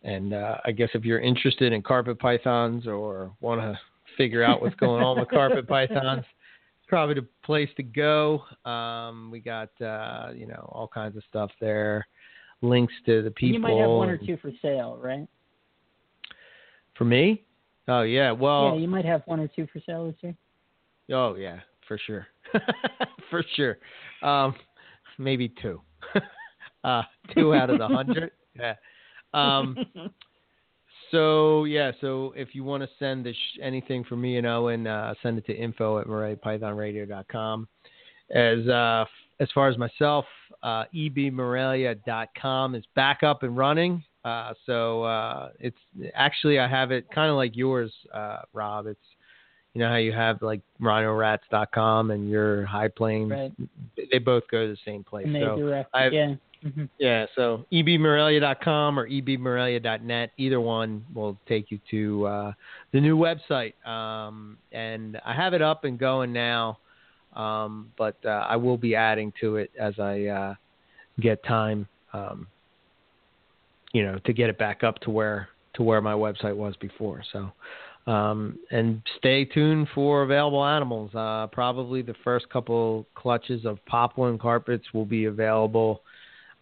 [0.06, 3.78] and uh, I guess if you're interested in carpet pythons or want to
[4.16, 8.42] figure out what's going on with carpet pythons, it's probably the place to go.
[8.64, 12.06] Um, we got uh, you know all kinds of stuff there,
[12.62, 13.54] links to the people.
[13.54, 15.28] you might have one or two for sale, right?
[16.96, 17.42] for me.
[17.88, 20.34] Oh yeah, well, yeah, you might have one or two for sale this year.
[21.12, 22.26] Oh yeah, for sure,
[23.30, 23.78] for sure.
[24.22, 24.54] Um,
[25.18, 25.80] maybe two,
[26.84, 27.02] uh,
[27.34, 28.32] two out of the hundred.
[28.58, 28.74] Yeah.
[29.36, 29.76] Um,
[31.10, 35.14] so yeah, so if you want to send sh- anything for me and Owen, uh,
[35.22, 37.68] send it to info at moreliapythonradio.com.
[38.30, 39.08] As uh, f-
[39.38, 40.24] as far as myself,
[40.62, 44.02] uh, ebmorelia.com is back up and running.
[44.24, 45.76] Uh, so uh, it's
[46.14, 48.86] actually I have it kind of like yours, uh, Rob.
[48.86, 48.98] It's
[49.74, 53.30] you know how you have like rhinorats.com and your high plains.
[53.30, 53.52] Right.
[54.10, 55.26] They both go to the same place.
[55.26, 56.34] And they so direct, I've- yeah.
[56.70, 62.52] Hmm yeah, so ebmorelia.com or ebmorelia.net, either one will take you to uh,
[62.92, 63.74] the new website.
[63.86, 66.78] Um, and I have it up and going now,
[67.34, 70.54] um, but uh, I will be adding to it as I uh,
[71.20, 72.46] get time, um,
[73.92, 77.22] you know, to get it back up to where to where my website was before.
[77.32, 77.52] So.
[78.08, 81.10] Um, and stay tuned for available animals.
[81.12, 86.02] Uh, probably the first couple clutches of poplin carpets will be available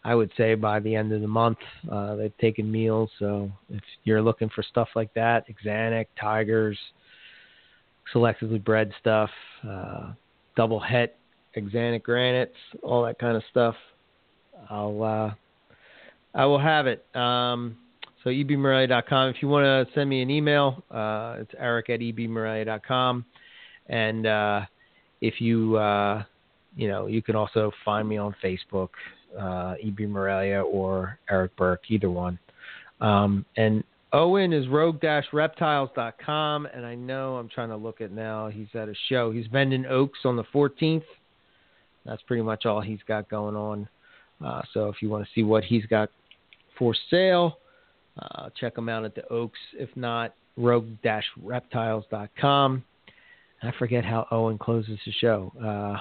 [0.05, 1.58] I would say by the end of the month.
[1.91, 6.78] Uh, they've taken meals, so if you're looking for stuff like that, Exanic, Tigers,
[8.15, 9.31] selectively bred stuff,
[9.68, 10.12] uh,
[10.57, 11.16] double het,
[11.57, 13.74] Exanic granites, all that kind of stuff,
[14.68, 15.34] I'll uh,
[16.34, 17.05] I will have it.
[17.15, 17.76] Um,
[18.23, 19.28] so ebmorelia.com.
[19.31, 23.24] If you want to send me an email, uh, it's eric at ebmorelia.com.
[23.89, 24.62] And uh,
[25.20, 26.24] if you uh,
[26.76, 28.91] you know, you can also find me on Facebook,
[29.38, 32.38] uh, EB Morelia or Eric Burke, either one.
[33.00, 33.82] Um, and
[34.12, 38.46] Owen is rogue-reptiles.com, and I know I'm trying to look at now.
[38.48, 39.32] He's at a show.
[39.32, 41.02] He's vending Oaks on the 14th.
[42.06, 43.88] That's pretty much all he's got going on.
[44.44, 46.10] Uh, so if you want to see what he's got
[46.78, 47.58] for sale,
[48.20, 49.58] uh, check him out at the Oaks.
[49.76, 52.84] If not, rogue-reptiles.com.
[53.62, 55.52] I forget how Owen closes the show.
[55.60, 55.96] Uh,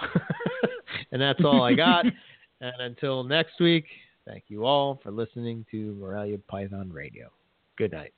[1.12, 2.06] and that's all I got.
[2.64, 3.84] And until next week,
[4.26, 7.30] thank you all for listening to Morelia Python Radio.
[7.78, 8.14] Good night.